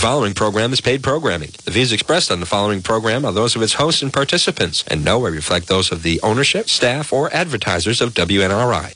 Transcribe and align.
The 0.00 0.06
following 0.06 0.32
program 0.32 0.72
is 0.72 0.80
paid 0.80 1.02
programming. 1.02 1.50
The 1.66 1.72
views 1.72 1.92
expressed 1.92 2.30
on 2.30 2.40
the 2.40 2.46
following 2.46 2.80
program 2.80 3.26
are 3.26 3.32
those 3.32 3.54
of 3.54 3.60
its 3.60 3.74
hosts 3.74 4.00
and 4.00 4.10
participants, 4.10 4.82
and 4.88 5.04
no 5.04 5.18
way 5.18 5.30
reflect 5.30 5.68
those 5.68 5.92
of 5.92 6.02
the 6.02 6.18
ownership, 6.22 6.70
staff, 6.70 7.12
or 7.12 7.30
advertisers 7.36 8.00
of 8.00 8.14
WNRI. 8.14 8.94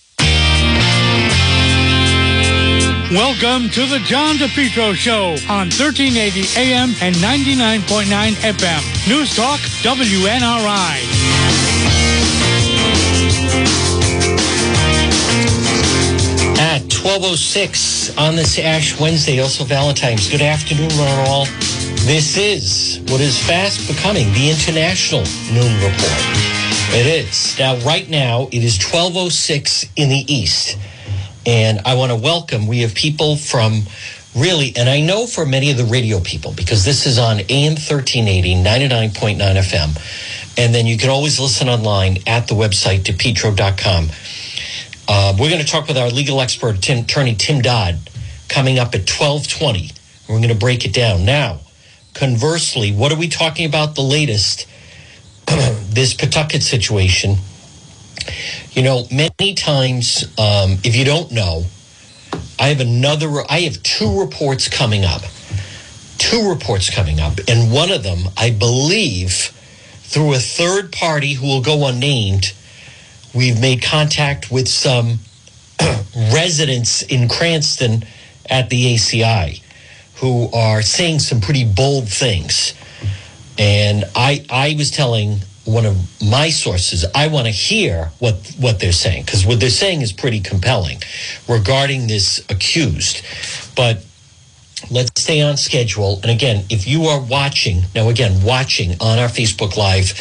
Welcome 3.10 3.68
to 3.72 3.84
the 3.84 3.98
John 4.06 4.36
DePetro 4.36 4.94
Show 4.94 5.36
on 5.52 5.68
1380 5.68 6.58
AM 6.58 6.94
and 7.02 7.14
99.9 7.16 8.06
FM. 8.06 9.06
News 9.06 9.36
Talk 9.36 9.60
WNRI. 9.60 11.23
12.06 17.04 18.18
on 18.18 18.34
this 18.34 18.58
Ash 18.58 18.98
Wednesday, 18.98 19.38
also 19.38 19.62
Valentine's. 19.62 20.30
Good 20.30 20.40
afternoon, 20.40 20.88
one 20.96 21.28
all. 21.28 21.44
This 22.06 22.38
is 22.38 22.98
what 23.10 23.20
is 23.20 23.38
fast 23.46 23.86
becoming 23.86 24.32
the 24.32 24.48
International 24.48 25.20
Noon 25.52 25.74
Report. 25.84 26.22
It 26.96 27.06
is. 27.06 27.58
Now, 27.58 27.76
right 27.84 28.08
now, 28.08 28.48
it 28.50 28.64
is 28.64 28.78
12.06 28.78 29.90
in 29.96 30.08
the 30.08 30.24
East. 30.32 30.78
And 31.44 31.80
I 31.84 31.94
want 31.94 32.10
to 32.10 32.16
welcome, 32.16 32.66
we 32.66 32.80
have 32.80 32.94
people 32.94 33.36
from 33.36 33.82
really, 34.34 34.72
and 34.74 34.88
I 34.88 35.02
know 35.02 35.26
for 35.26 35.44
many 35.44 35.70
of 35.70 35.76
the 35.76 35.84
radio 35.84 36.20
people, 36.20 36.54
because 36.56 36.86
this 36.86 37.04
is 37.04 37.18
on 37.18 37.40
AM 37.50 37.72
1380, 37.72 38.54
99.9 38.64 39.36
FM. 39.36 40.56
And 40.56 40.74
then 40.74 40.86
you 40.86 40.96
can 40.96 41.10
always 41.10 41.38
listen 41.38 41.68
online 41.68 42.16
at 42.26 42.48
the 42.48 42.54
website, 42.54 43.00
depetro.com. 43.00 44.08
Uh, 45.06 45.36
we're 45.38 45.50
going 45.50 45.62
to 45.62 45.66
talk 45.66 45.88
with 45.88 45.98
our 45.98 46.08
legal 46.08 46.40
expert, 46.40 46.80
Tim, 46.80 47.04
attorney 47.04 47.34
Tim 47.34 47.60
Dodd, 47.60 47.98
coming 48.48 48.78
up 48.78 48.94
at 48.94 49.08
1220. 49.08 49.90
We're 50.28 50.38
going 50.38 50.48
to 50.48 50.54
break 50.54 50.84
it 50.84 50.94
down. 50.94 51.24
Now, 51.24 51.60
conversely, 52.14 52.92
what 52.92 53.12
are 53.12 53.18
we 53.18 53.28
talking 53.28 53.66
about 53.66 53.94
the 53.94 54.02
latest? 54.02 54.66
this 55.46 56.14
Pawtucket 56.14 56.62
situation 56.62 57.36
you 58.72 58.82
know, 58.82 59.06
many 59.10 59.54
times, 59.54 60.24
um, 60.38 60.78
if 60.82 60.96
you 60.96 61.04
don't 61.04 61.30
know, 61.30 61.64
I 62.58 62.68
have 62.68 62.80
another, 62.80 63.30
I 63.48 63.60
have 63.60 63.82
two 63.82 64.20
reports 64.20 64.68
coming 64.68 65.04
up. 65.04 65.22
Two 66.18 66.48
reports 66.48 66.90
coming 66.90 67.20
up. 67.20 67.38
And 67.48 67.72
one 67.72 67.90
of 67.90 68.02
them, 68.02 68.30
I 68.36 68.50
believe, 68.50 69.52
through 70.02 70.34
a 70.34 70.38
third 70.38 70.92
party 70.92 71.34
who 71.34 71.46
will 71.46 71.62
go 71.62 71.86
unnamed, 71.86 72.52
we've 73.34 73.60
made 73.60 73.82
contact 73.82 74.50
with 74.50 74.68
some 74.68 75.18
residents 76.32 77.02
in 77.02 77.28
Cranston 77.28 78.04
at 78.48 78.70
the 78.70 78.94
ACI 78.94 79.60
who 80.16 80.48
are 80.52 80.82
saying 80.82 81.18
some 81.18 81.40
pretty 81.40 81.64
bold 81.64 82.08
things. 82.08 82.74
And 83.58 84.04
I, 84.14 84.44
I 84.50 84.74
was 84.76 84.90
telling 84.90 85.40
one 85.64 85.86
of 85.86 85.96
my 86.22 86.50
sources. 86.50 87.04
I 87.14 87.28
want 87.28 87.46
to 87.46 87.52
hear 87.52 88.10
what 88.18 88.54
what 88.58 88.80
they're 88.80 88.92
saying 88.92 89.24
because 89.24 89.46
what 89.46 89.60
they're 89.60 89.70
saying 89.70 90.02
is 90.02 90.12
pretty 90.12 90.40
compelling 90.40 90.98
regarding 91.48 92.06
this 92.06 92.44
accused. 92.50 93.24
But 93.74 94.04
let's 94.90 95.20
stay 95.20 95.40
on 95.40 95.56
schedule. 95.56 96.20
And 96.22 96.30
again, 96.30 96.64
if 96.70 96.86
you 96.86 97.04
are 97.04 97.20
watching 97.20 97.82
now, 97.94 98.08
again 98.08 98.42
watching 98.42 98.92
on 99.00 99.18
our 99.18 99.28
Facebook 99.28 99.76
Live, 99.76 100.12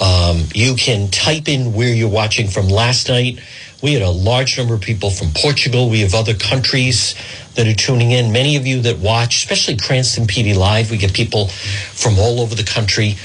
um, 0.00 0.48
you 0.54 0.74
can 0.74 1.10
type 1.10 1.48
in 1.48 1.72
where 1.72 1.92
you're 1.92 2.08
watching 2.08 2.48
from 2.48 2.68
last 2.68 3.08
night. 3.08 3.40
We 3.82 3.92
had 3.92 4.02
a 4.02 4.10
large 4.10 4.56
number 4.56 4.74
of 4.74 4.80
people 4.80 5.10
from 5.10 5.28
Portugal. 5.34 5.90
We 5.90 6.00
have 6.00 6.14
other 6.14 6.32
countries 6.32 7.14
that 7.54 7.66
are 7.66 7.74
tuning 7.74 8.12
in. 8.12 8.32
Many 8.32 8.56
of 8.56 8.66
you 8.66 8.80
that 8.82 8.98
watch, 8.98 9.36
especially 9.36 9.76
Cranston 9.76 10.26
PD 10.26 10.56
Live, 10.56 10.90
we 10.90 10.96
get 10.96 11.12
people 11.12 11.48
from 11.48 12.18
all 12.18 12.40
over 12.40 12.54
the 12.54 12.64
country. 12.64 13.16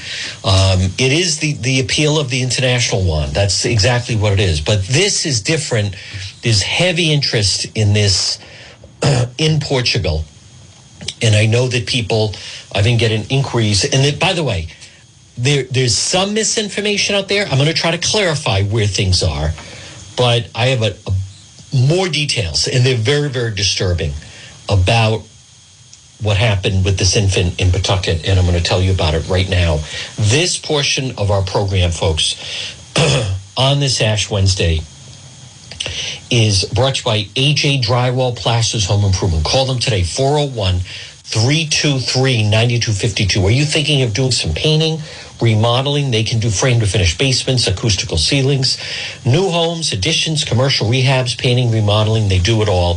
Um, 0.44 0.92
it 0.98 1.12
is 1.12 1.38
the, 1.38 1.54
the 1.54 1.80
appeal 1.80 2.18
of 2.18 2.30
the 2.30 2.42
international 2.42 3.04
one. 3.04 3.32
That's 3.32 3.64
exactly 3.64 4.16
what 4.16 4.34
it 4.34 4.40
is. 4.40 4.60
But 4.60 4.82
this 4.84 5.24
is 5.24 5.40
different. 5.40 5.96
There's 6.42 6.62
heavy 6.62 7.10
interest 7.12 7.66
in 7.74 7.92
this 7.92 8.38
uh, 9.02 9.26
in 9.38 9.60
Portugal. 9.60 10.24
And 11.22 11.34
I 11.34 11.46
know 11.46 11.68
that 11.68 11.86
people, 11.86 12.34
I've 12.74 12.84
been 12.84 12.98
getting 12.98 13.24
inquiries. 13.30 13.84
And 13.84 14.04
that, 14.04 14.18
by 14.20 14.32
the 14.32 14.44
way, 14.44 14.68
there, 15.36 15.64
there's 15.64 15.96
some 15.96 16.34
misinformation 16.34 17.14
out 17.14 17.28
there. 17.28 17.46
I'm 17.46 17.56
going 17.56 17.68
to 17.68 17.74
try 17.74 17.90
to 17.90 17.98
clarify 17.98 18.62
where 18.62 18.86
things 18.86 19.22
are. 19.22 19.50
But 20.16 20.50
I 20.54 20.66
have 20.66 20.82
a, 20.82 20.96
a 21.06 21.14
more 21.74 22.08
details, 22.08 22.68
and 22.68 22.84
they're 22.84 22.96
very, 22.96 23.28
very 23.28 23.54
disturbing 23.54 24.12
about 24.68 25.22
what 26.22 26.36
happened 26.36 26.84
with 26.84 26.98
this 26.98 27.16
infant 27.16 27.60
in 27.60 27.70
Pawtucket, 27.70 28.28
and 28.28 28.38
I'm 28.38 28.44
going 28.44 28.58
to 28.58 28.62
tell 28.62 28.82
you 28.82 28.92
about 28.92 29.14
it 29.14 29.26
right 29.28 29.48
now. 29.48 29.78
This 30.16 30.58
portion 30.58 31.12
of 31.16 31.30
our 31.30 31.42
program, 31.42 31.90
folks, 31.90 32.36
on 33.56 33.80
this 33.80 34.00
Ash 34.00 34.30
Wednesday 34.30 34.80
is 36.30 36.64
brought 36.74 36.96
to 36.96 37.00
you 37.00 37.04
by 37.04 37.18
AJ 37.34 37.82
Drywall 37.82 38.36
Plasters 38.36 38.86
Home 38.86 39.04
Improvement. 39.04 39.44
Call 39.44 39.66
them 39.66 39.78
today, 39.78 40.02
401 40.02 40.80
323 40.80 42.42
9252. 42.42 43.44
Are 43.44 43.50
you 43.50 43.64
thinking 43.64 44.02
of 44.02 44.14
doing 44.14 44.32
some 44.32 44.52
painting? 44.54 44.98
remodeling. 45.40 46.10
They 46.10 46.22
can 46.22 46.38
do 46.38 46.50
frame 46.50 46.80
to 46.80 46.86
finish 46.86 47.16
basements, 47.16 47.66
acoustical 47.66 48.18
ceilings, 48.18 48.78
new 49.24 49.48
homes, 49.48 49.92
additions, 49.92 50.44
commercial 50.44 50.88
rehabs, 50.88 51.38
painting, 51.38 51.70
remodeling. 51.70 52.28
They 52.28 52.38
do 52.38 52.62
it 52.62 52.68
all. 52.68 52.96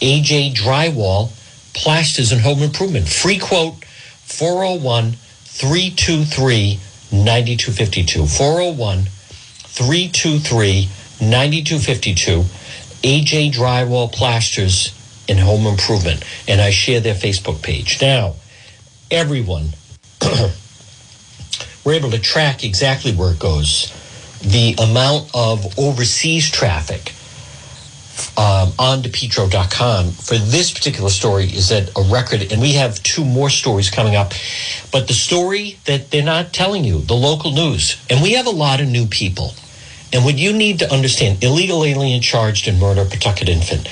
AJ 0.00 0.54
Drywall, 0.54 1.30
plasters 1.74 2.32
and 2.32 2.40
home 2.40 2.62
improvement. 2.62 3.08
Free 3.08 3.38
quote 3.38 3.84
401 3.84 5.12
323 5.12 6.78
9252. 7.12 8.26
401 8.26 9.04
323 9.04 10.88
9252. 11.20 12.44
AJ 13.02 13.52
Drywall 13.52 14.12
Plasters 14.12 14.94
and 15.28 15.38
Home 15.38 15.66
Improvement. 15.66 16.24
And 16.48 16.60
I 16.60 16.70
share 16.70 17.00
their 17.00 17.14
Facebook 17.14 17.62
page. 17.62 18.00
Now, 18.00 18.34
everyone 19.10 19.70
we're 21.84 21.94
able 21.94 22.10
to 22.10 22.18
track 22.18 22.64
exactly 22.64 23.12
where 23.12 23.32
it 23.32 23.38
goes. 23.38 23.92
The 24.42 24.74
amount 24.78 25.30
of 25.34 25.78
overseas 25.78 26.50
traffic 26.50 27.12
um, 28.36 28.72
on 28.78 29.02
DePetro.com 29.02 30.10
for 30.10 30.36
this 30.36 30.72
particular 30.72 31.10
story 31.10 31.44
is 31.44 31.72
at 31.72 31.88
a 31.96 32.02
record, 32.02 32.52
and 32.52 32.60
we 32.60 32.72
have 32.72 33.02
two 33.02 33.24
more 33.24 33.50
stories 33.50 33.90
coming 33.90 34.14
up. 34.14 34.32
But 34.92 35.08
the 35.08 35.14
story 35.14 35.78
that 35.86 36.10
they're 36.10 36.22
not 36.22 36.52
telling 36.52 36.84
you, 36.84 37.00
the 37.00 37.14
local 37.14 37.52
news, 37.52 37.96
and 38.10 38.22
we 38.22 38.32
have 38.32 38.46
a 38.46 38.50
lot 38.50 38.80
of 38.80 38.88
new 38.88 39.06
people. 39.06 39.54
And 40.12 40.24
what 40.24 40.36
you 40.36 40.52
need 40.52 40.80
to 40.80 40.92
understand 40.92 41.42
illegal 41.42 41.84
alien 41.84 42.20
charged 42.20 42.66
in 42.66 42.80
murder, 42.80 43.04
Pawtucket 43.04 43.48
infant. 43.48 43.88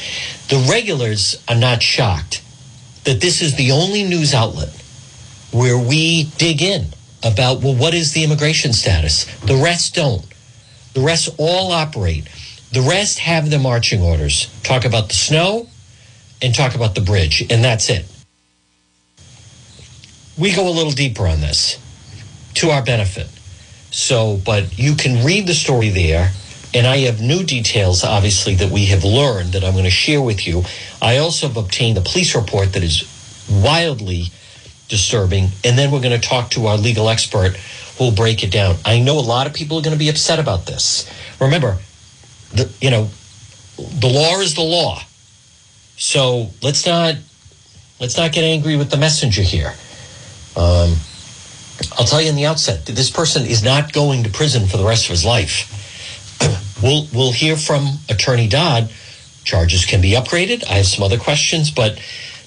The 0.49 0.67
regulars 0.69 1.43
are 1.49 1.55
not 1.55 1.83
shocked 1.83 2.43
that 3.05 3.21
this 3.21 3.41
is 3.41 3.55
the 3.55 3.71
only 3.71 4.03
news 4.05 4.35
outlet 4.35 4.71
where 5.53 5.79
we 5.79 6.25
dig 6.37 6.61
in 6.61 6.87
about, 7.23 7.63
well, 7.63 7.75
what 7.75 7.95
is 7.95 8.13
the 8.13 8.25
immigration 8.25 8.73
status? 8.73 9.25
The 9.41 9.57
rest 9.57 9.95
don't. 9.95 10.25
The 10.95 11.01
rest 11.01 11.29
all 11.39 11.73
operate. 11.73 12.29
The 12.73 12.83
rest 12.83 13.21
have 13.21 13.51
the 13.51 13.59
marching 13.59 14.03
orders. 14.03 14.49
Talk 14.63 14.85
about 14.85 15.09
the 15.09 15.15
snow 15.15 15.69
and 16.43 16.55
talk 16.55 16.75
about 16.75 16.95
the 16.95 17.01
bridge, 17.01 17.41
and 17.51 17.65
that's 17.65 17.89
it. 17.89 18.05
We 20.37 20.55
go 20.55 20.69
a 20.69 20.71
little 20.71 20.93
deeper 20.93 21.27
on 21.27 21.41
this 21.41 21.79
to 22.55 22.71
our 22.71 22.83
benefit. 22.83 23.29
So, 23.91 24.41
but 24.45 24.79
you 24.79 24.95
can 24.95 25.25
read 25.25 25.47
the 25.47 25.55
story 25.55 25.89
there. 25.91 26.33
And 26.75 26.87
I 26.87 26.99
have 26.99 27.21
new 27.21 27.45
details, 27.45 28.05
obviously, 28.05 28.55
that 28.57 28.71
we 28.71 28.87
have 28.87 29.03
learned 29.03 29.53
that 29.55 29.65
I'm 29.65 29.73
going 29.73 29.85
to 29.85 29.91
share 29.91 30.21
with 30.21 30.47
you. 30.47 30.65
I 31.01 31.17
also 31.17 31.49
have 31.49 31.57
obtained 31.57 31.97
a 31.97 32.03
police 32.03 32.35
report 32.35 32.75
that 32.75 32.83
is 32.83 33.05
wildly 33.51 34.25
disturbing. 34.89 35.49
And 35.65 35.79
then 35.79 35.91
we're 35.91 36.03
going 36.03 36.19
to 36.19 36.29
talk 36.29 36.51
to 36.51 36.67
our 36.67 36.77
legal 36.77 37.09
expert 37.09 37.57
who 37.97 38.05
will 38.05 38.13
break 38.13 38.45
it 38.45 38.53
down. 38.53 38.77
I 38.85 39.01
know 39.01 39.19
a 39.19 39.21
lot 39.21 39.47
of 39.47 39.55
people 39.55 39.79
are 39.79 39.83
going 39.83 39.95
to 39.95 39.99
be 39.99 40.11
upset 40.11 40.39
about 40.39 40.67
this. 40.67 41.11
Remember, 41.41 41.79
the, 42.53 42.71
you 42.83 42.91
know, 42.91 43.09
the 43.77 44.09
law 44.09 44.41
is 44.41 44.55
the 44.55 44.63
law. 44.63 45.01
So 45.97 46.51
let's 46.63 46.87
not 46.87 47.17
let's 48.01 48.17
not 48.17 48.33
get 48.33 48.45
angry 48.45 48.77
with 48.77 48.91
the 48.91 48.97
messenger 48.97 49.43
here. 49.43 49.73
Um, 50.57 50.97
I'll 51.99 52.07
tell 52.07 52.21
you 52.21 52.29
in 52.29 52.37
the 52.37 52.47
outset 52.47 52.87
that 52.87 52.97
this 52.97 53.11
person 53.11 53.45
is 53.45 53.63
not 53.63 53.93
going 53.93 54.25
to 54.25 54.31
prison 54.31 54.67
for 54.67 54.77
the 54.77 54.85
rest 54.85 55.05
of 55.05 55.11
his 55.11 55.25
life. 55.25 55.75
we'll 56.83 57.07
we'll 57.13 57.33
hear 57.33 57.57
from 57.57 57.99
Attorney 58.09 58.49
Dodd. 58.49 58.91
Charges 59.45 59.85
can 59.85 60.01
be 60.01 60.13
upgraded. 60.13 60.65
I 60.65 60.75
have 60.75 60.87
some 60.87 61.05
other 61.05 61.19
questions, 61.19 61.71
but 61.71 61.99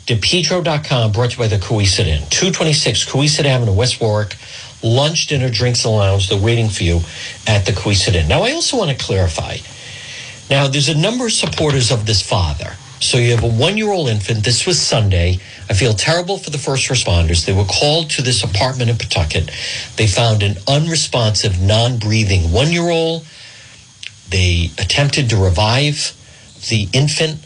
DePetro.com, 0.05 1.11
brought 1.11 1.31
to 1.31 1.37
you 1.37 1.43
by 1.43 1.47
the 1.47 1.57
Cowesett 1.57 2.07
Inn. 2.07 2.23
226 2.29 3.05
Cowesett 3.05 3.45
Avenue, 3.45 3.73
West 3.73 4.01
Warwick. 4.01 4.35
Lunch, 4.83 5.27
dinner, 5.27 5.49
drinks, 5.49 5.85
and 5.85 5.95
lounge. 5.95 6.27
They're 6.27 6.41
waiting 6.41 6.67
for 6.69 6.83
you 6.83 7.01
at 7.47 7.65
the 7.65 7.71
Cowesett 7.71 8.15
Inn. 8.15 8.27
Now, 8.27 8.41
I 8.43 8.51
also 8.51 8.77
want 8.77 8.89
to 8.89 8.97
clarify. 8.97 9.57
Now, 10.49 10.67
there's 10.67 10.89
a 10.89 10.97
number 10.97 11.25
of 11.25 11.31
supporters 11.31 11.91
of 11.91 12.05
this 12.05 12.21
father. 12.21 12.75
So 13.01 13.17
you 13.17 13.31
have 13.31 13.43
a 13.43 13.47
one 13.47 13.77
year 13.77 13.91
old 13.91 14.09
infant. 14.09 14.45
This 14.45 14.67
was 14.67 14.79
Sunday. 14.79 15.39
I 15.67 15.73
feel 15.73 15.93
terrible 15.93 16.37
for 16.37 16.51
the 16.51 16.59
first 16.59 16.87
responders. 16.87 17.45
They 17.45 17.51
were 17.51 17.65
called 17.65 18.11
to 18.11 18.21
this 18.21 18.43
apartment 18.43 18.91
in 18.91 18.97
Pawtucket. 18.97 19.49
They 19.97 20.05
found 20.05 20.43
an 20.43 20.57
unresponsive, 20.67 21.59
non 21.59 21.97
breathing 21.97 22.51
one 22.51 22.71
year 22.71 22.89
old. 22.89 23.25
They 24.29 24.69
attempted 24.77 25.31
to 25.31 25.35
revive 25.35 26.15
the 26.69 26.87
infant 26.93 27.39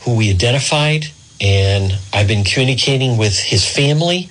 who 0.00 0.16
we 0.16 0.30
identified, 0.30 1.06
and 1.40 1.96
I've 2.12 2.28
been 2.28 2.44
communicating 2.44 3.16
with 3.16 3.38
his 3.38 3.64
family 3.64 4.28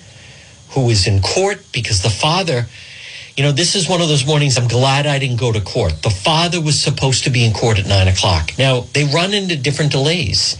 who 0.71 0.89
is 0.89 1.07
in 1.07 1.21
court 1.21 1.65
because 1.71 2.03
the 2.03 2.09
father, 2.09 2.67
you 3.37 3.43
know, 3.43 3.51
this 3.51 3.75
is 3.75 3.87
one 3.87 4.01
of 4.01 4.07
those 4.07 4.25
mornings 4.25 4.57
I'm 4.57 4.67
glad 4.67 5.05
I 5.05 5.19
didn't 5.19 5.39
go 5.39 5.51
to 5.51 5.61
court. 5.61 6.01
The 6.01 6.09
father 6.09 6.59
was 6.59 6.81
supposed 6.81 7.25
to 7.25 7.29
be 7.29 7.45
in 7.45 7.53
court 7.53 7.77
at 7.77 7.85
nine 7.85 8.07
o'clock. 8.07 8.51
Now, 8.57 8.81
they 8.93 9.03
run 9.03 9.35
into 9.35 9.55
different 9.55 9.91
delays. 9.91 10.57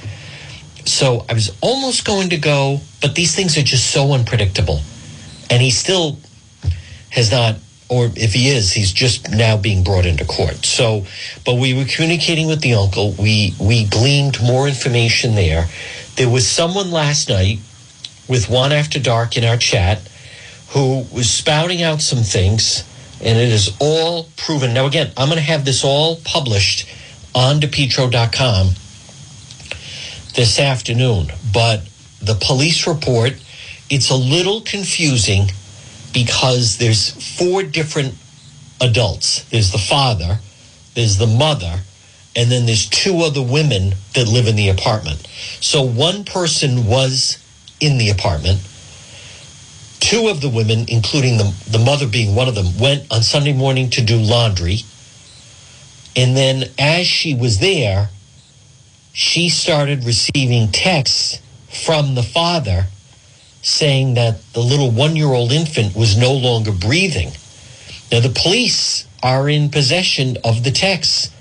So 0.85 1.25
I 1.27 1.33
was 1.33 1.57
almost 1.59 2.05
going 2.05 2.29
to 2.29 2.37
go, 2.37 2.79
but 3.01 3.15
these 3.15 3.35
things 3.35 3.57
are 3.57 3.63
just 3.63 3.89
so 3.89 4.13
unpredictable. 4.13 4.81
And 5.49 5.59
he 5.59 5.71
still 5.71 6.19
has 7.09 7.31
not, 7.31 7.55
or 7.89 8.11
if 8.15 8.33
he 8.33 8.49
is, 8.49 8.73
he's 8.73 8.93
just 8.93 9.31
now 9.31 9.57
being 9.57 9.83
brought 9.83 10.05
into 10.05 10.23
court. 10.23 10.63
So, 10.63 11.07
but 11.45 11.55
we 11.55 11.73
were 11.73 11.85
communicating 11.85 12.45
with 12.45 12.61
the 12.61 12.75
uncle. 12.75 13.13
We 13.13 13.55
we 13.59 13.85
gleaned 13.85 14.39
more 14.41 14.67
information 14.67 15.33
there. 15.33 15.65
There 16.15 16.29
was 16.29 16.47
someone 16.47 16.91
last 16.91 17.27
night 17.27 17.57
with 18.29 18.49
One 18.49 18.71
After 18.71 18.99
Dark 18.99 19.35
in 19.35 19.43
our 19.43 19.57
chat 19.57 20.01
who 20.69 21.05
was 21.11 21.29
spouting 21.29 21.81
out 21.81 22.01
some 22.01 22.23
things, 22.23 22.83
and 23.21 23.37
it 23.37 23.49
is 23.49 23.75
all 23.79 24.27
proven. 24.35 24.73
Now, 24.73 24.85
again, 24.85 25.11
I'm 25.17 25.29
going 25.29 25.37
to 25.37 25.43
have 25.43 25.65
this 25.65 25.83
all 25.83 26.17
published 26.23 26.89
on 27.33 27.59
depetro.com 27.59 28.69
this 30.35 30.59
afternoon, 30.59 31.31
but 31.53 31.87
the 32.21 32.35
police 32.35 32.85
report, 32.85 33.33
it's 33.89 34.09
a 34.09 34.15
little 34.15 34.61
confusing 34.61 35.49
because 36.13 36.77
there's 36.77 37.37
four 37.37 37.63
different 37.63 38.15
adults. 38.81 39.43
There's 39.49 39.71
the 39.71 39.77
father, 39.77 40.39
there's 40.95 41.17
the 41.17 41.27
mother, 41.27 41.81
and 42.35 42.51
then 42.51 42.65
there's 42.65 42.87
two 42.87 43.19
other 43.19 43.41
women 43.41 43.93
that 44.13 44.27
live 44.27 44.47
in 44.47 44.55
the 44.55 44.69
apartment. 44.69 45.27
So 45.59 45.81
one 45.81 46.23
person 46.23 46.85
was 46.85 47.43
in 47.79 47.97
the 47.97 48.09
apartment. 48.09 48.59
Two 50.07 50.29
of 50.29 50.39
the 50.39 50.47
women, 50.47 50.85
including 50.87 51.35
the, 51.35 51.53
the 51.69 51.79
mother 51.79 52.07
being 52.07 52.33
one 52.33 52.47
of 52.47 52.55
them, 52.55 52.77
went 52.79 53.11
on 53.11 53.21
Sunday 53.21 53.51
morning 53.51 53.89
to 53.89 54.01
do 54.01 54.15
laundry. 54.15 54.77
And 56.15 56.37
then 56.37 56.63
as 56.79 57.05
she 57.05 57.35
was 57.35 57.59
there, 57.59 58.07
she 59.11 59.49
started 59.49 60.05
receiving 60.05 60.71
texts 60.71 61.41
from 61.67 62.15
the 62.15 62.23
father 62.23 62.85
saying 63.61 64.13
that 64.13 64.41
the 64.53 64.61
little 64.61 64.91
one 64.91 65.17
year 65.17 65.27
old 65.27 65.51
infant 65.51 65.93
was 65.93 66.15
no 66.15 66.31
longer 66.31 66.71
breathing. 66.71 67.33
Now, 68.09 68.21
the 68.21 68.29
police 68.33 69.05
are 69.21 69.49
in 69.49 69.67
possession 69.67 70.37
of 70.41 70.63
the 70.63 70.71
texts 70.71 71.31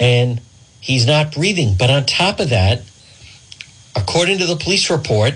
and 0.00 0.40
he's 0.80 1.06
not 1.06 1.32
breathing. 1.32 1.76
But 1.78 1.90
on 1.90 2.06
top 2.06 2.40
of 2.40 2.50
that, 2.50 2.82
according 3.94 4.38
to 4.38 4.46
the 4.46 4.56
police 4.56 4.90
report, 4.90 5.34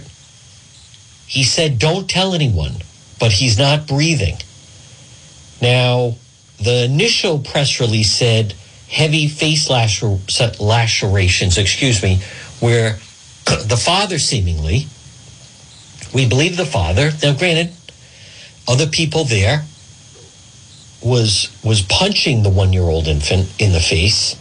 he 1.32 1.44
said, 1.44 1.78
Don't 1.78 2.10
tell 2.10 2.34
anyone, 2.34 2.74
but 3.18 3.32
he's 3.32 3.56
not 3.56 3.86
breathing. 3.86 4.36
Now, 5.62 6.16
the 6.60 6.84
initial 6.84 7.38
press 7.38 7.80
release 7.80 8.12
said 8.12 8.52
heavy 8.90 9.28
face 9.28 9.66
lacer- 9.68 10.60
lacerations, 10.60 11.56
excuse 11.56 12.02
me, 12.02 12.20
where 12.60 12.98
the 13.46 13.80
father 13.82 14.18
seemingly, 14.18 14.88
we 16.12 16.28
believe 16.28 16.58
the 16.58 16.66
father, 16.66 17.10
now 17.22 17.32
granted, 17.32 17.72
other 18.68 18.86
people 18.86 19.24
there 19.24 19.64
was 21.02 21.50
was 21.64 21.80
punching 21.80 22.42
the 22.42 22.50
one 22.50 22.74
year 22.74 22.82
old 22.82 23.06
infant 23.08 23.48
in 23.58 23.72
the 23.72 23.80
face, 23.80 24.36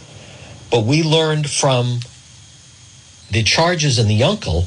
but 0.70 0.84
we 0.84 1.02
learned 1.02 1.48
from 1.48 2.00
the 3.30 3.42
charges 3.42 3.98
and 3.98 4.10
the 4.10 4.22
uncle 4.22 4.66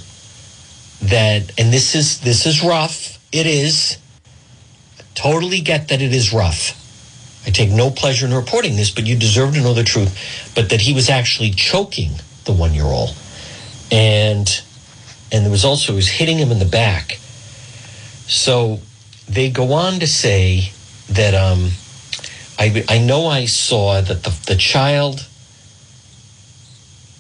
that 1.01 1.51
and 1.59 1.71
this 1.71 1.95
is 1.95 2.21
this 2.21 2.45
is 2.45 2.63
rough. 2.63 3.19
It 3.31 3.45
is. 3.45 3.97
Totally 5.13 5.61
get 5.61 5.89
that 5.89 6.01
it 6.01 6.13
is 6.13 6.33
rough. 6.33 6.81
I 7.47 7.51
take 7.51 7.69
no 7.69 7.89
pleasure 7.89 8.25
in 8.25 8.33
reporting 8.33 8.75
this, 8.75 8.89
but 8.91 9.05
you 9.05 9.15
deserve 9.15 9.53
to 9.53 9.61
know 9.61 9.73
the 9.73 9.83
truth. 9.83 10.51
But 10.55 10.69
that 10.69 10.81
he 10.81 10.93
was 10.93 11.09
actually 11.09 11.51
choking 11.51 12.11
the 12.45 12.53
one 12.53 12.73
year 12.73 12.85
old. 12.85 13.15
And 13.91 14.61
and 15.31 15.43
there 15.43 15.51
was 15.51 15.65
also 15.65 15.93
he 15.93 15.95
was 15.95 16.07
hitting 16.07 16.37
him 16.37 16.51
in 16.51 16.59
the 16.59 16.65
back. 16.65 17.19
So 18.27 18.79
they 19.27 19.49
go 19.49 19.73
on 19.73 19.99
to 19.99 20.07
say 20.07 20.71
that 21.09 21.33
um 21.33 21.71
I 22.57 22.83
I 22.89 22.97
know 22.99 23.27
I 23.27 23.45
saw 23.45 24.01
that 24.01 24.23
the 24.23 24.35
the 24.47 24.55
child 24.55 25.27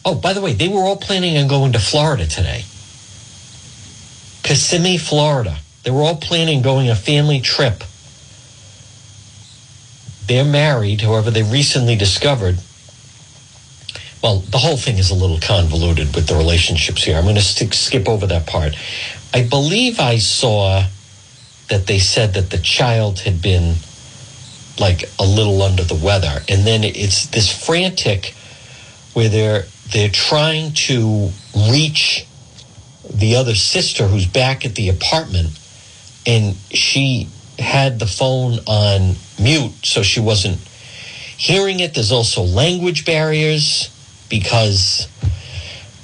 Oh, 0.07 0.13
by 0.13 0.33
the 0.33 0.41
way, 0.41 0.53
they 0.53 0.67
were 0.67 0.81
all 0.81 0.97
planning 0.97 1.35
on 1.35 1.47
going 1.47 1.71
to 1.71 1.79
Florida 1.79 2.27
today. 2.27 2.63
Kissimmee, 4.45 4.99
Florida. 4.99 5.57
They 5.81 5.89
were 5.89 6.03
all 6.03 6.17
planning 6.17 6.61
going 6.61 6.87
a 6.87 6.95
family 6.95 7.41
trip. 7.41 7.83
They're 10.27 10.45
married, 10.45 11.01
however, 11.01 11.31
they 11.31 11.41
recently 11.41 11.95
discovered. 11.95 12.59
Well, 14.21 14.41
the 14.41 14.59
whole 14.59 14.77
thing 14.77 14.99
is 14.99 15.09
a 15.09 15.15
little 15.15 15.39
convoluted 15.39 16.15
with 16.15 16.27
the 16.27 16.35
relationships 16.35 17.03
here. 17.03 17.17
I'm 17.17 17.23
going 17.23 17.35
to 17.35 17.41
skip 17.41 18.07
over 18.07 18.27
that 18.27 18.45
part. 18.45 18.75
I 19.33 19.41
believe 19.47 19.99
I 19.99 20.19
saw 20.19 20.83
that 21.69 21.87
they 21.87 21.97
said 21.97 22.35
that 22.35 22.51
the 22.51 22.59
child 22.59 23.21
had 23.21 23.41
been 23.41 23.77
like 24.79 25.05
a 25.17 25.25
little 25.25 25.63
under 25.63 25.83
the 25.83 25.95
weather. 25.95 26.43
And 26.47 26.67
then 26.67 26.83
it's 26.83 27.25
this 27.27 27.65
frantic 27.65 28.35
where 29.13 29.29
they're 29.29 29.65
they're 29.91 30.09
trying 30.09 30.73
to 30.73 31.31
reach 31.71 32.27
the 33.13 33.35
other 33.35 33.55
sister 33.55 34.07
who's 34.07 34.27
back 34.27 34.65
at 34.65 34.75
the 34.75 34.89
apartment 34.89 35.49
and 36.25 36.55
she 36.71 37.27
had 37.59 37.99
the 37.99 38.05
phone 38.05 38.59
on 38.67 39.15
mute 39.39 39.73
so 39.83 40.03
she 40.03 40.19
wasn't 40.19 40.57
hearing 41.37 41.79
it 41.79 41.93
there's 41.93 42.11
also 42.11 42.41
language 42.41 43.05
barriers 43.05 43.89
because 44.29 45.07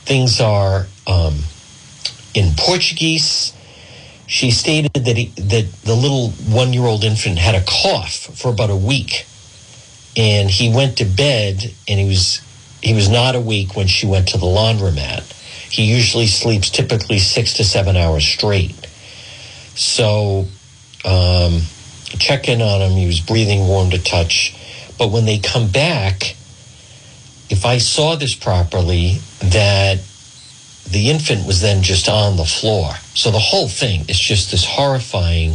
things 0.06 0.40
are 0.40 0.88
um, 1.08 1.40
in 2.34 2.54
portuguese 2.56 3.54
she 4.28 4.50
stated 4.50 4.94
that 4.94 5.18
he, 5.18 5.26
that 5.26 5.70
the 5.84 5.96
little 5.96 6.30
one-year-old 6.30 7.04
infant 7.04 7.38
had 7.38 7.54
a 7.56 7.64
cough 7.68 8.14
for 8.38 8.52
about 8.52 8.70
a 8.70 8.76
week 8.76 9.26
and 10.16 10.50
he 10.50 10.74
went 10.74 10.98
to 10.98 11.06
bed 11.06 11.74
and 11.88 12.00
he 12.00 12.08
was 12.08 12.42
he 12.82 12.94
was 12.94 13.10
not 13.10 13.36
awake 13.36 13.76
when 13.76 13.88
she 13.88 14.08
went 14.08 14.28
to 14.30 14.38
the 14.38 14.46
laundromat. 14.46 15.24
He 15.72 15.84
usually 15.84 16.28
sleeps 16.28 16.70
typically 16.70 17.18
six 17.18 17.54
to 17.56 17.64
seven 17.64 17.96
hours 17.96 18.26
straight. 18.26 18.76
So, 19.74 20.48
um, 21.06 21.62
check 22.20 22.50
in 22.50 22.62
on 22.62 22.82
him. 22.82 22.92
He 22.92 23.08
was 23.08 23.22
breathing 23.22 23.68
warm 23.68 23.90
to 23.92 23.98
touch. 24.04 24.54
But 24.98 25.12
when 25.12 25.26
they 25.26 25.40
come 25.40 25.70
back, 25.70 26.36
if 27.50 27.66
I 27.66 27.78
saw 27.78 28.16
this 28.16 28.36
properly, 28.36 29.20
that 29.40 30.00
the 30.90 31.10
infant 31.10 31.48
was 31.48 31.62
then 31.62 31.84
just 31.84 32.10
on 32.10 32.36
the 32.36 32.46
floor. 32.46 32.94
So 33.14 33.32
the 33.32 33.40
whole 33.40 33.70
thing 33.70 34.02
is 34.10 34.20
just 34.20 34.52
this 34.52 34.66
horrifying. 34.66 35.54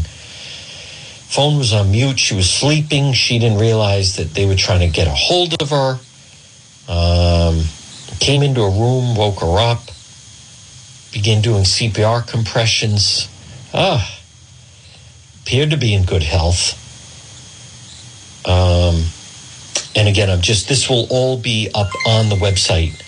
Phone 1.29 1.59
was 1.59 1.75
on 1.75 1.91
mute. 1.91 2.19
She 2.19 2.35
was 2.35 2.49
sleeping. 2.49 3.13
She 3.13 3.39
didn't 3.39 3.59
realize 3.59 4.17
that 4.17 4.33
they 4.33 4.47
were 4.47 4.55
trying 4.55 4.81
to 4.81 4.89
get 4.89 5.09
a 5.09 5.15
hold 5.15 5.61
of 5.61 5.71
her. 5.71 5.99
Um, 6.89 7.65
came 8.19 8.43
into 8.43 8.63
a 8.63 8.71
room, 8.71 9.15
woke 9.17 9.41
her 9.41 9.59
up, 9.59 9.81
began 11.13 11.41
doing 11.43 11.65
CPR 11.65 12.27
compressions. 12.27 13.29
Ah, 13.73 14.21
appeared 15.43 15.71
to 15.71 15.77
be 15.77 15.95
in 15.95 16.05
good 16.05 16.23
health. 16.23 16.83
Um, 18.47 19.05
and 19.95 20.09
again, 20.09 20.29
I'm 20.31 20.41
just, 20.41 20.69
this 20.69 20.89
will 20.89 21.07
all 21.11 21.39
be 21.39 21.71
up 21.75 21.91
on 22.07 22.29
the 22.29 22.37
website, 22.37 23.01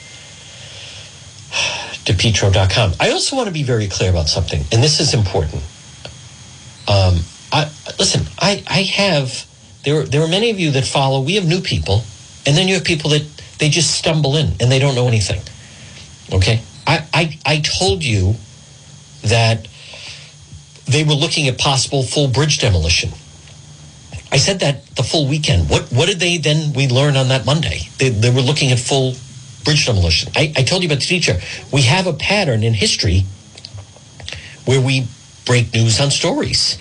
depetro.com. 2.04 2.92
I 3.00 3.10
also 3.10 3.36
want 3.36 3.48
to 3.48 3.52
be 3.52 3.62
very 3.62 3.88
clear 3.88 4.10
about 4.10 4.28
something, 4.28 4.62
and 4.72 4.82
this 4.82 5.00
is 5.00 5.14
important. 5.14 5.62
Um, 6.88 7.18
I, 7.52 7.70
listen, 7.98 8.26
I, 8.38 8.62
I 8.66 8.82
have, 8.82 9.46
there, 9.84 10.04
there 10.04 10.22
are 10.22 10.28
many 10.28 10.50
of 10.50 10.58
you 10.58 10.70
that 10.72 10.84
follow, 10.84 11.20
we 11.20 11.34
have 11.34 11.46
new 11.46 11.60
people, 11.60 12.04
and 12.46 12.56
then 12.56 12.68
you 12.68 12.74
have 12.74 12.84
people 12.84 13.10
that 13.10 13.22
they 13.58 13.68
just 13.68 13.90
stumble 13.96 14.36
in 14.36 14.52
and 14.60 14.70
they 14.70 14.78
don't 14.78 14.94
know 14.94 15.08
anything. 15.08 15.42
Okay? 16.32 16.62
I, 16.88 17.06
I, 17.12 17.38
I 17.44 17.60
told 17.60 18.02
you 18.02 18.34
that 19.22 19.68
they 20.86 21.04
were 21.04 21.12
looking 21.12 21.46
at 21.46 21.58
possible 21.58 22.02
full 22.02 22.28
bridge 22.28 22.58
demolition. 22.58 23.10
I 24.32 24.38
said 24.38 24.60
that 24.60 24.86
the 24.96 25.02
full 25.02 25.28
weekend. 25.28 25.70
What 25.70 25.84
what 25.92 26.06
did 26.06 26.18
they 26.18 26.38
then 26.38 26.72
we 26.72 26.88
learn 26.88 27.16
on 27.16 27.28
that 27.28 27.46
Monday? 27.46 27.80
They, 27.98 28.08
they 28.08 28.30
were 28.30 28.40
looking 28.40 28.72
at 28.72 28.78
full 28.78 29.14
bridge 29.64 29.86
demolition. 29.86 30.32
I, 30.34 30.52
I 30.56 30.62
told 30.62 30.82
you 30.82 30.88
about 30.88 31.00
the 31.00 31.06
teacher. 31.06 31.40
We 31.72 31.82
have 31.82 32.06
a 32.06 32.12
pattern 32.12 32.62
in 32.62 32.74
history 32.74 33.24
where 34.64 34.80
we 34.80 35.06
break 35.44 35.72
news 35.72 36.00
on 36.00 36.10
stories. 36.10 36.78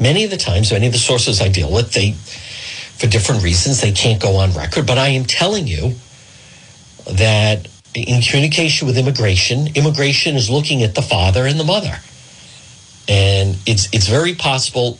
Many 0.00 0.24
of 0.24 0.30
the 0.30 0.36
times, 0.36 0.72
many 0.72 0.86
of 0.86 0.92
the 0.92 0.98
sources 0.98 1.40
I 1.40 1.48
deal 1.48 1.72
with, 1.72 1.92
they, 1.92 2.12
for 2.12 3.06
different 3.06 3.42
reasons, 3.42 3.80
they 3.80 3.92
can't 3.92 4.20
go 4.20 4.36
on 4.36 4.52
record. 4.52 4.86
But 4.86 4.98
I 4.98 5.08
am 5.08 5.24
telling 5.24 5.66
you 5.66 5.94
that 7.10 7.68
in 7.94 8.22
communication 8.22 8.86
with 8.86 8.96
immigration, 8.96 9.68
immigration 9.74 10.36
is 10.36 10.48
looking 10.48 10.82
at 10.82 10.94
the 10.94 11.02
father 11.02 11.46
and 11.46 11.58
the 11.58 11.64
mother. 11.64 11.98
And 13.08 13.56
it's 13.66 13.88
it's 13.92 14.08
very 14.08 14.34
possible 14.34 14.98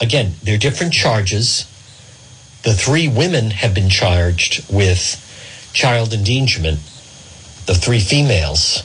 again, 0.00 0.34
they're 0.42 0.58
different 0.58 0.92
charges. 0.92 1.64
The 2.62 2.74
three 2.74 3.08
women 3.08 3.50
have 3.50 3.74
been 3.74 3.88
charged 3.88 4.70
with 4.72 5.22
child 5.72 6.12
endangerment, 6.12 6.78
the 7.66 7.74
three 7.74 8.00
females. 8.00 8.82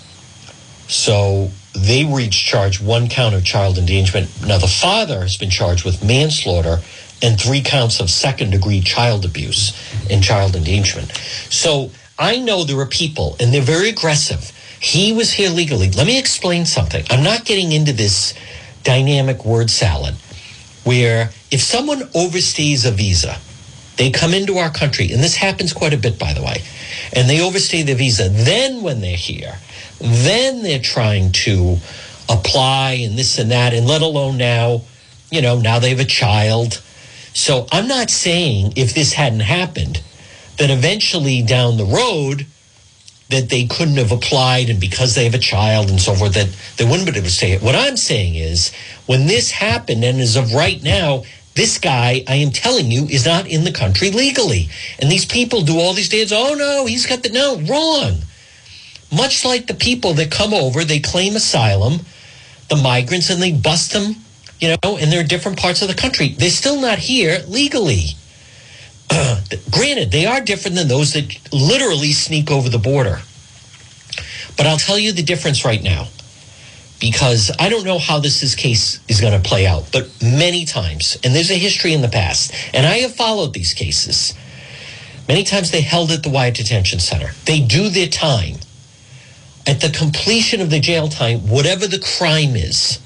So 0.87 1.51
they 1.73 2.03
were 2.03 2.19
each 2.19 2.45
charged 2.45 2.85
one 2.85 3.07
count 3.07 3.33
of 3.33 3.43
child 3.43 3.77
endangerment. 3.77 4.29
Now, 4.45 4.57
the 4.57 4.67
father 4.67 5.21
has 5.21 5.37
been 5.37 5.49
charged 5.49 5.85
with 5.85 6.03
manslaughter 6.03 6.81
and 7.21 7.39
three 7.39 7.61
counts 7.61 7.99
of 7.99 8.09
second 8.09 8.51
degree 8.51 8.81
child 8.81 9.25
abuse 9.25 9.73
and 10.09 10.23
child 10.23 10.55
endangerment. 10.55 11.11
So 11.49 11.91
I 12.21 12.37
know 12.37 12.63
there 12.63 12.79
are 12.79 12.85
people, 12.85 13.35
and 13.39 13.51
they're 13.51 13.63
very 13.63 13.89
aggressive. 13.89 14.51
He 14.79 15.11
was 15.11 15.33
here 15.33 15.49
legally. 15.49 15.89
Let 15.89 16.05
me 16.05 16.19
explain 16.19 16.67
something. 16.67 17.03
I'm 17.09 17.23
not 17.23 17.45
getting 17.45 17.71
into 17.71 17.93
this 17.93 18.35
dynamic 18.83 19.43
word 19.43 19.71
salad 19.71 20.13
where 20.83 21.31
if 21.49 21.61
someone 21.61 22.01
overstays 22.13 22.87
a 22.87 22.91
visa, 22.91 23.37
they 23.97 24.11
come 24.11 24.35
into 24.35 24.59
our 24.59 24.69
country, 24.69 25.11
and 25.11 25.23
this 25.23 25.35
happens 25.35 25.73
quite 25.73 25.93
a 25.93 25.97
bit, 25.97 26.19
by 26.19 26.33
the 26.33 26.43
way, 26.43 26.61
and 27.11 27.27
they 27.27 27.41
overstay 27.41 27.81
their 27.81 27.95
visa. 27.95 28.29
Then, 28.29 28.83
when 28.83 29.01
they're 29.01 29.15
here, 29.15 29.55
then 29.99 30.61
they're 30.61 30.79
trying 30.79 31.31
to 31.31 31.77
apply 32.29 32.99
and 33.01 33.17
this 33.17 33.39
and 33.39 33.49
that, 33.49 33.73
and 33.73 33.87
let 33.87 34.03
alone 34.03 34.37
now, 34.37 34.81
you 35.31 35.41
know, 35.41 35.59
now 35.59 35.79
they 35.79 35.89
have 35.89 35.99
a 35.99 36.05
child. 36.05 36.83
So 37.33 37.65
I'm 37.71 37.87
not 37.87 38.11
saying 38.11 38.73
if 38.75 38.93
this 38.93 39.13
hadn't 39.13 39.39
happened, 39.39 40.03
that 40.61 40.69
eventually 40.69 41.41
down 41.41 41.77
the 41.77 41.85
road, 41.85 42.45
that 43.29 43.49
they 43.49 43.65
couldn't 43.65 43.95
have 43.95 44.11
applied 44.11 44.69
and 44.69 44.79
because 44.79 45.15
they 45.15 45.23
have 45.23 45.33
a 45.33 45.39
child 45.39 45.89
and 45.89 45.99
so 45.99 46.13
forth 46.13 46.35
that 46.35 46.55
they 46.77 46.85
wouldn't 46.85 47.05
be 47.07 47.17
able 47.17 47.25
to 47.25 47.33
say 47.33 47.53
it. 47.53 47.63
What 47.63 47.73
I'm 47.73 47.97
saying 47.97 48.35
is 48.35 48.71
when 49.07 49.25
this 49.25 49.49
happened 49.49 50.03
and 50.03 50.21
as 50.21 50.35
of 50.35 50.53
right 50.53 50.79
now, 50.83 51.23
this 51.55 51.79
guy, 51.79 52.23
I 52.27 52.35
am 52.35 52.51
telling 52.51 52.91
you, 52.91 53.05
is 53.05 53.25
not 53.25 53.47
in 53.47 53.63
the 53.63 53.71
country 53.71 54.11
legally. 54.11 54.69
And 54.99 55.11
these 55.11 55.25
people 55.25 55.63
do 55.63 55.79
all 55.79 55.93
these 55.93 56.09
days, 56.09 56.31
oh 56.31 56.53
no, 56.53 56.85
he's 56.85 57.07
got 57.07 57.23
the 57.23 57.29
no, 57.29 57.59
wrong. 57.61 58.19
Much 59.11 59.43
like 59.43 59.65
the 59.65 59.73
people 59.73 60.13
that 60.13 60.29
come 60.29 60.53
over, 60.53 60.83
they 60.83 60.99
claim 60.99 61.35
asylum, 61.35 62.01
the 62.69 62.75
migrants, 62.75 63.31
and 63.31 63.41
they 63.41 63.51
bust 63.51 63.93
them, 63.93 64.15
you 64.59 64.75
know, 64.83 64.97
and 64.97 65.11
they're 65.11 65.23
different 65.23 65.57
parts 65.57 65.81
of 65.81 65.87
the 65.87 65.95
country. 65.95 66.35
They're 66.37 66.51
still 66.51 66.79
not 66.79 66.99
here 66.99 67.43
legally. 67.47 68.15
granted, 69.71 70.11
they 70.11 70.25
are 70.25 70.41
different 70.41 70.77
than 70.77 70.87
those 70.87 71.13
that 71.13 71.37
literally 71.51 72.11
sneak 72.11 72.49
over 72.49 72.69
the 72.69 72.77
border. 72.77 73.19
But 74.57 74.67
I'll 74.67 74.77
tell 74.77 74.99
you 74.99 75.11
the 75.11 75.23
difference 75.23 75.65
right 75.65 75.81
now 75.81 76.07
because 76.99 77.51
I 77.59 77.69
don't 77.69 77.83
know 77.83 77.97
how 77.97 78.19
this 78.19 78.43
is 78.43 78.55
case 78.55 78.99
is 79.09 79.19
going 79.19 79.33
to 79.33 79.47
play 79.47 79.65
out, 79.65 79.89
but 79.91 80.07
many 80.21 80.65
times, 80.65 81.17
and 81.23 81.33
there's 81.33 81.49
a 81.49 81.57
history 81.57 81.93
in 81.93 82.01
the 82.01 82.07
past, 82.07 82.53
and 82.73 82.85
I 82.85 82.99
have 82.99 83.15
followed 83.15 83.53
these 83.53 83.73
cases. 83.73 84.33
Many 85.27 85.43
times 85.43 85.71
they 85.71 85.81
held 85.81 86.11
at 86.11 86.23
the 86.23 86.29
Wyatt 86.29 86.55
Detention 86.55 86.99
Center. 86.99 87.31
They 87.45 87.59
do 87.59 87.89
their 87.89 88.07
time. 88.07 88.57
At 89.65 89.81
the 89.81 89.89
completion 89.89 90.61
of 90.61 90.69
the 90.69 90.79
jail 90.79 91.07
time, 91.07 91.47
whatever 91.47 91.87
the 91.87 91.99
crime 91.99 92.55
is, 92.55 92.99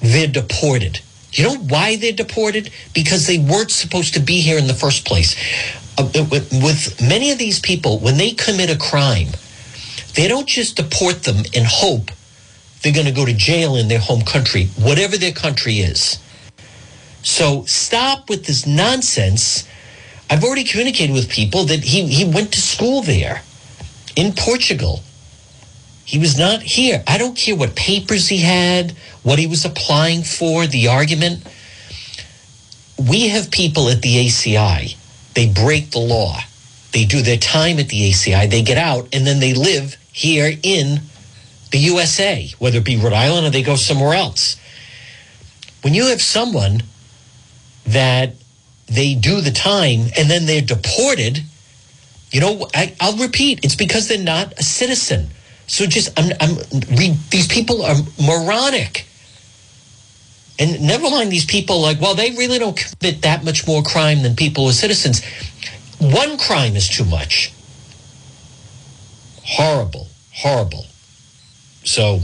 they're 0.00 0.26
deported. 0.26 1.00
You 1.32 1.44
know 1.44 1.56
why 1.56 1.96
they're 1.96 2.12
deported? 2.12 2.70
Because 2.94 3.26
they 3.26 3.38
weren't 3.38 3.70
supposed 3.70 4.14
to 4.14 4.20
be 4.20 4.40
here 4.40 4.58
in 4.58 4.66
the 4.66 4.74
first 4.74 5.06
place. 5.06 5.36
Uh, 5.98 6.08
with 6.30 7.00
many 7.00 7.30
of 7.30 7.38
these 7.38 7.60
people, 7.60 7.98
when 7.98 8.16
they 8.16 8.30
commit 8.30 8.70
a 8.70 8.78
crime, 8.78 9.28
they 10.14 10.28
don't 10.28 10.46
just 10.46 10.76
deport 10.76 11.24
them 11.24 11.44
and 11.54 11.66
hope 11.66 12.10
they're 12.82 12.92
going 12.92 13.06
to 13.06 13.12
go 13.12 13.26
to 13.26 13.34
jail 13.34 13.76
in 13.76 13.88
their 13.88 13.98
home 13.98 14.22
country, 14.22 14.66
whatever 14.78 15.16
their 15.16 15.32
country 15.32 15.78
is. 15.78 16.18
So 17.22 17.64
stop 17.64 18.30
with 18.30 18.46
this 18.46 18.66
nonsense. 18.66 19.68
I've 20.30 20.44
already 20.44 20.64
communicated 20.64 21.12
with 21.12 21.28
people 21.28 21.64
that 21.64 21.80
he, 21.80 22.06
he 22.06 22.24
went 22.24 22.52
to 22.52 22.60
school 22.60 23.02
there 23.02 23.42
in 24.16 24.32
Portugal. 24.32 25.02
He 26.08 26.18
was 26.18 26.38
not 26.38 26.62
here. 26.62 27.02
I 27.06 27.18
don't 27.18 27.36
care 27.36 27.54
what 27.54 27.76
papers 27.76 28.28
he 28.28 28.38
had, 28.38 28.92
what 29.22 29.38
he 29.38 29.46
was 29.46 29.66
applying 29.66 30.22
for, 30.22 30.66
the 30.66 30.88
argument. 30.88 31.46
We 32.96 33.28
have 33.28 33.50
people 33.50 33.90
at 33.90 34.00
the 34.00 34.16
ACI, 34.26 34.96
they 35.34 35.52
break 35.52 35.90
the 35.90 35.98
law. 35.98 36.38
They 36.92 37.04
do 37.04 37.20
their 37.20 37.36
time 37.36 37.78
at 37.78 37.90
the 37.90 38.08
ACI, 38.10 38.48
they 38.48 38.62
get 38.62 38.78
out, 38.78 39.08
and 39.12 39.26
then 39.26 39.38
they 39.40 39.52
live 39.52 39.98
here 40.10 40.50
in 40.62 41.02
the 41.72 41.78
USA, 41.78 42.50
whether 42.58 42.78
it 42.78 42.86
be 42.86 42.96
Rhode 42.96 43.12
Island 43.12 43.46
or 43.46 43.50
they 43.50 43.62
go 43.62 43.76
somewhere 43.76 44.14
else. 44.14 44.56
When 45.82 45.92
you 45.92 46.06
have 46.06 46.22
someone 46.22 46.84
that 47.84 48.32
they 48.86 49.14
do 49.14 49.42
the 49.42 49.50
time 49.50 50.06
and 50.16 50.30
then 50.30 50.46
they're 50.46 50.62
deported, 50.62 51.42
you 52.30 52.40
know, 52.40 52.66
I, 52.74 52.94
will 53.02 53.26
repeat, 53.26 53.62
it's 53.62 53.76
because 53.76 54.08
they're 54.08 54.16
not 54.16 54.58
a 54.58 54.62
citizen. 54.62 55.28
So 55.68 55.86
just, 55.86 56.18
I'm, 56.18 56.32
I'm, 56.40 56.56
these 57.30 57.46
people 57.46 57.82
are 57.82 57.94
moronic. 58.20 59.06
And 60.58 60.80
never 60.82 61.08
mind 61.08 61.30
these 61.30 61.44
people 61.44 61.80
like, 61.80 62.00
well, 62.00 62.16
they 62.16 62.30
really 62.30 62.58
don't 62.58 62.76
commit 62.76 63.22
that 63.22 63.44
much 63.44 63.66
more 63.66 63.82
crime 63.82 64.22
than 64.22 64.34
people 64.34 64.64
who 64.64 64.70
are 64.70 64.72
citizens. 64.72 65.22
One 66.00 66.36
crime 66.36 66.74
is 66.74 66.88
too 66.88 67.04
much. 67.04 67.52
Horrible, 69.44 70.08
horrible. 70.32 70.86
So 71.84 72.20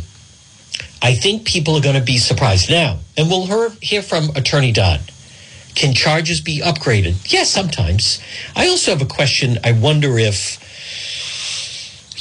I 1.01 1.15
think 1.15 1.47
people 1.47 1.77
are 1.77 1.83
going 1.83 1.95
to 1.95 2.03
be 2.03 2.19
surprised 2.19 2.71
now. 2.71 2.99
And 3.17 3.29
we'll 3.29 3.71
hear 3.81 4.03
from 4.03 4.31
Attorney 4.35 4.73
Dodd. 4.73 5.01
Can 5.75 5.93
charges 5.93 6.41
be 6.41 6.61
upgraded? 6.61 7.31
Yes, 7.33 7.51
sometimes. 7.51 8.21
I 8.57 8.69
also 8.69 8.93
have 8.93 9.03
a 9.03 9.07
question. 9.07 9.59
I 9.65 9.73
wonder 9.73 10.19
if, 10.19 10.59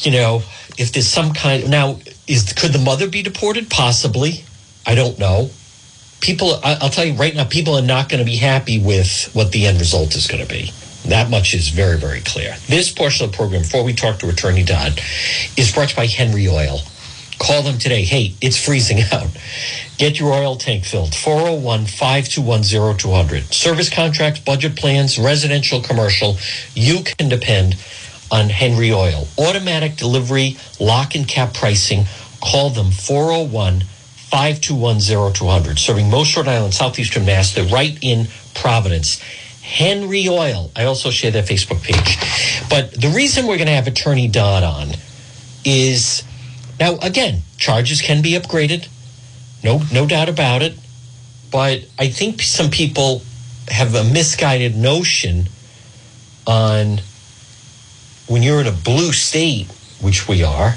you 0.06 0.12
know, 0.12 0.44
if 0.78 0.92
there's 0.92 1.08
some 1.08 1.34
kind 1.34 1.70
now 1.70 2.00
is 2.28 2.52
could 2.54 2.74
the 2.74 2.80
mother 2.80 3.08
be 3.10 3.22
deported? 3.22 3.70
Possibly. 3.70 4.44
I 4.86 4.96
don't 4.96 5.18
know. 5.20 5.50
People 6.22 6.60
i'll 6.64 6.90
tell 6.90 7.06
you 7.06 7.14
right 7.14 7.36
now 7.36 7.44
people 7.44 7.76
are 7.76 7.82
not 7.82 8.08
going 8.10 8.20
to 8.20 8.26
be 8.26 8.38
happy 8.38 8.80
with 8.80 9.30
what 9.34 9.52
the 9.52 9.68
end 9.68 9.80
result 9.80 10.16
is 10.16 10.28
going 10.28 10.42
to 10.42 10.48
be. 10.50 10.72
That 11.06 11.30
much 11.30 11.54
is 11.54 11.68
very 11.70 11.98
very 11.98 12.22
clear. 12.22 12.56
This 12.68 12.90
portion 12.92 13.26
of 13.26 13.32
the 13.32 13.38
program 13.38 13.62
before 13.64 13.84
we 13.84 13.94
talk 13.94 14.20
to 14.20 14.30
attorney 14.30 14.64
dodd 14.64 15.02
is 15.58 15.72
brought 15.74 15.90
to 15.90 15.96
you 15.96 15.98
by 15.98 16.06
henry 16.08 16.48
oil. 16.48 16.80
Call 17.40 17.62
them 17.62 17.78
today. 17.78 18.04
Hey 18.04 18.36
it's 18.42 18.58
freezing 18.64 19.02
out. 19.12 19.28
Get 19.98 20.18
your 20.20 20.34
oil 20.34 20.56
tank 20.56 20.86
filled. 20.86 21.12
401-521-0200 21.12 23.54
service 23.54 23.90
contracts 23.90 24.40
budget 24.40 24.78
plans 24.78 25.20
residential 25.20 25.82
commercial. 25.82 26.38
You 26.74 27.04
can 27.04 27.28
depend 27.30 27.76
on 28.34 28.50
Henry 28.50 28.92
Oil. 28.92 29.28
Automatic 29.38 29.96
delivery, 29.96 30.58
lock 30.80 31.14
and 31.16 31.28
cap 31.28 31.54
pricing. 31.54 32.06
Call 32.42 32.72
them 32.72 32.90
401 32.90 33.82
521 33.82 35.34
0200. 35.34 35.78
Serving 35.78 36.10
most 36.10 36.36
Rhode 36.36 36.48
Island, 36.48 36.74
Southeastern 36.74 37.26
Mass. 37.26 37.54
They're 37.54 37.66
right 37.66 37.96
in 38.02 38.28
Providence. 38.56 39.22
Henry 39.62 40.28
Oil. 40.28 40.72
I 40.76 40.86
also 40.86 41.12
share 41.12 41.30
their 41.30 41.44
Facebook 41.44 41.84
page. 41.84 42.18
But 42.70 43.00
the 43.00 43.10
reason 43.10 43.46
we're 43.46 43.58
going 43.58 43.68
to 43.68 43.74
have 43.74 43.88
Attorney 43.88 44.28
Dodd 44.28 44.64
on 44.64 44.90
is 45.64 46.24
now, 46.80 46.98
again, 46.98 47.44
charges 47.58 48.02
can 48.02 48.24
be 48.24 48.32
upgraded. 48.32 48.88
No, 49.64 49.84
no 49.94 50.08
doubt 50.08 50.28
about 50.28 50.64
it. 50.64 50.74
But 51.52 51.86
I 52.00 52.10
think 52.10 52.42
some 52.42 52.72
people 52.72 53.22
have 53.70 53.94
a 53.94 54.04
misguided 54.04 54.76
notion 54.76 55.46
on 56.48 57.00
when 58.34 58.42
you're 58.42 58.60
in 58.60 58.66
a 58.66 58.72
blue 58.72 59.12
state, 59.12 59.68
which 60.02 60.28
we 60.28 60.42
are, 60.42 60.74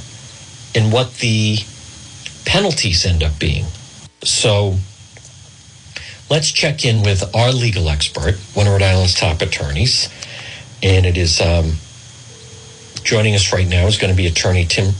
and 0.75 0.93
what 0.93 1.15
the 1.21 1.57
penalties 2.45 3.07
end 3.07 3.23
up 3.23 3.39
being. 3.39 3.65
So 4.23 4.77
let's 6.29 6.53
check 6.53 6.85
in 6.85 7.03
with 7.03 7.35
our 7.35 7.53
legal 7.53 7.89
expert, 7.89 8.35
one 8.53 8.67
of 8.67 8.75
Rhode 8.75 8.83
Island's 8.83 9.15
top 9.15 9.41
attorneys, 9.41 10.11
and 10.83 11.07
it 11.07 11.17
is 11.17 11.41
um, 11.41 11.73
joining 13.05 13.35
us 13.35 13.51
right 13.55 13.67
now 13.67 13.87
is 13.87 13.97
going 13.97 14.13
to 14.13 14.17
be 14.17 14.27
attorney 14.27 14.67
Tim. 14.67 14.93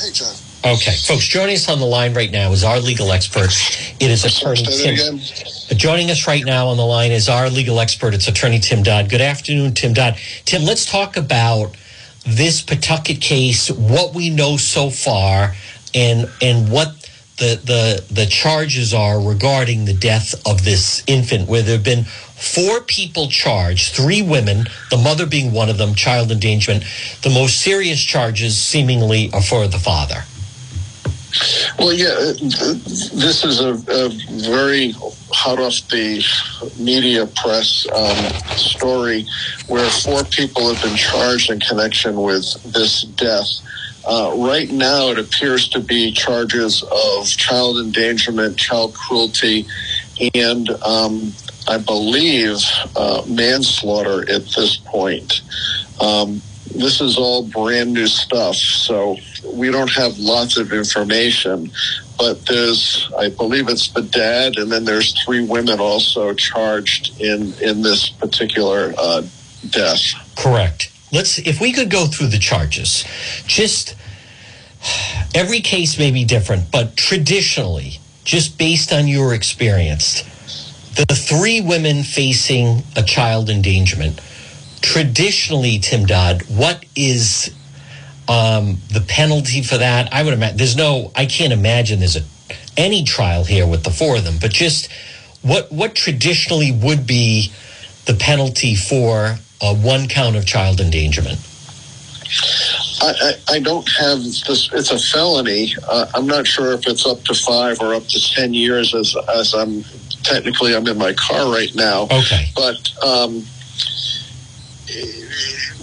Hey, 0.00 0.12
John. 0.14 0.45
Okay, 0.66 0.96
folks, 0.96 1.24
joining 1.28 1.54
us 1.54 1.68
on 1.68 1.78
the 1.78 1.86
line 1.86 2.12
right 2.12 2.32
now 2.32 2.50
is 2.50 2.64
our 2.64 2.80
legal 2.80 3.12
expert. 3.12 3.50
It 4.00 4.10
is 4.10 4.24
attorney 4.24 4.64
Tim. 4.64 5.20
Uh, 5.70 5.74
joining 5.74 6.10
us 6.10 6.26
right 6.26 6.44
now 6.44 6.66
on 6.66 6.76
the 6.76 6.84
line 6.84 7.12
is 7.12 7.28
our 7.28 7.48
legal 7.48 7.78
expert. 7.78 8.14
It's 8.14 8.26
attorney 8.26 8.58
Tim 8.58 8.82
Dodd. 8.82 9.08
Good 9.08 9.20
afternoon, 9.20 9.74
Tim 9.74 9.92
Dodd. 9.92 10.18
Tim, 10.44 10.64
let's 10.64 10.84
talk 10.84 11.16
about 11.16 11.76
this 12.26 12.62
Pawtucket 12.62 13.20
case, 13.20 13.70
what 13.70 14.12
we 14.12 14.28
know 14.28 14.56
so 14.56 14.90
far, 14.90 15.54
and 15.94 16.28
and 16.42 16.68
what 16.68 16.88
the 17.36 17.60
the 17.62 18.04
the 18.12 18.26
charges 18.26 18.92
are 18.92 19.20
regarding 19.20 19.84
the 19.84 19.94
death 19.94 20.34
of 20.44 20.64
this 20.64 21.04
infant, 21.06 21.48
where 21.48 21.62
there 21.62 21.76
have 21.76 21.84
been 21.84 22.02
four 22.02 22.80
people 22.80 23.28
charged, 23.28 23.94
three 23.94 24.20
women, 24.20 24.66
the 24.90 24.96
mother 24.96 25.26
being 25.26 25.52
one 25.52 25.68
of 25.68 25.78
them, 25.78 25.94
child 25.94 26.32
endangerment. 26.32 26.82
The 27.22 27.30
most 27.30 27.62
serious 27.62 28.02
charges 28.02 28.58
seemingly 28.58 29.30
are 29.32 29.42
for 29.42 29.68
the 29.68 29.78
father. 29.78 30.24
Well, 31.78 31.92
yeah, 31.92 32.06
uh, 32.08 32.32
this 32.32 33.44
is 33.44 33.60
a, 33.60 33.74
a 33.74 34.08
very 34.42 34.92
hot 35.30 35.58
off 35.58 35.86
the 35.88 36.24
media 36.82 37.26
press 37.26 37.86
um, 37.92 38.56
story 38.56 39.26
where 39.68 39.88
four 39.90 40.24
people 40.24 40.72
have 40.72 40.82
been 40.82 40.96
charged 40.96 41.50
in 41.50 41.60
connection 41.60 42.16
with 42.22 42.44
this 42.72 43.02
death. 43.02 43.46
Uh, 44.06 44.32
right 44.38 44.70
now, 44.70 45.08
it 45.10 45.18
appears 45.18 45.68
to 45.68 45.80
be 45.80 46.12
charges 46.12 46.82
of 46.82 47.26
child 47.28 47.76
endangerment, 47.78 48.56
child 48.56 48.94
cruelty, 48.94 49.66
and 50.34 50.70
um, 50.82 51.32
I 51.68 51.76
believe 51.78 52.56
uh, 52.94 53.22
manslaughter 53.28 54.22
at 54.30 54.46
this 54.56 54.76
point. 54.78 55.42
Um, 56.00 56.40
this 56.78 57.00
is 57.00 57.18
all 57.18 57.42
brand 57.42 57.92
new 57.92 58.06
stuff, 58.06 58.54
so 58.56 59.16
we 59.44 59.70
don't 59.70 59.92
have 59.92 60.18
lots 60.18 60.56
of 60.56 60.72
information. 60.72 61.70
But 62.18 62.46
there's, 62.46 63.10
I 63.18 63.28
believe 63.28 63.68
it's 63.68 63.90
the 63.90 64.02
dad, 64.02 64.56
and 64.56 64.72
then 64.72 64.84
there's 64.84 65.12
three 65.22 65.44
women 65.44 65.80
also 65.80 66.32
charged 66.32 67.20
in 67.20 67.52
in 67.60 67.82
this 67.82 68.08
particular 68.08 68.94
uh, 68.96 69.22
death. 69.70 70.00
Correct. 70.36 70.90
Let's, 71.12 71.38
if 71.38 71.60
we 71.60 71.72
could 71.72 71.90
go 71.90 72.06
through 72.06 72.28
the 72.28 72.38
charges, 72.38 73.04
just 73.46 73.94
every 75.34 75.60
case 75.60 75.98
may 75.98 76.10
be 76.10 76.24
different, 76.24 76.70
but 76.70 76.96
traditionally, 76.96 78.00
just 78.24 78.58
based 78.58 78.92
on 78.92 79.06
your 79.06 79.34
experience, 79.34 80.22
the 80.96 81.14
three 81.14 81.60
women 81.60 82.02
facing 82.02 82.82
a 82.96 83.02
child 83.02 83.50
endangerment 83.50 84.20
traditionally, 84.86 85.80
Tim 85.80 86.06
Dodd, 86.06 86.42
what 86.42 86.84
is 86.94 87.52
um, 88.28 88.78
the 88.92 89.04
penalty 89.08 89.60
for 89.60 89.76
that? 89.78 90.12
I 90.12 90.22
would 90.22 90.32
imagine 90.32 90.56
there's 90.58 90.76
no. 90.76 91.10
I 91.16 91.26
can't 91.26 91.52
imagine 91.52 91.98
there's 91.98 92.16
a 92.16 92.22
any 92.76 93.02
trial 93.02 93.42
here 93.42 93.66
with 93.66 93.82
the 93.82 93.90
four 93.90 94.16
of 94.16 94.24
them, 94.24 94.36
but 94.40 94.52
just 94.52 94.88
what 95.42 95.72
what 95.72 95.96
traditionally 95.96 96.70
would 96.70 97.04
be 97.04 97.52
the 98.04 98.14
penalty 98.14 98.76
for 98.76 99.38
a 99.60 99.74
one 99.74 100.06
count 100.06 100.36
of 100.36 100.46
child 100.46 100.80
endangerment? 100.80 101.40
I, 103.02 103.12
I, 103.20 103.54
I 103.56 103.58
don't 103.58 103.88
have 103.98 104.18
this. 104.18 104.70
It's 104.72 104.92
a 104.92 104.98
felony. 104.98 105.74
Uh, 105.88 106.06
I'm 106.14 106.28
not 106.28 106.46
sure 106.46 106.72
if 106.72 106.86
it's 106.86 107.04
up 107.04 107.22
to 107.24 107.34
five 107.34 107.80
or 107.80 107.92
up 107.92 108.04
to 108.04 108.34
ten 108.34 108.54
years, 108.54 108.94
as 108.94 109.16
as 109.34 109.52
I'm 109.52 109.82
technically 110.22 110.76
I'm 110.76 110.86
in 110.86 110.96
my 110.96 111.12
car 111.14 111.50
right 111.50 111.74
now. 111.74 112.04
Okay, 112.04 112.50
but. 112.54 112.78
Um, 113.02 113.44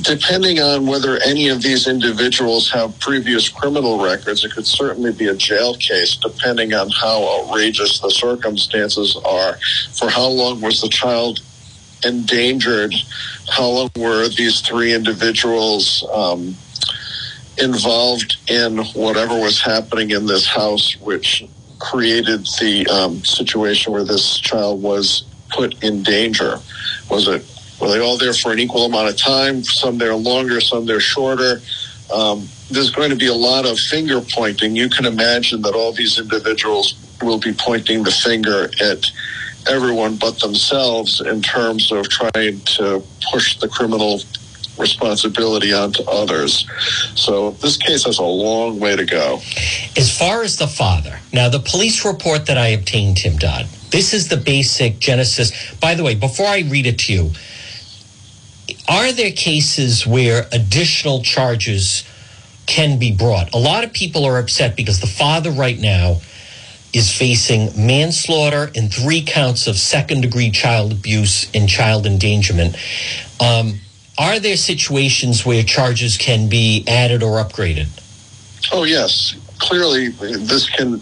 depending 0.01 0.59
on 0.59 0.85
whether 0.85 1.17
any 1.19 1.49
of 1.49 1.61
these 1.61 1.87
individuals 1.87 2.69
have 2.71 2.97
previous 2.99 3.49
criminal 3.49 4.03
records, 4.03 4.43
it 4.43 4.51
could 4.51 4.67
certainly 4.67 5.11
be 5.11 5.27
a 5.27 5.35
jail 5.35 5.75
case, 5.75 6.15
depending 6.15 6.73
on 6.73 6.89
how 6.89 7.23
outrageous 7.23 7.99
the 7.99 8.09
circumstances 8.09 9.17
are. 9.25 9.57
For 9.93 10.09
how 10.09 10.27
long 10.27 10.61
was 10.61 10.81
the 10.81 10.89
child 10.89 11.39
endangered? 12.05 12.93
How 13.49 13.67
long 13.67 13.89
were 13.97 14.27
these 14.29 14.61
three 14.61 14.93
individuals 14.93 16.05
um, 16.11 16.55
involved 17.57 18.37
in 18.49 18.77
whatever 18.93 19.39
was 19.39 19.61
happening 19.61 20.11
in 20.11 20.25
this 20.25 20.47
house, 20.47 20.95
which 20.99 21.45
created 21.79 22.45
the 22.59 22.87
um, 22.87 23.23
situation 23.23 23.93
where 23.93 24.03
this 24.03 24.37
child 24.39 24.81
was 24.81 25.23
put 25.49 25.81
in 25.83 26.03
danger? 26.03 26.57
Was 27.09 27.27
it 27.27 27.45
were 27.79 27.89
they 27.89 27.99
all 27.99 28.17
there 28.17 28.33
for 28.33 28.51
an 28.51 28.59
equal 28.59 28.85
amount 28.85 29.09
of 29.09 29.17
time? 29.17 29.63
Some 29.63 29.97
there 29.97 30.15
longer, 30.15 30.61
some 30.61 30.85
there 30.85 30.99
shorter. 30.99 31.61
Um, 32.13 32.47
there's 32.69 32.91
going 32.91 33.09
to 33.09 33.15
be 33.15 33.27
a 33.27 33.33
lot 33.33 33.65
of 33.65 33.77
finger 33.79 34.21
pointing. 34.21 34.75
You 34.75 34.89
can 34.89 35.05
imagine 35.05 35.61
that 35.63 35.73
all 35.73 35.91
these 35.91 36.19
individuals 36.19 36.95
will 37.21 37.39
be 37.39 37.53
pointing 37.53 38.03
the 38.03 38.11
finger 38.11 38.69
at 38.81 39.05
everyone 39.69 40.17
but 40.17 40.39
themselves 40.39 41.21
in 41.21 41.41
terms 41.41 41.91
of 41.91 42.09
trying 42.09 42.59
to 42.61 43.01
push 43.31 43.57
the 43.59 43.67
criminal 43.67 44.21
responsibility 44.77 45.71
onto 45.71 46.03
others. 46.03 46.67
So 47.15 47.51
this 47.51 47.77
case 47.77 48.05
has 48.05 48.17
a 48.17 48.23
long 48.23 48.79
way 48.79 48.95
to 48.95 49.05
go. 49.05 49.39
As 49.95 50.15
far 50.17 50.41
as 50.41 50.57
the 50.57 50.67
father, 50.67 51.19
now 51.31 51.49
the 51.49 51.59
police 51.59 52.03
report 52.05 52.47
that 52.47 52.57
I 52.57 52.67
obtained, 52.69 53.17
Tim 53.17 53.37
Dodd, 53.37 53.67
this 53.91 54.13
is 54.13 54.29
the 54.29 54.37
basic 54.37 54.99
genesis. 54.99 55.51
By 55.75 55.93
the 55.95 56.03
way, 56.03 56.15
before 56.15 56.47
I 56.47 56.61
read 56.61 56.87
it 56.87 56.97
to 56.99 57.13
you, 57.13 57.31
are 58.87 59.11
there 59.11 59.31
cases 59.31 60.05
where 60.05 60.47
additional 60.51 61.21
charges 61.21 62.03
can 62.65 62.99
be 62.99 63.11
brought? 63.11 63.53
A 63.53 63.57
lot 63.57 63.83
of 63.83 63.93
people 63.93 64.25
are 64.25 64.37
upset 64.37 64.75
because 64.75 64.99
the 64.99 65.07
father 65.07 65.51
right 65.51 65.79
now 65.79 66.17
is 66.93 67.11
facing 67.11 67.69
manslaughter 67.75 68.71
and 68.75 68.93
three 68.93 69.23
counts 69.23 69.67
of 69.67 69.77
second 69.77 70.21
degree 70.21 70.51
child 70.51 70.91
abuse 70.91 71.49
and 71.55 71.67
child 71.67 72.05
endangerment. 72.05 72.75
Um, 73.39 73.79
are 74.17 74.39
there 74.39 74.57
situations 74.57 75.45
where 75.45 75.63
charges 75.63 76.17
can 76.17 76.49
be 76.49 76.83
added 76.87 77.23
or 77.23 77.43
upgraded? 77.43 77.87
Oh, 78.71 78.83
yes. 78.83 79.35
Clearly, 79.59 80.09
this 80.09 80.69
can, 80.69 80.99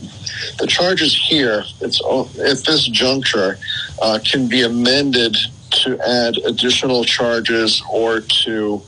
the 0.60 0.68
charges 0.68 1.16
here, 1.16 1.64
it's 1.82 2.02
at 2.02 2.64
this 2.66 2.86
juncture, 2.88 3.58
uh, 4.02 4.20
can 4.24 4.48
be 4.48 4.62
amended 4.62 5.36
to 5.72 6.00
add 6.08 6.38
additional 6.46 7.04
charges 7.04 7.82
or 7.92 8.22
to 8.22 8.82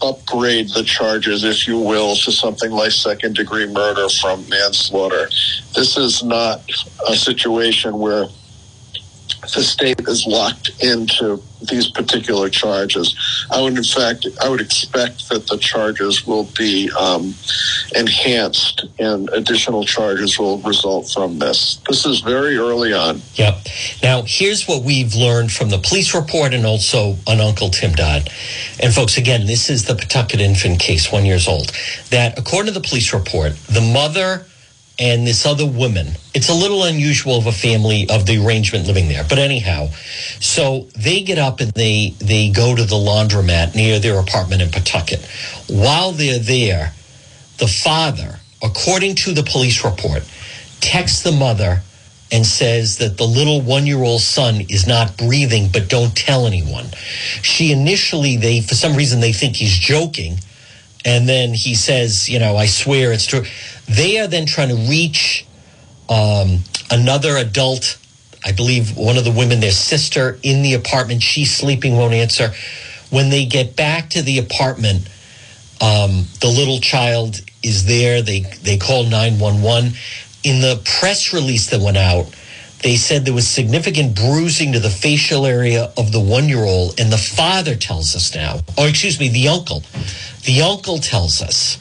upgrade 0.00 0.68
the 0.70 0.84
charges, 0.84 1.44
if 1.44 1.66
you 1.66 1.78
will, 1.78 2.14
to 2.16 2.30
something 2.30 2.70
like 2.70 2.92
second 2.92 3.34
degree 3.34 3.66
murder 3.66 4.08
from 4.08 4.48
manslaughter. 4.48 5.28
This 5.74 5.96
is 5.96 6.22
not 6.22 6.62
a 7.08 7.16
situation 7.16 7.98
where 7.98 8.26
the 9.42 9.62
state 9.62 10.00
is 10.00 10.26
locked 10.26 10.70
into 10.82 11.42
these 11.68 11.90
particular 11.90 12.48
charges. 12.48 13.16
I 13.50 13.60
would, 13.60 13.76
in 13.76 13.84
fact, 13.84 14.26
I 14.42 14.48
would 14.48 14.60
expect 14.60 15.28
that 15.28 15.46
the 15.46 15.58
charges 15.58 16.26
will 16.26 16.44
be 16.56 16.90
um, 16.98 17.34
enhanced 17.94 18.86
and 18.98 19.28
additional 19.30 19.84
charges 19.84 20.38
will 20.38 20.58
result 20.58 21.10
from 21.10 21.38
this. 21.38 21.80
This 21.88 22.06
is 22.06 22.20
very 22.20 22.56
early 22.56 22.92
on. 22.92 23.20
Yep. 23.34 23.66
Now, 24.02 24.22
here's 24.26 24.66
what 24.66 24.84
we've 24.84 25.14
learned 25.14 25.52
from 25.52 25.70
the 25.70 25.78
police 25.78 26.14
report 26.14 26.54
and 26.54 26.64
also 26.64 27.16
on 27.26 27.40
Uncle 27.40 27.70
Tim 27.70 27.92
Dodd. 27.92 28.30
And 28.80 28.92
folks, 28.92 29.18
again, 29.18 29.46
this 29.46 29.70
is 29.70 29.84
the 29.84 29.94
Pawtucket 29.94 30.40
infant 30.40 30.80
case, 30.80 31.10
one 31.10 31.26
years 31.26 31.48
old. 31.48 31.72
That 32.10 32.38
according 32.38 32.72
to 32.72 32.80
the 32.80 32.86
police 32.86 33.12
report, 33.12 33.56
the 33.66 33.80
mother 33.80 34.46
and 34.98 35.26
this 35.26 35.46
other 35.46 35.66
woman. 35.66 36.08
It's 36.34 36.48
a 36.48 36.54
little 36.54 36.84
unusual 36.84 37.36
of 37.36 37.46
a 37.46 37.52
family 37.52 38.08
of 38.10 38.26
the 38.26 38.44
arrangement 38.44 38.86
living 38.86 39.08
there, 39.08 39.24
but 39.28 39.38
anyhow, 39.38 39.88
so 40.40 40.88
they 40.96 41.22
get 41.22 41.38
up 41.38 41.60
and 41.60 41.70
they 41.72 42.14
they 42.18 42.50
go 42.50 42.74
to 42.74 42.84
the 42.84 42.96
laundromat 42.96 43.74
near 43.74 43.98
their 43.98 44.18
apartment 44.18 44.62
in 44.62 44.70
Pawtucket. 44.70 45.24
While 45.68 46.12
they're 46.12 46.38
there, 46.38 46.92
the 47.58 47.68
father, 47.68 48.40
according 48.62 49.14
to 49.16 49.32
the 49.32 49.42
police 49.42 49.84
report, 49.84 50.24
texts 50.80 51.22
the 51.22 51.32
mother 51.32 51.82
and 52.30 52.44
says 52.44 52.98
that 52.98 53.16
the 53.16 53.26
little 53.26 53.62
one-year-old 53.62 54.20
son 54.20 54.60
is 54.68 54.86
not 54.86 55.16
breathing, 55.16 55.68
but 55.72 55.88
don't 55.88 56.14
tell 56.14 56.46
anyone. 56.46 56.86
She 57.42 57.72
initially 57.72 58.36
they 58.36 58.60
for 58.60 58.74
some 58.74 58.96
reason 58.96 59.20
they 59.20 59.32
think 59.32 59.56
he's 59.56 59.76
joking. 59.76 60.38
And 61.08 61.28
then 61.28 61.54
he 61.54 61.74
says, 61.74 62.28
you 62.28 62.38
know, 62.38 62.56
I 62.56 62.66
swear 62.66 63.12
it's 63.12 63.26
true 63.26 63.44
they 63.88 64.18
are 64.18 64.26
then 64.26 64.46
trying 64.46 64.68
to 64.68 64.76
reach 64.88 65.46
um, 66.08 66.58
another 66.90 67.36
adult. 67.36 67.98
I 68.44 68.52
believe 68.52 68.96
one 68.96 69.16
of 69.16 69.24
the 69.24 69.32
women, 69.32 69.60
their 69.60 69.70
sister, 69.70 70.38
in 70.42 70.62
the 70.62 70.74
apartment. 70.74 71.22
She's 71.22 71.54
sleeping, 71.54 71.96
won't 71.96 72.14
answer. 72.14 72.52
When 73.10 73.30
they 73.30 73.46
get 73.46 73.74
back 73.74 74.10
to 74.10 74.22
the 74.22 74.38
apartment, 74.38 75.08
um, 75.80 76.26
the 76.40 76.48
little 76.48 76.80
child 76.80 77.40
is 77.62 77.86
there. 77.86 78.22
They 78.22 78.40
they 78.62 78.76
call 78.76 79.04
nine 79.04 79.38
one 79.38 79.62
one. 79.62 79.92
In 80.44 80.60
the 80.60 80.80
press 80.84 81.32
release 81.32 81.70
that 81.70 81.80
went 81.80 81.96
out, 81.96 82.26
they 82.82 82.96
said 82.96 83.24
there 83.24 83.34
was 83.34 83.48
significant 83.48 84.14
bruising 84.14 84.72
to 84.72 84.78
the 84.80 84.90
facial 84.90 85.46
area 85.46 85.92
of 85.96 86.12
the 86.12 86.20
one 86.20 86.48
year 86.48 86.64
old, 86.64 86.98
and 87.00 87.12
the 87.12 87.18
father 87.18 87.74
tells 87.74 88.14
us 88.14 88.34
now, 88.34 88.60
or 88.76 88.88
excuse 88.88 89.18
me, 89.18 89.28
the 89.28 89.48
uncle. 89.48 89.82
The 90.44 90.62
uncle 90.62 90.98
tells 90.98 91.42
us 91.42 91.78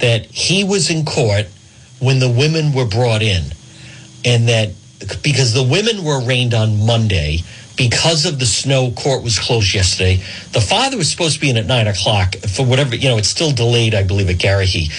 that 0.00 0.26
he 0.26 0.64
was 0.64 0.90
in 0.90 1.04
court 1.04 1.46
when 1.98 2.18
the 2.18 2.28
women 2.28 2.72
were 2.72 2.86
brought 2.86 3.22
in, 3.22 3.44
and 4.24 4.48
that 4.48 4.70
because 5.22 5.54
the 5.54 5.62
women 5.62 6.04
were 6.04 6.22
arraigned 6.22 6.52
on 6.52 6.84
Monday, 6.84 7.40
because 7.76 8.26
of 8.26 8.38
the 8.38 8.46
snow, 8.46 8.90
court 8.90 9.22
was 9.22 9.38
closed 9.38 9.72
yesterday. 9.72 10.16
The 10.52 10.60
father 10.60 10.96
was 10.96 11.10
supposed 11.10 11.36
to 11.36 11.40
be 11.40 11.48
in 11.48 11.56
at 11.56 11.66
nine 11.66 11.86
o'clock 11.86 12.34
for 12.36 12.66
whatever, 12.66 12.96
you 12.96 13.08
know, 13.08 13.18
it's 13.18 13.28
still 13.28 13.52
delayed, 13.52 13.94
I 13.94 14.02
believe, 14.02 14.28
at 14.28 14.36
Garrahy. 14.36 14.90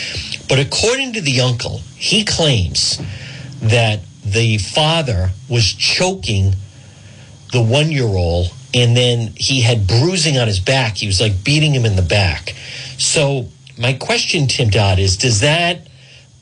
But 0.47 0.59
according 0.59 1.13
to 1.13 1.21
the 1.21 1.41
uncle, 1.41 1.79
he 1.97 2.23
claims 2.23 2.99
that 3.61 3.99
the 4.23 4.57
father 4.57 5.31
was 5.47 5.73
choking 5.73 6.53
the 7.51 7.61
one 7.61 7.91
year 7.91 8.07
old 8.07 8.53
and 8.73 8.95
then 8.95 9.33
he 9.35 9.61
had 9.61 9.87
bruising 9.87 10.37
on 10.37 10.47
his 10.47 10.59
back. 10.59 10.97
He 10.97 11.07
was 11.07 11.19
like 11.19 11.43
beating 11.43 11.73
him 11.73 11.85
in 11.85 11.95
the 11.95 12.01
back. 12.01 12.55
So, 12.97 13.47
my 13.77 13.93
question, 13.93 14.47
Tim 14.47 14.69
Dodd, 14.69 14.99
is 14.99 15.17
does 15.17 15.39
that 15.39 15.87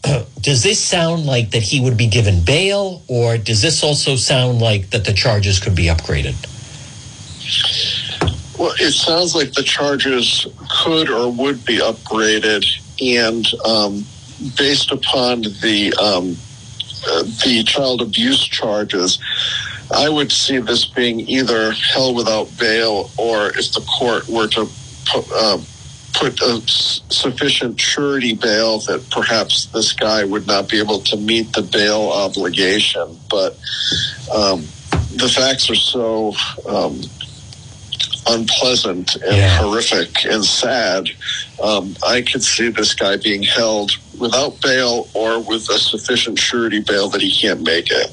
does 0.41 0.63
this 0.63 0.83
sound 0.83 1.25
like 1.25 1.51
that 1.51 1.63
he 1.63 1.79
would 1.79 1.97
be 1.97 2.07
given 2.07 2.43
bail, 2.43 3.01
or 3.07 3.37
does 3.37 3.61
this 3.61 3.83
also 3.83 4.15
sound 4.15 4.59
like 4.59 4.89
that 4.89 5.05
the 5.05 5.13
charges 5.13 5.59
could 5.59 5.75
be 5.75 5.85
upgraded? 5.85 6.35
Well, 8.57 8.73
it 8.79 8.91
sounds 8.91 9.35
like 9.35 9.53
the 9.53 9.63
charges 9.63 10.47
could 10.83 11.09
or 11.09 11.31
would 11.31 11.63
be 11.65 11.77
upgraded, 11.77 12.65
and 12.99 13.45
um, 13.63 14.05
based 14.57 14.91
upon 14.91 15.41
the 15.41 15.93
um, 16.01 16.35
the 17.45 17.63
child 17.65 18.01
abuse 18.01 18.45
charges, 18.45 19.19
I 19.91 20.09
would 20.09 20.31
see 20.31 20.59
this 20.59 20.85
being 20.85 21.21
either 21.21 21.71
held 21.71 22.15
without 22.15 22.55
bail, 22.57 23.09
or 23.17 23.47
if 23.47 23.71
the 23.73 23.85
court 23.99 24.27
were 24.27 24.47
to 24.49 24.69
uh, 25.15 25.57
put 26.13 26.41
a 26.41 26.61
sufficient 26.67 27.79
surety 27.79 28.33
bail 28.33 28.79
that 28.79 29.07
perhaps 29.11 29.67
this 29.67 29.93
guy 29.93 30.25
would 30.25 30.47
not 30.47 30.67
be 30.67 30.79
able 30.79 30.99
to 30.99 31.17
meet 31.17 31.53
the 31.53 31.61
bail 31.61 32.09
obligation. 32.11 33.17
But 33.29 33.53
um, 34.33 34.61
the 35.15 35.31
facts 35.33 35.69
are 35.69 35.75
so 35.75 36.33
um, 36.67 37.01
unpleasant 38.29 39.15
and 39.15 39.37
yeah. 39.37 39.57
horrific 39.57 40.25
and 40.25 40.43
sad. 40.43 41.09
Um, 41.63 41.95
I 42.05 42.21
could 42.21 42.43
see 42.43 42.69
this 42.69 42.93
guy 42.93 43.17
being 43.17 43.43
held 43.43 43.91
without 44.19 44.61
bail 44.61 45.07
or 45.13 45.39
with 45.39 45.69
a 45.69 45.79
sufficient 45.79 46.39
surety 46.39 46.81
bail 46.81 47.09
that 47.09 47.21
he 47.21 47.31
can't 47.31 47.61
make 47.61 47.87
it. 47.89 48.11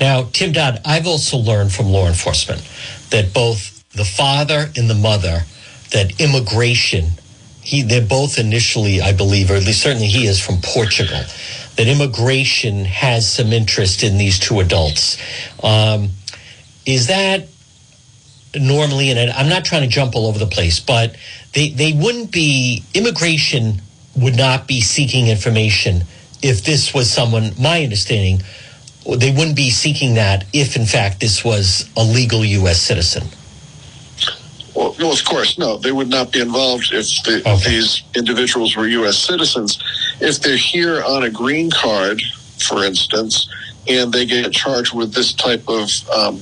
Now, 0.00 0.28
Tim 0.32 0.52
Dodd, 0.52 0.80
I've 0.84 1.06
also 1.06 1.36
learned 1.36 1.72
from 1.72 1.86
law 1.86 2.08
enforcement 2.08 2.60
that 3.10 3.32
both 3.32 3.84
the 3.90 4.04
father 4.04 4.70
and 4.76 4.88
the 4.88 4.94
mother 4.94 5.42
that 5.90 6.20
immigration, 6.20 7.04
he, 7.60 7.82
they're 7.82 8.00
both 8.00 8.38
initially, 8.38 9.00
I 9.00 9.12
believe, 9.12 9.50
or 9.50 9.54
at 9.54 9.64
least 9.64 9.82
certainly 9.82 10.08
he 10.08 10.26
is 10.26 10.40
from 10.40 10.56
Portugal, 10.62 11.22
that 11.76 11.86
immigration 11.86 12.84
has 12.84 13.30
some 13.30 13.52
interest 13.52 14.02
in 14.02 14.18
these 14.18 14.38
two 14.38 14.60
adults. 14.60 15.18
Um, 15.62 16.10
is 16.84 17.06
that 17.06 17.48
normally, 18.54 19.10
and 19.10 19.30
I'm 19.30 19.48
not 19.48 19.64
trying 19.64 19.82
to 19.82 19.88
jump 19.88 20.14
all 20.14 20.26
over 20.26 20.38
the 20.38 20.46
place, 20.46 20.80
but 20.80 21.16
they, 21.52 21.70
they 21.70 21.92
wouldn't 21.92 22.30
be, 22.30 22.84
immigration 22.94 23.82
would 24.16 24.36
not 24.36 24.66
be 24.66 24.80
seeking 24.80 25.28
information 25.28 26.04
if 26.42 26.64
this 26.64 26.92
was 26.92 27.10
someone, 27.10 27.52
my 27.58 27.82
understanding, 27.82 28.42
they 29.04 29.30
wouldn't 29.30 29.56
be 29.56 29.70
seeking 29.70 30.14
that 30.14 30.44
if, 30.52 30.76
in 30.76 30.86
fact, 30.86 31.20
this 31.20 31.44
was 31.44 31.88
a 31.96 32.04
legal 32.04 32.44
U.S. 32.44 32.80
citizen. 32.80 33.28
Well, 34.74 34.94
of 35.12 35.24
course, 35.24 35.58
no. 35.58 35.76
They 35.76 35.92
would 35.92 36.08
not 36.08 36.32
be 36.32 36.40
involved 36.40 36.92
if 36.92 37.06
the, 37.24 37.42
okay. 37.46 37.70
these 37.70 38.02
individuals 38.16 38.76
were 38.76 38.86
U.S. 38.86 39.18
citizens. 39.18 39.82
If 40.20 40.40
they're 40.40 40.56
here 40.56 41.02
on 41.04 41.24
a 41.24 41.30
green 41.30 41.70
card, 41.70 42.22
for 42.58 42.84
instance, 42.84 43.48
and 43.88 44.12
they 44.12 44.24
get 44.24 44.52
charged 44.52 44.94
with 44.94 45.12
this 45.12 45.32
type 45.32 45.68
of 45.68 45.90
um, 46.10 46.40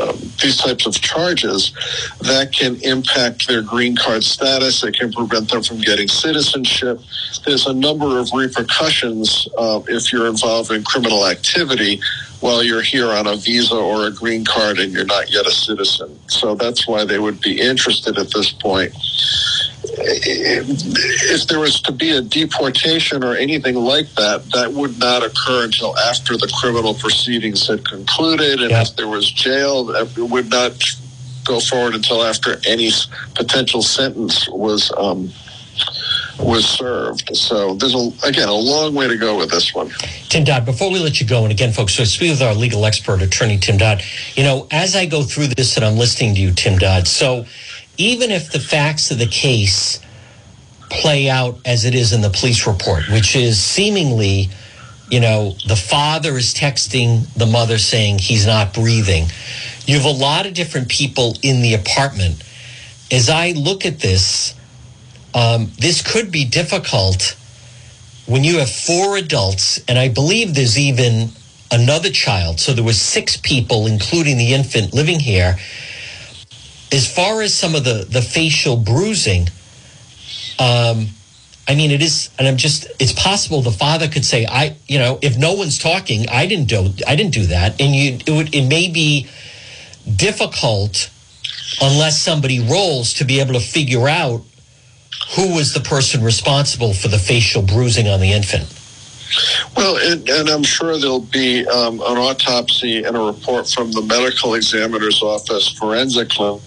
um, 0.00 0.16
these 0.42 0.56
types 0.56 0.86
of 0.86 0.94
charges, 1.00 1.72
that 2.20 2.52
can 2.52 2.76
impact 2.82 3.48
their 3.48 3.62
green 3.62 3.96
card 3.96 4.24
status. 4.24 4.84
It 4.84 4.96
can 4.96 5.12
prevent 5.12 5.50
them 5.50 5.62
from 5.62 5.80
getting 5.80 6.08
citizenship. 6.08 7.00
There's 7.44 7.66
a 7.66 7.74
number 7.74 8.18
of 8.18 8.30
repercussions 8.32 9.48
uh, 9.56 9.80
if 9.88 10.12
you're 10.12 10.26
involved 10.26 10.70
in 10.70 10.84
criminal 10.84 11.26
activity 11.26 12.00
while 12.40 12.62
you're 12.62 12.82
here 12.82 13.10
on 13.10 13.26
a 13.26 13.36
visa 13.36 13.74
or 13.74 14.06
a 14.06 14.12
green 14.12 14.44
card 14.44 14.78
and 14.78 14.92
you're 14.92 15.04
not 15.04 15.30
yet 15.30 15.46
a 15.46 15.50
citizen. 15.50 16.18
So 16.28 16.54
that's 16.54 16.86
why 16.86 17.04
they 17.04 17.18
would 17.18 17.40
be 17.40 17.60
interested 17.60 18.16
at 18.18 18.30
this 18.32 18.52
point. 18.52 18.94
If 20.10 21.46
there 21.48 21.58
was 21.58 21.80
to 21.82 21.92
be 21.92 22.10
a 22.10 22.22
deportation 22.22 23.22
or 23.22 23.34
anything 23.34 23.74
like 23.74 24.08
that, 24.14 24.44
that 24.52 24.72
would 24.72 24.98
not 24.98 25.22
occur 25.22 25.64
until 25.64 25.96
after 25.98 26.36
the 26.36 26.50
criminal 26.60 26.94
proceedings 26.94 27.66
had 27.66 27.84
concluded. 27.84 28.60
And 28.60 28.70
yeah. 28.70 28.82
if 28.82 28.96
there 28.96 29.08
was 29.08 29.30
jail, 29.30 29.90
it 29.90 30.16
would 30.16 30.50
not 30.50 30.72
go 31.44 31.60
forward 31.60 31.94
until 31.94 32.22
after 32.22 32.60
any 32.66 32.90
potential 33.34 33.82
sentence 33.82 34.48
was 34.50 34.92
um, 34.96 35.30
was 36.38 36.64
served. 36.64 37.36
So 37.36 37.74
there's 37.74 37.94
a, 37.94 38.10
again 38.24 38.48
a 38.48 38.54
long 38.54 38.94
way 38.94 39.08
to 39.08 39.16
go 39.16 39.36
with 39.36 39.50
this 39.50 39.74
one. 39.74 39.90
Tim 40.28 40.44
Dodd, 40.44 40.64
before 40.64 40.90
we 40.90 40.98
let 40.98 41.20
you 41.20 41.26
go, 41.26 41.42
and 41.42 41.50
again, 41.50 41.72
folks, 41.72 41.94
so 41.94 42.04
speak 42.04 42.30
with 42.30 42.42
our 42.42 42.54
legal 42.54 42.84
expert, 42.84 43.22
attorney 43.22 43.58
Tim 43.58 43.76
Dodd. 43.76 44.02
You 44.36 44.44
know, 44.44 44.66
as 44.70 44.94
I 44.94 45.06
go 45.06 45.22
through 45.22 45.48
this 45.48 45.76
and 45.76 45.84
I'm 45.84 45.96
listening 45.96 46.34
to 46.34 46.40
you, 46.40 46.52
Tim 46.52 46.78
Dodd. 46.78 47.08
So 47.08 47.46
even 47.98 48.30
if 48.30 48.50
the 48.50 48.60
facts 48.60 49.10
of 49.10 49.18
the 49.18 49.26
case 49.26 50.00
play 50.88 51.28
out 51.28 51.58
as 51.66 51.84
it 51.84 51.94
is 51.94 52.12
in 52.12 52.22
the 52.22 52.30
police 52.30 52.66
report, 52.66 53.08
which 53.10 53.36
is 53.36 53.60
seemingly, 53.60 54.48
you 55.10 55.20
know, 55.20 55.54
the 55.66 55.76
father 55.76 56.36
is 56.38 56.54
texting 56.54 57.30
the 57.34 57.44
mother 57.44 57.76
saying 57.76 58.18
he's 58.18 58.46
not 58.46 58.72
breathing. 58.72 59.26
You 59.86 59.96
have 59.96 60.06
a 60.06 60.10
lot 60.10 60.46
of 60.46 60.54
different 60.54 60.88
people 60.88 61.36
in 61.42 61.60
the 61.60 61.74
apartment. 61.74 62.42
As 63.10 63.28
I 63.28 63.50
look 63.52 63.84
at 63.84 63.98
this, 63.98 64.54
um, 65.34 65.70
this 65.78 66.00
could 66.00 66.30
be 66.30 66.44
difficult 66.44 67.36
when 68.26 68.44
you 68.44 68.58
have 68.58 68.70
four 68.70 69.16
adults, 69.16 69.80
and 69.88 69.98
I 69.98 70.08
believe 70.08 70.54
there's 70.54 70.78
even 70.78 71.30
another 71.70 72.10
child. 72.10 72.60
So 72.60 72.72
there 72.72 72.84
was 72.84 73.00
six 73.00 73.36
people, 73.36 73.86
including 73.86 74.36
the 74.36 74.54
infant, 74.54 74.94
living 74.94 75.18
here. 75.18 75.56
As 76.90 77.12
far 77.12 77.42
as 77.42 77.54
some 77.54 77.74
of 77.74 77.84
the 77.84 78.06
the 78.08 78.22
facial 78.22 78.76
bruising, 78.76 79.48
um, 80.58 81.08
I 81.66 81.74
mean, 81.74 81.90
it 81.90 82.00
is, 82.02 82.30
and 82.38 82.48
I'm 82.48 82.56
just. 82.56 82.86
It's 82.98 83.12
possible 83.12 83.60
the 83.60 83.70
father 83.70 84.08
could 84.08 84.24
say, 84.24 84.46
"I, 84.46 84.76
you 84.86 84.98
know, 84.98 85.18
if 85.20 85.36
no 85.36 85.52
one's 85.52 85.78
talking, 85.78 86.28
I 86.28 86.46
didn't 86.46 86.68
do, 86.68 86.94
I 87.06 87.14
didn't 87.14 87.34
do 87.34 87.46
that," 87.46 87.80
and 87.80 87.94
you, 87.94 88.18
it 88.26 88.30
would, 88.30 88.54
it 88.54 88.66
may 88.66 88.88
be 88.88 89.28
difficult 90.16 91.10
unless 91.82 92.20
somebody 92.20 92.60
rolls 92.60 93.12
to 93.14 93.24
be 93.24 93.40
able 93.40 93.52
to 93.52 93.60
figure 93.60 94.08
out 94.08 94.42
who 95.36 95.54
was 95.54 95.74
the 95.74 95.80
person 95.80 96.22
responsible 96.22 96.94
for 96.94 97.08
the 97.08 97.18
facial 97.18 97.62
bruising 97.62 98.08
on 98.08 98.20
the 98.20 98.32
infant? 98.32 98.66
Well, 99.76 99.96
and, 99.96 100.28
and 100.28 100.48
I'm 100.48 100.62
sure 100.62 100.98
there'll 100.98 101.20
be 101.20 101.66
um, 101.66 101.94
an 101.94 102.16
autopsy 102.16 103.04
and 103.04 103.16
a 103.16 103.20
report 103.20 103.68
from 103.68 103.92
the 103.92 104.02
medical 104.02 104.54
examiner's 104.54 105.22
office 105.22 105.68
forensically. 105.72 106.60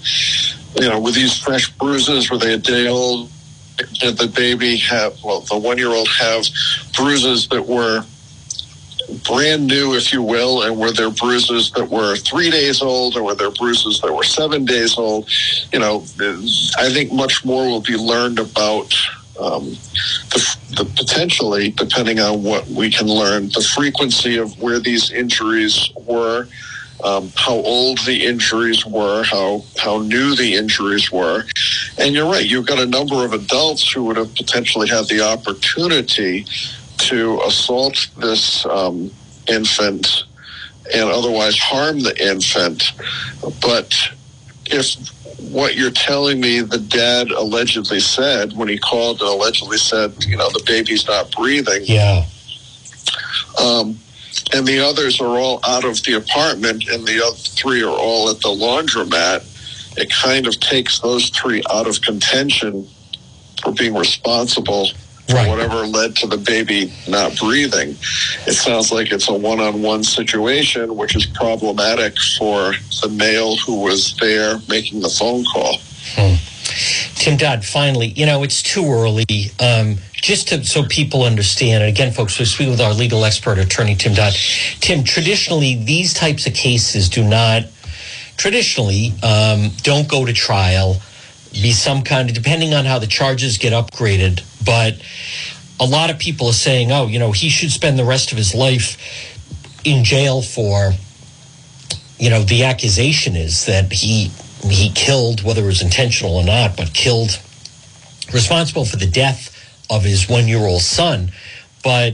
You 0.79 0.89
know, 0.89 0.99
with 0.99 1.15
these 1.15 1.37
fresh 1.37 1.69
bruises, 1.71 2.29
were 2.29 2.37
they 2.37 2.53
a 2.53 2.57
day 2.57 2.87
old? 2.87 3.29
Did 3.99 4.17
the 4.17 4.27
baby 4.27 4.77
have, 4.77 5.17
well, 5.23 5.41
the 5.41 5.57
one 5.57 5.77
year 5.77 5.89
old 5.89 6.07
have 6.19 6.45
bruises 6.95 7.47
that 7.47 7.65
were 7.65 8.05
brand 9.27 9.67
new, 9.67 9.95
if 9.95 10.13
you 10.13 10.21
will, 10.21 10.63
and 10.63 10.77
were 10.77 10.91
there 10.91 11.09
bruises 11.09 11.71
that 11.71 11.89
were 11.89 12.15
three 12.15 12.49
days 12.49 12.81
old, 12.81 13.15
or 13.15 13.23
were 13.23 13.35
there 13.35 13.51
bruises 13.51 13.99
that 14.01 14.13
were 14.13 14.23
seven 14.23 14.65
days 14.65 14.97
old? 14.97 15.29
You 15.73 15.79
know, 15.79 16.05
I 16.77 16.89
think 16.89 17.11
much 17.11 17.43
more 17.43 17.65
will 17.67 17.81
be 17.81 17.97
learned 17.97 18.39
about 18.39 18.93
um, 19.39 19.69
the, 20.31 20.57
the, 20.77 20.85
potentially, 20.95 21.71
depending 21.71 22.19
on 22.19 22.43
what 22.43 22.67
we 22.67 22.91
can 22.91 23.07
learn, 23.07 23.47
the 23.49 23.65
frequency 23.75 24.37
of 24.37 24.59
where 24.61 24.79
these 24.79 25.11
injuries 25.11 25.91
were. 25.95 26.47
Um, 27.03 27.31
how 27.35 27.53
old 27.53 27.97
the 28.05 28.27
injuries 28.27 28.85
were, 28.85 29.23
how 29.23 29.63
how 29.79 30.03
new 30.03 30.35
the 30.35 30.53
injuries 30.53 31.11
were, 31.11 31.45
and 31.97 32.13
you're 32.13 32.29
right. 32.29 32.45
You've 32.45 32.67
got 32.67 32.77
a 32.77 32.85
number 32.85 33.25
of 33.25 33.33
adults 33.33 33.91
who 33.91 34.03
would 34.03 34.17
have 34.17 34.35
potentially 34.35 34.87
had 34.87 35.07
the 35.07 35.21
opportunity 35.21 36.45
to 36.97 37.41
assault 37.41 38.07
this 38.17 38.67
um, 38.67 39.09
infant 39.47 40.25
and 40.93 41.09
otherwise 41.09 41.57
harm 41.57 42.01
the 42.01 42.15
infant. 42.23 42.91
But 43.61 43.95
if 44.67 44.95
what 45.49 45.75
you're 45.75 45.91
telling 45.91 46.39
me 46.39 46.61
the 46.61 46.77
dad 46.77 47.31
allegedly 47.31 47.99
said 47.99 48.53
when 48.53 48.67
he 48.67 48.77
called 48.77 49.21
and 49.21 49.29
allegedly 49.29 49.77
said, 49.77 50.13
you 50.25 50.37
know, 50.37 50.49
the 50.49 50.63
baby's 50.65 51.07
not 51.07 51.31
breathing. 51.31 51.81
Yeah. 51.85 52.25
Um, 53.61 53.97
and 54.53 54.65
the 54.65 54.79
others 54.79 55.19
are 55.19 55.39
all 55.39 55.59
out 55.65 55.83
of 55.83 56.03
the 56.03 56.13
apartment 56.13 56.87
and 56.89 57.05
the 57.05 57.25
other 57.25 57.35
three 57.35 57.83
are 57.83 57.89
all 57.89 58.29
at 58.29 58.39
the 58.41 58.49
laundromat. 58.49 59.47
It 59.97 60.11
kind 60.11 60.47
of 60.47 60.59
takes 60.59 60.99
those 60.99 61.29
three 61.29 61.61
out 61.71 61.87
of 61.87 62.01
contention 62.01 62.87
for 63.61 63.73
being 63.73 63.95
responsible 63.95 64.87
Right. 65.33 65.49
whatever 65.49 65.85
led 65.85 66.15
to 66.17 66.27
the 66.27 66.37
baby 66.37 66.91
not 67.07 67.37
breathing. 67.37 67.89
It 68.47 68.53
sounds 68.53 68.91
like 68.91 69.11
it's 69.11 69.29
a 69.29 69.33
one-on-one 69.33 70.03
situation, 70.03 70.95
which 70.95 71.15
is 71.15 71.25
problematic 71.25 72.13
for 72.37 72.73
the 73.01 73.09
male 73.09 73.55
who 73.57 73.81
was 73.81 74.15
there 74.17 74.59
making 74.67 75.01
the 75.01 75.09
phone 75.09 75.43
call. 75.45 75.77
Tim 77.15 77.37
Dodd, 77.37 77.63
finally, 77.63 78.07
you 78.07 78.25
know, 78.25 78.43
it's 78.43 78.61
too 78.61 78.85
early. 78.85 79.25
Um, 79.59 79.97
just 80.13 80.47
to, 80.49 80.63
so 80.63 80.83
people 80.85 81.23
understand, 81.23 81.83
and 81.83 81.91
again, 81.91 82.11
folks, 82.11 82.39
we 82.39 82.45
speak 82.45 82.69
with 82.69 82.81
our 82.81 82.93
legal 82.93 83.25
expert, 83.25 83.57
attorney 83.57 83.95
Tim 83.95 84.13
Dodd. 84.13 84.33
Tim, 84.79 85.03
traditionally, 85.03 85.83
these 85.83 86.13
types 86.13 86.47
of 86.47 86.53
cases 86.53 87.09
do 87.09 87.23
not, 87.23 87.63
traditionally, 88.37 89.13
um, 89.23 89.69
don't 89.83 90.07
go 90.07 90.25
to 90.25 90.33
trial, 90.33 91.01
be 91.51 91.71
some 91.71 92.03
kind 92.03 92.29
of, 92.29 92.35
depending 92.35 92.73
on 92.73 92.85
how 92.85 92.99
the 92.99 93.07
charges 93.07 93.57
get 93.57 93.73
upgraded. 93.73 94.43
But 94.65 95.01
a 95.79 95.85
lot 95.85 96.09
of 96.09 96.19
people 96.19 96.47
are 96.47 96.53
saying, 96.53 96.91
oh, 96.91 97.07
you 97.07 97.19
know, 97.19 97.31
he 97.31 97.49
should 97.49 97.71
spend 97.71 97.97
the 97.97 98.05
rest 98.05 98.31
of 98.31 98.37
his 98.37 98.53
life 98.53 98.97
in 99.83 100.03
jail 100.03 100.41
for, 100.41 100.93
you 102.19 102.29
know, 102.29 102.43
the 102.43 102.63
accusation 102.63 103.35
is 103.35 103.65
that 103.65 103.91
he 103.91 104.31
he 104.63 104.91
killed, 104.91 105.43
whether 105.43 105.63
it 105.63 105.65
was 105.65 105.81
intentional 105.81 106.35
or 106.35 106.43
not, 106.43 106.77
but 106.77 106.93
killed, 106.93 107.39
responsible 108.31 108.85
for 108.85 108.97
the 108.97 109.07
death 109.07 109.57
of 109.89 110.03
his 110.03 110.29
one 110.29 110.47
year 110.47 110.59
old 110.59 110.81
son. 110.81 111.31
But 111.83 112.13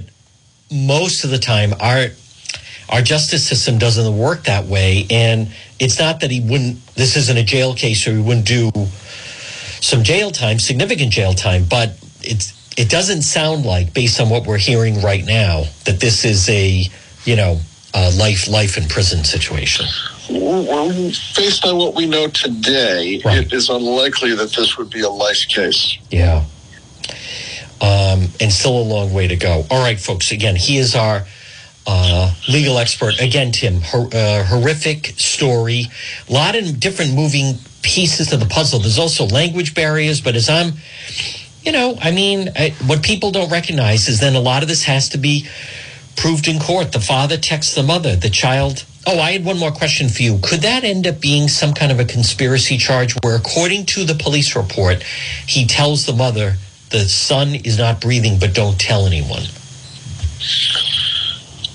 most 0.72 1.26
of 1.26 1.30
the 1.30 1.38
time, 1.38 1.74
our 1.80 2.08
our 2.90 3.02
justice 3.02 3.46
system 3.46 3.78
doesn't 3.78 4.18
work 4.18 4.46
that 4.46 4.66
way, 4.66 5.06
and 5.10 5.50
it's 5.78 6.00
not 6.00 6.22
that 6.22 6.32
he 6.32 6.40
wouldn't. 6.40 6.86
This 6.96 7.18
isn't 7.18 7.38
a 7.38 7.44
jail 7.44 7.74
case, 7.74 8.08
or 8.08 8.14
he 8.14 8.22
wouldn't 8.22 8.48
do 8.48 8.72
some 9.82 10.04
jail 10.04 10.32
time, 10.32 10.60
significant 10.60 11.12
jail 11.12 11.34
time. 11.34 11.66
But 11.70 11.98
it's 12.22 12.54
it 12.78 12.90
doesn't 12.90 13.24
sound 13.24 13.66
like, 13.66 13.94
based 13.94 14.20
on 14.22 14.30
what 14.30 14.46
we're 14.46 14.58
hearing 14.58 15.02
right 15.02 15.26
now, 15.26 15.64
that 15.86 16.00
this 16.00 16.24
is 16.26 16.48
a 16.50 16.84
you 17.26 17.36
know 17.36 17.60
a 17.94 18.12
life 18.12 18.48
life 18.48 18.78
in 18.78 18.88
prison 18.88 19.24
situation. 19.24 19.86
Well, 20.30 20.90
based 21.38 21.66
on 21.66 21.78
what 21.78 21.96
we 21.96 22.06
know 22.06 22.28
today, 22.28 23.22
Right. 23.24 23.40
it 23.46 23.54
is 23.54 23.70
unlikely 23.70 24.36
that 24.36 24.54
this 24.54 24.78
would 24.78 24.90
be 24.90 25.02
a 25.02 25.10
life 25.10 25.48
case. 25.48 25.98
Yeah. 26.12 26.44
Um, 27.80 28.28
and 28.42 28.52
still 28.52 28.78
a 28.78 28.82
long 28.84 29.14
way 29.14 29.28
to 29.28 29.36
go. 29.36 29.66
All 29.70 29.80
right, 29.82 30.00
folks. 30.00 30.32
Again, 30.32 30.56
he 30.56 30.78
is 30.80 30.96
our 30.96 31.26
uh, 31.88 32.34
legal 32.50 32.78
expert. 32.78 33.20
Again, 33.20 33.52
Tim, 33.52 33.82
hor- 33.82 34.10
uh, 34.14 34.44
horrific 34.44 35.08
story. 35.18 35.86
A 36.30 36.34
lot 36.34 36.56
of 36.56 36.80
different 36.80 37.14
moving 37.14 37.56
pieces 37.82 38.28
to 38.28 38.38
the 38.38 38.46
puzzle. 38.46 38.80
There's 38.80 39.00
also 39.00 39.26
language 39.26 39.74
barriers, 39.74 40.20
but 40.20 40.36
as 40.36 40.50
I'm, 40.50 40.74
you 41.64 41.72
know, 41.72 41.98
I 42.02 42.12
mean, 42.12 42.50
I, 42.56 42.76
what 42.86 43.02
people 43.02 43.32
don't 43.32 43.50
recognize 43.50 44.10
is 44.10 44.20
then 44.20 44.36
a 44.36 44.42
lot 44.42 44.62
of 44.64 44.68
this 44.70 44.84
has 44.84 45.10
to 45.10 45.18
be 45.18 45.48
proved 46.18 46.48
in 46.48 46.60
court. 46.60 46.92
The 46.92 47.00
father 47.00 47.38
texts 47.38 47.74
the 47.76 47.84
mother, 47.84 48.16
the 48.16 48.30
child. 48.30 48.84
Oh, 49.06 49.20
I 49.20 49.32
had 49.32 49.46
one 49.46 49.58
more 49.58 49.72
question 49.72 50.10
for 50.10 50.22
you. 50.22 50.40
Could 50.44 50.62
that 50.62 50.84
end 50.84 51.08
up 51.08 51.22
being 51.22 51.48
some 51.48 51.74
kind 51.74 51.94
of 51.94 52.00
a 52.02 52.06
conspiracy 52.06 52.78
charge 52.78 53.16
where, 53.24 53.38
according 53.38 53.86
to 53.88 54.04
the 54.04 54.16
police 54.16 54.54
report, 54.54 55.02
he 55.48 55.66
tells 55.66 56.06
the 56.06 56.12
mother 56.12 56.56
the 56.90 57.00
son 57.00 57.56
is 57.56 57.78
not 57.78 58.02
breathing, 58.02 58.38
but 58.40 58.54
don't 58.54 58.78
tell 58.78 59.06
anyone? 59.06 59.44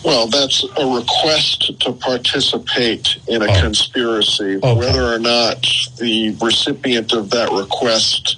Well, 0.04 0.26
that's 0.26 0.64
a 0.76 0.86
request 0.86 1.78
to 1.80 1.92
participate 1.92 3.16
in 3.28 3.42
a 3.42 3.46
Oh. 3.50 3.60
conspiracy. 3.60 4.56
Okay. 4.56 4.74
Whether 4.74 5.04
or 5.14 5.18
not 5.18 5.64
the 5.98 6.30
recipient 6.40 7.12
of 7.12 7.30
that 7.30 7.52
request 7.52 8.36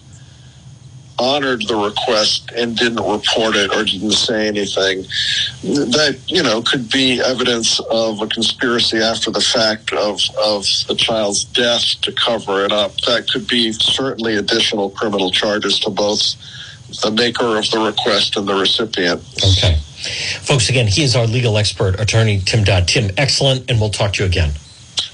honored 1.16 1.62
the 1.68 1.77
request 1.77 2.50
and 2.57 2.77
didn't 2.77 2.96
report 3.09 3.55
it 3.55 3.70
or 3.74 3.85
didn't 3.85 4.11
say 4.12 4.48
anything, 4.48 5.07
that, 5.62 6.18
you 6.27 6.42
know, 6.42 6.61
could 6.61 6.90
be 6.90 7.20
evidence 7.20 7.79
of 7.90 8.20
a 8.20 8.27
conspiracy 8.27 8.98
after 8.98 9.31
the 9.31 9.40
fact 9.40 9.92
of, 9.92 10.20
of 10.44 10.66
the 10.88 10.94
child's 10.96 11.44
death 11.44 11.85
to 12.03 12.11
cover 12.12 12.64
it 12.64 12.72
up. 12.72 13.00
That 13.03 13.31
could 13.31 13.46
be 13.46 13.72
certainly 13.72 14.35
additional 14.37 14.90
criminal 14.90 15.31
charges 15.31 15.79
to 15.81 15.90
both 15.90 16.20
the 17.03 17.12
maker 17.12 17.59
of 17.59 17.70
the 17.70 17.79
request 17.79 18.37
and 18.37 18.46
the 18.48 18.55
recipient. 18.55 19.22
Okay. 19.42 19.79
Folks, 20.05 20.69
again, 20.69 20.87
he 20.87 21.03
is 21.03 21.17
our 21.17 21.27
legal 21.27 21.57
expert, 21.59 22.01
attorney 22.01 22.40
Tim 22.40 22.64
Dodd. 22.64 22.88
Tim, 22.88 23.11
excellent, 23.17 23.71
and 23.71 23.81
we'll 23.81 23.90
talk 23.90 24.14
to 24.14 24.23
you 24.23 24.29
again. 24.29 24.53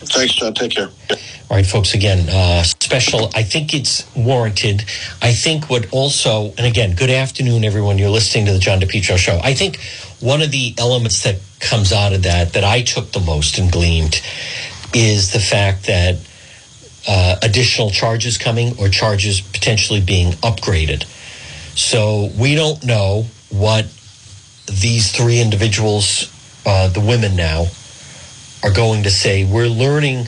Thanks, 0.02 0.34
John. 0.34 0.54
Take 0.54 0.72
care. 0.72 0.88
All 1.10 1.56
right, 1.56 1.66
folks, 1.66 1.94
again, 1.94 2.28
uh, 2.28 2.62
special. 2.62 3.30
I 3.34 3.42
think 3.42 3.74
it's 3.74 4.04
warranted. 4.14 4.84
I 5.20 5.32
think 5.32 5.68
what 5.68 5.92
also, 5.92 6.54
and 6.56 6.60
again, 6.60 6.94
good 6.94 7.10
afternoon, 7.10 7.64
everyone. 7.64 7.98
You're 7.98 8.08
listening 8.10 8.46
to 8.46 8.52
the 8.52 8.58
John 8.58 8.80
DePetro 8.80 9.16
show. 9.16 9.40
I 9.42 9.54
think 9.54 9.80
one 10.20 10.42
of 10.42 10.50
the 10.52 10.74
elements 10.78 11.22
that 11.24 11.40
comes 11.58 11.92
out 11.92 12.12
of 12.12 12.22
that, 12.22 12.52
that 12.52 12.64
I 12.64 12.82
took 12.82 13.12
the 13.12 13.20
most 13.20 13.58
and 13.58 13.70
gleaned 13.70 14.22
is 14.94 15.32
the 15.32 15.40
fact 15.40 15.86
that 15.86 16.16
uh, 17.08 17.36
additional 17.42 17.90
charges 17.90 18.38
coming 18.38 18.78
or 18.78 18.88
charges 18.88 19.40
potentially 19.40 20.00
being 20.00 20.32
upgraded. 20.34 21.04
So 21.76 22.30
we 22.38 22.54
don't 22.54 22.84
know 22.84 23.26
what 23.50 23.86
these 24.70 25.12
three 25.12 25.40
individuals, 25.40 26.32
uh, 26.64 26.88
the 26.88 27.00
women 27.00 27.36
now, 27.36 27.66
are 28.62 28.72
going 28.72 29.02
to 29.02 29.10
say. 29.10 29.44
We're 29.44 29.66
learning 29.66 30.26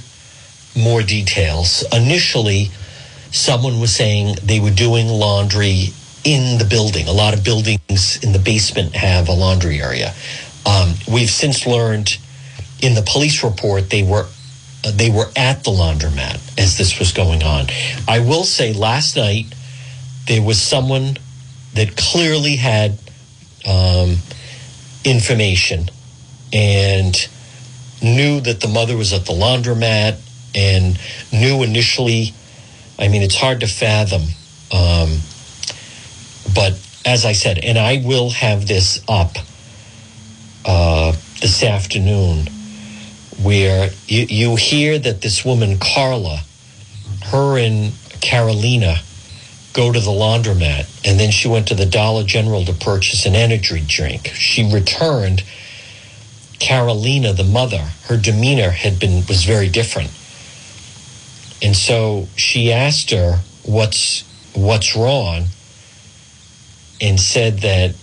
more 0.76 1.02
details. 1.02 1.84
Initially, 1.92 2.70
someone 3.30 3.80
was 3.80 3.94
saying 3.94 4.36
they 4.42 4.60
were 4.60 4.70
doing 4.70 5.08
laundry 5.08 5.88
in 6.24 6.58
the 6.58 6.64
building. 6.64 7.08
A 7.08 7.12
lot 7.12 7.34
of 7.34 7.44
buildings 7.44 8.22
in 8.22 8.32
the 8.32 8.38
basement 8.38 8.94
have 8.94 9.28
a 9.28 9.32
laundry 9.32 9.80
area. 9.80 10.14
Um, 10.64 10.94
we've 11.10 11.30
since 11.30 11.66
learned 11.66 12.18
in 12.80 12.94
the 12.94 13.02
police 13.02 13.42
report 13.42 13.90
they 13.90 14.02
were 14.02 14.26
uh, 14.84 14.90
they 14.92 15.10
were 15.10 15.30
at 15.36 15.64
the 15.64 15.70
laundromat 15.70 16.58
as 16.58 16.78
this 16.78 16.98
was 16.98 17.12
going 17.12 17.42
on. 17.42 17.66
I 18.06 18.20
will 18.20 18.44
say 18.44 18.72
last 18.72 19.16
night 19.16 19.46
there 20.26 20.42
was 20.42 20.60
someone 20.60 21.16
that 21.74 21.96
clearly 21.96 22.56
had 22.56 22.98
um, 23.66 24.16
information 25.04 25.88
and 26.52 27.28
knew 28.02 28.40
that 28.40 28.60
the 28.60 28.68
mother 28.68 28.96
was 28.96 29.12
at 29.12 29.26
the 29.26 29.32
laundromat 29.32 30.18
and 30.54 30.98
knew 31.32 31.62
initially. 31.62 32.34
I 32.98 33.08
mean, 33.08 33.22
it's 33.22 33.36
hard 33.36 33.60
to 33.60 33.66
fathom. 33.66 34.22
Um, 34.72 35.18
but 36.54 36.78
as 37.04 37.24
I 37.24 37.32
said, 37.32 37.58
and 37.58 37.78
I 37.78 38.02
will 38.04 38.30
have 38.30 38.66
this 38.66 39.02
up 39.08 39.36
uh, 40.64 41.12
this 41.40 41.62
afternoon, 41.62 42.46
where 43.42 43.90
you, 44.06 44.26
you 44.28 44.56
hear 44.56 44.98
that 44.98 45.22
this 45.22 45.44
woman, 45.44 45.78
Carla, 45.78 46.42
her 47.26 47.58
and 47.58 47.92
Carolina 48.20 48.96
go 49.72 49.92
to 49.92 50.00
the 50.00 50.10
laundromat, 50.10 50.86
and 51.04 51.18
then 51.18 51.30
she 51.30 51.48
went 51.48 51.68
to 51.68 51.74
the 51.74 51.86
Dollar 51.86 52.24
General 52.24 52.64
to 52.64 52.72
purchase 52.72 53.26
an 53.26 53.34
energy 53.34 53.82
drink. 53.86 54.28
She 54.28 54.72
returned. 54.72 55.44
Carolina, 56.58 57.32
the 57.32 57.42
mother, 57.42 57.90
her 58.06 58.16
demeanor 58.16 58.70
had 58.70 59.00
been 59.00 59.26
was 59.26 59.44
very 59.44 59.68
different. 59.68 60.10
And 61.60 61.76
so 61.76 62.28
she 62.36 62.72
asked 62.72 63.10
her 63.10 63.40
what's 63.64 64.22
what's 64.54 64.94
wrong 64.94 65.46
and 67.00 67.18
said 67.18 67.58
that 67.60 67.94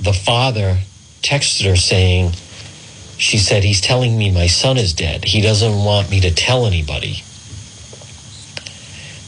the 0.00 0.14
father 0.14 0.78
texted 1.22 1.68
her 1.68 1.76
saying 1.76 2.32
she 3.18 3.36
said 3.36 3.64
he's 3.64 3.82
telling 3.82 4.16
me 4.16 4.30
my 4.30 4.46
son 4.46 4.78
is 4.78 4.94
dead. 4.94 5.24
He 5.26 5.42
doesn't 5.42 5.84
want 5.84 6.10
me 6.10 6.20
to 6.20 6.30
tell 6.30 6.64
anybody. 6.64 7.22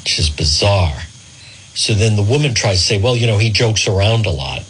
Which 0.01 0.19
is 0.19 0.31
bizarre. 0.31 1.03
So 1.75 1.95
then 1.95 2.17
the 2.17 2.23
woman 2.23 2.55
tries 2.55 2.79
to 2.79 2.85
say, 2.85 3.01
well, 3.01 3.17
you 3.17 3.27
know, 3.27 3.39
he 3.39 3.51
jokes 3.51 3.89
around 3.89 4.27
a 4.27 4.31
lot. 4.31 4.63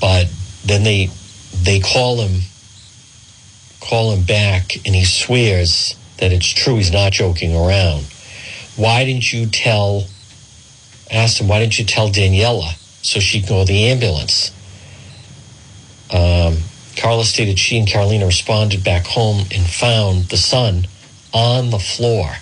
But 0.00 0.28
then 0.64 0.84
they 0.84 1.10
they 1.62 1.80
call 1.80 2.20
him 2.20 2.42
call 3.80 4.12
him 4.12 4.24
back 4.24 4.76
and 4.86 4.94
he 4.94 5.04
swears 5.04 5.94
that 6.18 6.32
it's 6.32 6.48
true 6.48 6.76
he's 6.76 6.90
not 6.90 7.12
joking 7.12 7.54
around. 7.54 8.06
Why 8.76 9.04
didn't 9.04 9.32
you 9.32 9.46
tell 9.46 10.04
asked 11.10 11.40
him 11.40 11.48
why 11.48 11.60
didn't 11.60 11.78
you 11.78 11.84
tell 11.84 12.08
Daniela 12.08 12.74
so 13.02 13.20
she 13.20 13.40
can 13.40 13.48
call 13.48 13.64
the 13.64 13.84
ambulance? 13.84 14.50
Um, 16.10 16.58
Carla 16.96 17.24
stated 17.24 17.58
she 17.58 17.78
and 17.78 17.88
Carolina 17.88 18.26
responded 18.26 18.84
back 18.84 19.04
home 19.04 19.40
and 19.52 19.66
found 19.66 20.24
the 20.24 20.36
son 20.36 20.86
on 21.32 21.70
the 21.70 21.78
floor. 21.78 22.36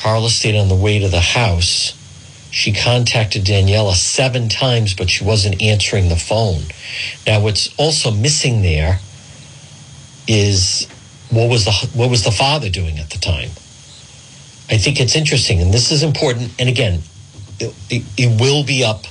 Carla 0.00 0.30
stayed 0.30 0.56
on 0.56 0.68
the 0.68 0.74
way 0.74 0.98
to 0.98 1.08
the 1.08 1.20
house. 1.20 1.96
She 2.50 2.72
contacted 2.72 3.44
Daniela 3.44 3.94
seven 3.94 4.48
times, 4.48 4.94
but 4.94 5.08
she 5.08 5.24
wasn't 5.24 5.62
answering 5.62 6.08
the 6.08 6.16
phone. 6.16 6.62
Now, 7.26 7.40
what's 7.40 7.72
also 7.78 8.10
missing 8.10 8.62
there 8.62 8.98
is 10.26 10.88
what 11.30 11.48
was 11.48 11.64
the 11.64 11.72
what 11.94 12.10
was 12.10 12.24
the 12.24 12.32
father 12.32 12.70
doing 12.70 12.98
at 12.98 13.10
the 13.10 13.18
time? 13.18 13.50
I 14.68 14.78
think 14.78 15.00
it's 15.00 15.16
interesting, 15.16 15.60
and 15.60 15.72
this 15.72 15.92
is 15.92 16.02
important. 16.02 16.52
And 16.58 16.68
again, 16.68 17.02
it, 17.60 17.74
it, 17.88 18.02
it 18.16 18.40
will 18.40 18.64
be 18.64 18.84
up 18.84 19.04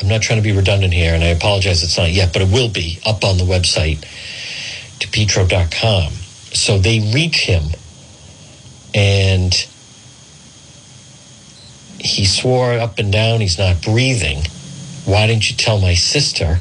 I'm 0.00 0.08
not 0.08 0.22
trying 0.22 0.38
to 0.38 0.42
be 0.42 0.56
redundant 0.56 0.92
here, 0.92 1.14
and 1.14 1.24
I 1.24 1.28
apologize 1.28 1.82
it's 1.82 1.98
not 1.98 2.12
yet, 2.12 2.32
but 2.32 2.42
it 2.42 2.52
will 2.52 2.68
be 2.68 3.00
up 3.04 3.24
on 3.24 3.36
the 3.36 3.44
website, 3.44 3.98
depetro.com. 5.00 6.12
So 6.52 6.78
they 6.78 7.00
reach 7.12 7.40
him, 7.40 7.64
and 8.94 9.52
he 12.08 12.24
swore 12.24 12.72
up 12.72 12.98
and 12.98 13.12
down 13.12 13.40
he's 13.40 13.58
not 13.58 13.82
breathing. 13.82 14.42
Why 15.04 15.26
didn't 15.26 15.50
you 15.50 15.56
tell 15.56 15.78
my 15.78 15.94
sister? 15.94 16.58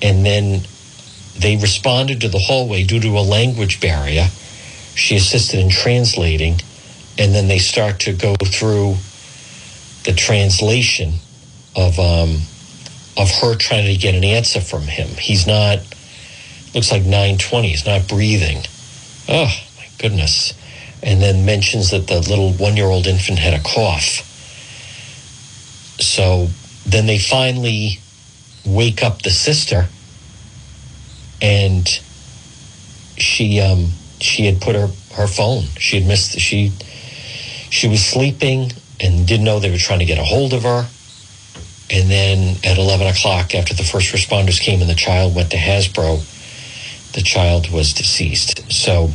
And 0.00 0.24
then 0.24 0.62
they 1.38 1.56
responded 1.56 2.20
to 2.22 2.28
the 2.28 2.38
hallway 2.38 2.84
due 2.84 3.00
to 3.00 3.18
a 3.18 3.20
language 3.20 3.80
barrier. 3.80 4.28
She 4.94 5.16
assisted 5.16 5.60
in 5.60 5.70
translating, 5.70 6.60
and 7.18 7.34
then 7.34 7.48
they 7.48 7.58
start 7.58 8.00
to 8.00 8.12
go 8.12 8.34
through 8.34 8.96
the 10.04 10.12
translation 10.12 11.14
of 11.76 11.98
um, 11.98 12.40
of 13.16 13.30
her 13.40 13.54
trying 13.56 13.86
to 13.86 13.96
get 13.96 14.14
an 14.14 14.24
answer 14.24 14.60
from 14.60 14.82
him. 14.82 15.08
He's 15.08 15.46
not 15.46 15.78
looks 16.74 16.90
like 16.90 17.02
920. 17.02 17.68
He's 17.68 17.86
not 17.86 18.08
breathing. 18.08 18.62
Oh 19.28 19.52
my 19.76 19.86
goodness! 19.98 20.52
And 21.02 21.22
then 21.22 21.44
mentions 21.44 21.90
that 21.90 22.06
the 22.06 22.20
little 22.20 22.52
one 22.52 22.76
year 22.76 22.86
old 22.86 23.06
infant 23.06 23.38
had 23.38 23.54
a 23.54 23.62
cough. 23.62 24.24
So 26.00 26.48
then 26.86 27.06
they 27.06 27.18
finally 27.18 27.98
wake 28.64 29.02
up 29.02 29.22
the 29.22 29.30
sister, 29.30 29.86
and 31.40 31.86
she 33.16 33.60
um, 33.60 33.90
she 34.20 34.46
had 34.46 34.60
put 34.60 34.74
her 34.74 34.88
her 35.14 35.26
phone. 35.26 35.64
She 35.78 35.98
had 35.98 36.08
missed. 36.08 36.38
She 36.38 36.72
she 37.70 37.88
was 37.88 38.04
sleeping 38.04 38.72
and 39.00 39.26
didn't 39.26 39.44
know 39.44 39.60
they 39.60 39.70
were 39.70 39.78
trying 39.78 40.00
to 40.00 40.04
get 40.04 40.18
a 40.18 40.24
hold 40.24 40.52
of 40.52 40.62
her. 40.62 40.88
And 41.90 42.10
then 42.10 42.56
at 42.64 42.76
11 42.76 43.06
o'clock, 43.06 43.54
after 43.54 43.74
the 43.74 43.82
first 43.82 44.12
responders 44.12 44.60
came 44.60 44.80
and 44.80 44.90
the 44.90 44.94
child 44.94 45.34
went 45.34 45.50
to 45.52 45.56
Hasbro, 45.56 46.22
the 47.12 47.22
child 47.22 47.70
was 47.70 47.94
deceased. 47.94 48.70
So, 48.70 49.10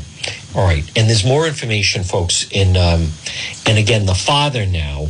all 0.55 0.65
right. 0.65 0.85
And 0.95 1.09
there's 1.09 1.25
more 1.25 1.47
information, 1.47 2.03
folks. 2.03 2.49
In 2.51 2.77
um, 2.77 3.09
and 3.65 3.77
again, 3.77 4.05
the 4.05 4.15
father 4.15 4.65
now. 4.65 5.07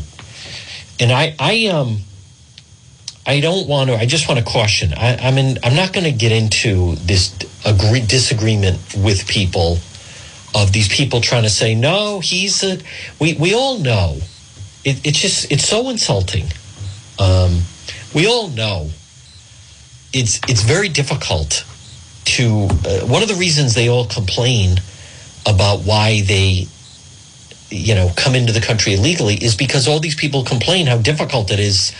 And 0.99 1.11
I, 1.11 1.35
I, 1.39 1.67
um, 1.67 1.99
I 3.25 3.39
don't 3.39 3.67
want 3.67 3.89
to. 3.89 3.95
I 3.97 4.05
just 4.05 4.27
want 4.27 4.39
to 4.39 4.45
caution. 4.45 4.93
I, 4.93 5.17
I'm 5.17 5.37
in. 5.37 5.57
I'm 5.63 5.75
not 5.75 5.93
going 5.93 6.05
to 6.05 6.11
get 6.11 6.31
into 6.31 6.95
this 6.95 7.35
agree, 7.65 8.01
disagreement 8.01 8.79
with 8.95 9.27
people 9.27 9.79
of 10.55 10.71
these 10.71 10.87
people 10.87 11.19
trying 11.19 11.43
to 11.43 11.49
say 11.49 11.75
no. 11.75 12.19
He's 12.19 12.63
a. 12.63 12.79
We 13.19 13.33
we 13.33 13.53
all 13.53 13.79
know. 13.79 14.19
It, 14.85 15.05
it's 15.05 15.19
just 15.19 15.51
it's 15.51 15.67
so 15.67 15.89
insulting. 15.89 16.45
Um, 17.19 17.61
we 18.13 18.27
all 18.27 18.49
know. 18.49 18.89
It's 20.13 20.39
it's 20.47 20.63
very 20.63 20.89
difficult 20.89 21.65
to. 22.25 22.67
Uh, 22.85 23.07
one 23.07 23.23
of 23.23 23.29
the 23.29 23.35
reasons 23.35 23.73
they 23.73 23.89
all 23.89 24.05
complain 24.05 24.77
about 25.45 25.79
why 25.81 26.21
they 26.21 26.67
you 27.69 27.95
know 27.95 28.11
come 28.15 28.35
into 28.35 28.53
the 28.53 28.61
country 28.61 28.93
illegally 28.93 29.35
is 29.35 29.55
because 29.55 29.87
all 29.87 29.99
these 29.99 30.15
people 30.15 30.43
complain 30.43 30.87
how 30.87 30.97
difficult 30.97 31.51
it 31.51 31.59
is 31.59 31.93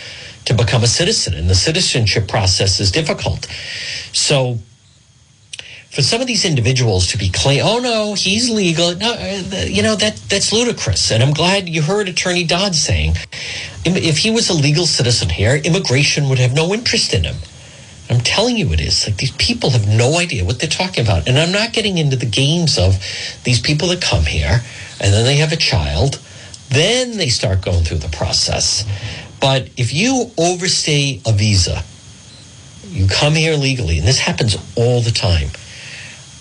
to 0.44 0.54
become 0.54 0.82
a 0.82 0.86
citizen 0.86 1.34
and 1.34 1.48
the 1.48 1.54
citizenship 1.54 2.28
process 2.28 2.78
is 2.80 2.92
difficult. 2.92 3.46
So 4.12 4.58
for 5.90 6.02
some 6.02 6.20
of 6.20 6.26
these 6.26 6.44
individuals 6.44 7.06
to 7.06 7.16
be 7.16 7.28
claim 7.28 7.60
oh 7.62 7.78
no 7.78 8.14
he's 8.14 8.50
legal 8.50 8.96
no 8.96 9.12
uh, 9.12 9.64
you 9.66 9.82
know 9.82 9.94
that 9.94 10.16
that's 10.28 10.52
ludicrous. 10.52 11.12
And 11.12 11.22
i'm 11.22 11.32
glad 11.32 11.68
you 11.68 11.82
heard 11.82 12.08
attorney 12.08 12.44
dodd 12.44 12.74
saying 12.74 13.14
if 13.84 14.18
he 14.18 14.30
was 14.30 14.50
a 14.50 14.54
legal 14.54 14.86
citizen 14.86 15.28
here 15.28 15.54
immigration 15.54 16.28
would 16.28 16.38
have 16.38 16.52
no 16.52 16.74
interest 16.74 17.14
in 17.14 17.24
him 17.24 17.36
I'm 18.10 18.20
telling 18.20 18.56
you, 18.56 18.72
it 18.72 18.80
is. 18.80 19.06
Like 19.06 19.16
these 19.16 19.32
people 19.32 19.70
have 19.70 19.88
no 19.88 20.18
idea 20.18 20.44
what 20.44 20.60
they're 20.60 20.68
talking 20.68 21.04
about. 21.04 21.26
And 21.26 21.38
I'm 21.38 21.52
not 21.52 21.72
getting 21.72 21.98
into 21.98 22.16
the 22.16 22.26
games 22.26 22.78
of 22.78 22.98
these 23.44 23.60
people 23.60 23.88
that 23.88 24.02
come 24.02 24.24
here 24.24 24.60
and 25.00 25.12
then 25.12 25.24
they 25.24 25.36
have 25.36 25.52
a 25.52 25.56
child, 25.56 26.20
then 26.70 27.16
they 27.16 27.28
start 27.28 27.62
going 27.62 27.84
through 27.84 27.98
the 27.98 28.08
process. 28.08 28.84
But 29.40 29.68
if 29.76 29.92
you 29.92 30.30
overstay 30.38 31.20
a 31.26 31.32
visa, 31.32 31.82
you 32.88 33.08
come 33.08 33.34
here 33.34 33.56
legally, 33.56 33.98
and 33.98 34.06
this 34.06 34.20
happens 34.20 34.56
all 34.76 35.00
the 35.00 35.10
time, 35.10 35.48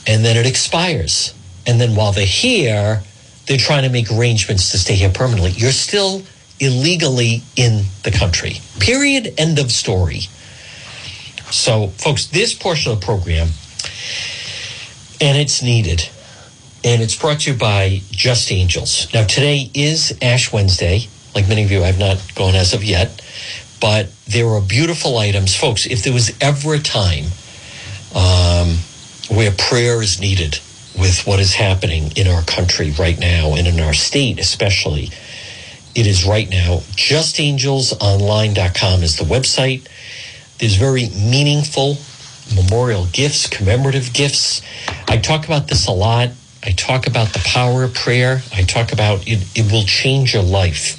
and 0.07 0.23
then 0.23 0.37
it 0.37 0.45
expires. 0.45 1.33
And 1.65 1.81
then 1.81 1.95
while 1.95 2.11
they're 2.11 2.25
here, 2.25 3.01
they're 3.47 3.57
trying 3.57 3.83
to 3.83 3.89
make 3.89 4.11
arrangements 4.11 4.71
to 4.71 4.77
stay 4.77 4.95
here 4.95 5.09
permanently. 5.09 5.51
You're 5.51 5.71
still 5.71 6.21
illegally 6.59 7.41
in 7.55 7.83
the 8.03 8.11
country. 8.11 8.57
Period. 8.79 9.33
End 9.37 9.59
of 9.59 9.71
story. 9.71 10.21
So, 11.53 11.87
folks, 11.89 12.25
this 12.25 12.55
portion 12.55 12.91
of 12.91 12.99
the 12.99 13.05
program, 13.05 13.49
and 15.21 15.37
it's 15.37 15.61
needed, 15.61 16.09
and 16.83 16.99
it's 16.99 17.15
brought 17.15 17.41
to 17.41 17.51
you 17.51 17.57
by 17.57 18.01
Just 18.09 18.51
Angels. 18.51 19.07
Now, 19.13 19.23
today 19.23 19.69
is 19.75 20.17
Ash 20.19 20.51
Wednesday. 20.51 21.07
Like 21.35 21.47
many 21.47 21.63
of 21.63 21.69
you, 21.71 21.83
I've 21.83 21.99
not 21.99 22.17
gone 22.33 22.55
as 22.55 22.73
of 22.73 22.83
yet, 22.83 23.21
but 23.79 24.09
there 24.25 24.47
are 24.47 24.61
beautiful 24.61 25.19
items. 25.19 25.55
Folks, 25.55 25.85
if 25.85 26.01
there 26.01 26.11
was 26.11 26.35
ever 26.41 26.73
a 26.73 26.79
time 26.79 27.25
um, 28.15 28.79
where 29.29 29.51
prayer 29.51 30.01
is 30.01 30.19
needed 30.19 30.59
with 30.97 31.27
what 31.27 31.39
is 31.39 31.53
happening 31.53 32.13
in 32.15 32.27
our 32.27 32.41
country 32.41 32.89
right 32.97 33.19
now 33.19 33.53
and 33.53 33.67
in 33.67 33.79
our 33.79 33.93
state 33.93 34.39
especially, 34.39 35.11
it 35.93 36.07
is 36.07 36.25
right 36.25 36.49
now. 36.49 36.79
JustAngelsOnline.com 36.97 39.03
is 39.03 39.17
the 39.17 39.25
website. 39.25 39.87
There's 40.59 40.75
very 40.75 41.09
meaningful 41.09 41.97
memorial 42.55 43.07
gifts, 43.11 43.47
commemorative 43.47 44.13
gifts. 44.13 44.61
I 45.07 45.17
talk 45.17 45.45
about 45.45 45.67
this 45.67 45.87
a 45.87 45.91
lot. 45.91 46.29
I 46.63 46.71
talk 46.71 47.07
about 47.07 47.33
the 47.33 47.39
power 47.39 47.83
of 47.83 47.93
prayer. 47.93 48.41
I 48.53 48.63
talk 48.63 48.93
about 48.93 49.27
it, 49.27 49.45
it 49.55 49.71
will 49.71 49.83
change 49.83 50.33
your 50.33 50.43
life. 50.43 50.97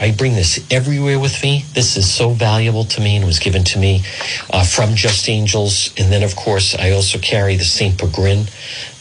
I 0.00 0.12
bring 0.12 0.34
this 0.34 0.66
everywhere 0.70 1.18
with 1.18 1.42
me. 1.42 1.64
This 1.74 1.96
is 1.96 2.10
so 2.10 2.30
valuable 2.30 2.84
to 2.84 3.00
me 3.02 3.16
and 3.16 3.26
was 3.26 3.38
given 3.38 3.64
to 3.64 3.78
me 3.78 4.02
uh, 4.50 4.64
from 4.64 4.94
Just 4.94 5.28
Angels. 5.28 5.92
And 5.98 6.10
then, 6.10 6.22
of 6.22 6.36
course, 6.36 6.74
I 6.74 6.92
also 6.92 7.18
carry 7.18 7.56
the 7.56 7.64
St. 7.64 7.98
Peregrine 7.98 8.46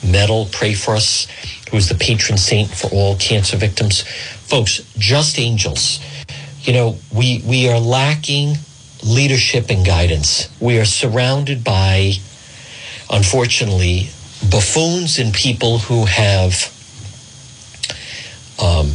medal. 0.06 0.50
Pray 0.52 0.74
for 0.74 0.96
us, 0.96 1.28
who 1.72 1.78
is 1.78 1.88
the 1.88 1.96
patron 1.96 2.38
saint 2.38 2.70
for 2.70 2.88
all 2.88 3.16
cancer 3.16 3.56
victims. 3.56 4.02
Folks, 4.02 4.82
Just 4.98 5.40
Angels. 5.40 6.00
You 6.64 6.74
know, 6.74 6.98
we, 7.14 7.42
we 7.46 7.70
are 7.70 7.80
lacking 7.80 8.56
leadership 9.04 9.70
and 9.70 9.86
guidance. 9.86 10.50
We 10.60 10.80
are 10.80 10.86
surrounded 10.86 11.64
by, 11.64 12.14
unfortunately, 13.10 14.10
buffoons 14.50 15.20
and 15.20 15.34
people 15.34 15.80
who 15.80 16.06
have 16.06 16.74
um, 18.62 18.92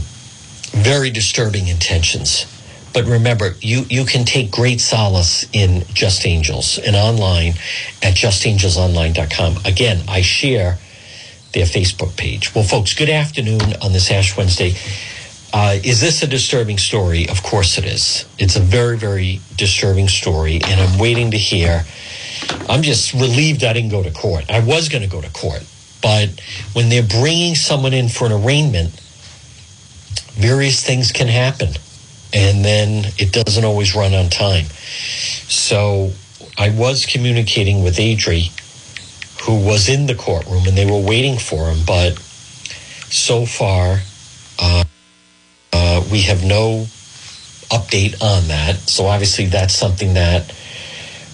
very 0.73 1.11
disturbing 1.11 1.69
intentions. 1.69 2.47
But 2.93 3.07
remember, 3.07 3.57
you, 3.61 3.85
you 3.89 4.05
can 4.05 4.25
take 4.25 4.51
great 4.51 4.81
solace 4.81 5.49
in 5.53 5.85
Just 5.93 6.27
Angels 6.27 6.79
and 6.79 6.95
online 6.95 7.55
at 8.03 8.15
justangelsonline.com. 8.15 9.59
Again, 9.65 10.03
I 10.09 10.23
share 10.23 10.79
their 11.53 11.67
Facebook 11.67 12.17
page. 12.17 12.55
Well, 12.55 12.65
folks, 12.65 12.95
good 12.95 13.11
afternoon 13.11 13.75
on 13.83 13.93
this 13.93 14.11
Ash 14.11 14.37
Wednesday. 14.37 14.75
Uh, 15.57 15.79
is 15.85 16.01
this 16.01 16.21
a 16.21 16.27
disturbing 16.27 16.77
story? 16.77 17.29
Of 17.29 17.45
course 17.45 17.79
it 17.79 17.85
is. 17.85 18.27
It's 18.41 18.57
a 18.57 18.61
very, 18.61 18.99
very 18.99 19.41
disturbing 19.55 20.09
story, 20.09 20.57
and 20.57 20.81
I'm 20.81 20.99
waiting 20.99 21.31
to 21.31 21.39
hear. 21.39 21.85
I'm 22.69 22.83
just 22.83 23.15
relieved 23.15 23.63
I 23.63 23.73
didn't 23.73 23.91
go 23.91 24.03
to 24.03 24.11
court. 24.11 24.51
I 24.51 24.59
was 24.65 24.89
going 24.89 25.05
to 25.05 25.09
go 25.09 25.21
to 25.21 25.31
court, 25.31 25.65
but 26.03 26.29
when 26.73 26.89
they're 26.89 27.05
bringing 27.05 27.55
someone 27.55 27.95
in 27.95 28.09
for 28.09 28.27
an 28.27 28.33
arraignment, 28.33 28.91
various 30.33 30.85
things 30.85 31.13
can 31.13 31.29
happen, 31.29 31.69
and 32.33 32.65
then 32.65 33.13
it 33.17 33.33
doesn't 33.33 33.65
always 33.65 33.95
run 33.95 34.13
on 34.13 34.31
time. 34.31 34.65
So 34.65 36.11
I 36.59 36.71
was 36.71 37.07
communicating 37.07 37.85
with 37.85 37.99
Adri, 37.99 38.51
who 39.47 39.65
was 39.65 39.89
in 39.89 40.07
the 40.07 40.17
courtroom, 40.17 40.67
and 40.67 40.77
they 40.77 40.91
were 40.91 40.99
waiting 41.01 41.39
for 41.39 41.71
him, 41.71 41.85
but 41.87 42.19
so 43.09 43.47
far, 43.47 44.01
uh, 44.59 44.83
we 46.11 46.23
have 46.23 46.45
no 46.45 46.87
update 47.71 48.23
on 48.23 48.49
that. 48.49 48.77
So 48.89 49.07
obviously, 49.07 49.47
that's 49.47 49.75
something 49.75 50.15
that 50.15 50.55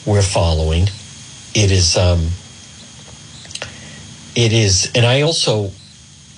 we're 0.07 0.23
following. 0.23 0.85
It 1.55 1.71
is, 1.71 1.97
um, 1.97 2.29
it 4.37 4.53
is, 4.53 4.91
and 4.95 5.05
I 5.05 5.23
also 5.23 5.71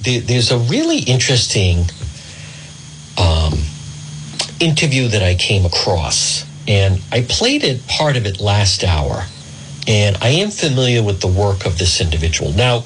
there, 0.00 0.20
there's 0.20 0.50
a 0.50 0.58
really 0.58 0.98
interesting 0.98 1.84
um, 3.18 3.54
interview 4.60 5.08
that 5.08 5.22
I 5.22 5.34
came 5.34 5.64
across, 5.64 6.44
and 6.66 7.00
I 7.12 7.22
played 7.22 7.62
it 7.64 7.86
part 7.86 8.16
of 8.16 8.26
it 8.26 8.40
last 8.40 8.84
hour, 8.84 9.24
and 9.86 10.16
I 10.20 10.28
am 10.28 10.50
familiar 10.50 11.02
with 11.02 11.20
the 11.20 11.28
work 11.28 11.66
of 11.66 11.78
this 11.78 12.00
individual 12.00 12.52
now 12.52 12.84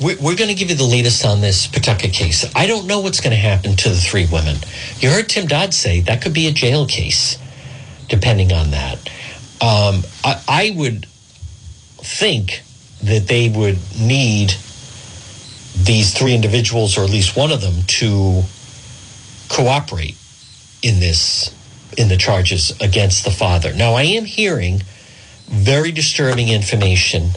we're, 0.00 0.36
going 0.36 0.48
to 0.48 0.54
give 0.54 0.70
you 0.70 0.76
the 0.76 0.84
latest 0.84 1.24
on 1.26 1.40
this 1.40 1.66
Pawtucket 1.66 2.12
case. 2.12 2.44
I 2.54 2.66
don't 2.66 2.86
know 2.86 3.00
what's 3.00 3.20
going 3.20 3.32
to 3.32 3.36
happen 3.36 3.76
to 3.76 3.88
the 3.88 3.96
three 3.96 4.26
women. 4.30 4.56
You 4.98 5.10
heard 5.10 5.28
Tim 5.28 5.46
Dodd 5.46 5.74
say 5.74 6.00
that 6.02 6.22
could 6.22 6.34
be 6.34 6.46
a 6.46 6.52
jail 6.52 6.86
case. 6.86 7.38
depending 8.08 8.52
on 8.52 8.70
that. 8.70 8.98
Um, 9.60 10.02
I, 10.24 10.42
I 10.48 10.74
would 10.76 11.06
think 11.98 12.62
that 13.02 13.28
they 13.28 13.48
would 13.48 13.78
need 13.98 14.54
these 15.76 16.12
three 16.16 16.34
individuals, 16.34 16.98
or 16.98 17.04
at 17.04 17.10
least 17.10 17.36
one 17.36 17.52
of 17.52 17.60
them, 17.60 17.82
to 17.86 18.42
cooperate 19.48 20.16
in 20.82 21.00
this 21.00 21.54
in 21.96 22.08
the 22.08 22.16
charges 22.16 22.70
against 22.80 23.24
the 23.24 23.30
father. 23.30 23.72
Now, 23.74 23.94
I 23.94 24.02
am 24.02 24.24
hearing 24.24 24.82
very 25.46 25.90
disturbing 25.90 26.48
information 26.48 27.30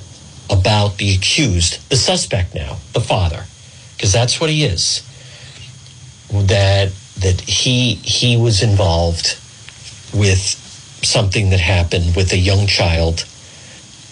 about 0.51 0.97
the 0.97 1.15
accused, 1.15 1.89
the 1.89 1.95
suspect 1.95 2.53
now, 2.53 2.77
the 2.93 2.99
father, 2.99 3.45
because 3.95 4.11
that's 4.11 4.39
what 4.39 4.49
he 4.49 4.63
is. 4.63 5.01
That 6.31 6.91
that 7.19 7.41
he 7.41 7.95
he 7.95 8.37
was 8.37 8.61
involved 8.61 9.37
with 10.13 10.39
something 11.03 11.49
that 11.49 11.59
happened 11.59 12.15
with 12.15 12.31
a 12.33 12.37
young 12.37 12.67
child 12.67 13.25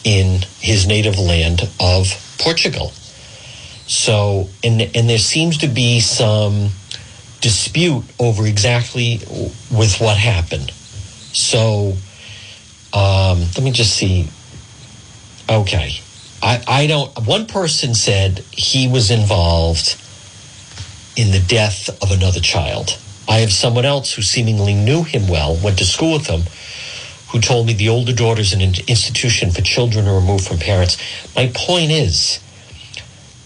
in 0.04 0.42
his 0.60 0.88
native 0.88 1.20
land 1.20 1.62
of 1.80 2.36
Portugal. 2.40 2.92
So, 3.88 4.50
and 4.64 4.82
and 4.82 5.10
there 5.10 5.18
seems 5.18 5.58
to 5.60 5.68
be 5.68 6.00
some 6.00 6.70
dispute 7.42 8.04
over 8.20 8.46
exactly 8.46 9.20
with 9.72 9.98
what 10.00 10.18
happened. 10.18 10.72
So, 10.72 11.94
um, 12.94 13.40
let 13.40 13.62
me 13.64 13.72
just 13.72 13.96
see. 13.96 14.28
Okay, 15.50 16.00
I 16.42 16.64
I 16.68 16.88
don't. 16.88 17.26
One 17.26 17.46
person 17.46 17.94
said 17.94 18.40
he 18.52 18.88
was 18.88 19.12
involved 19.12 19.96
in 21.16 21.32
the 21.32 21.40
death 21.40 21.90
of 22.02 22.12
another 22.12 22.40
child. 22.40 22.98
I 23.28 23.40
have 23.40 23.52
someone 23.52 23.86
else 23.86 24.14
who 24.14 24.22
seemingly 24.22 24.74
knew 24.74 25.04
him 25.04 25.28
well, 25.28 25.56
went 25.64 25.78
to 25.80 25.86
school 25.86 26.14
with 26.14 26.28
him, 26.28 26.44
who 27.32 27.40
told 27.40 27.68
me 27.68 27.74
the 27.74 27.90
older 27.90 28.14
daughter 28.14 28.42
is 28.42 28.54
an 28.54 28.62
institution 28.62 29.52
for 29.52 29.62
children 29.62 30.06
removed 30.06 30.48
from 30.48 30.58
parents. 30.58 30.98
My 31.36 31.52
point 31.54 31.92
is, 31.92 32.40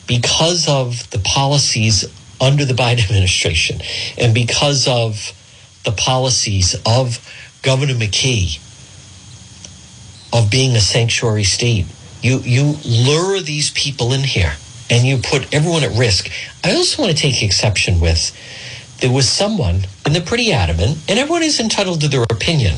because 0.07 0.69
of 0.69 1.09
the 1.09 1.19
policies 1.19 2.05
under 2.39 2.63
the 2.63 2.73
Biden 2.73 3.03
administration 3.09 3.81
and 4.17 4.33
because 4.33 4.87
of 4.87 5.33
the 5.83 5.91
policies 5.91 6.75
of 6.85 7.19
Governor 7.61 7.95
McKee 7.95 8.59
of 10.31 10.49
being 10.49 10.75
a 10.75 10.79
sanctuary 10.79 11.43
state, 11.43 11.85
you, 12.23 12.39
you 12.39 12.77
lure 12.85 13.39
these 13.41 13.69
people 13.71 14.13
in 14.13 14.21
here 14.21 14.53
and 14.89 15.05
you 15.05 15.17
put 15.17 15.53
everyone 15.53 15.83
at 15.83 15.97
risk. 15.97 16.29
I 16.63 16.73
also 16.73 17.03
want 17.03 17.15
to 17.15 17.21
take 17.21 17.43
exception 17.43 17.99
with 17.99 18.35
there 19.01 19.11
was 19.11 19.27
someone, 19.27 19.81
and 20.05 20.15
they're 20.15 20.21
pretty 20.21 20.53
adamant, 20.53 20.97
and 21.09 21.19
everyone 21.19 21.43
is 21.43 21.59
entitled 21.59 21.99
to 22.01 22.07
their 22.07 22.23
opinion, 22.23 22.77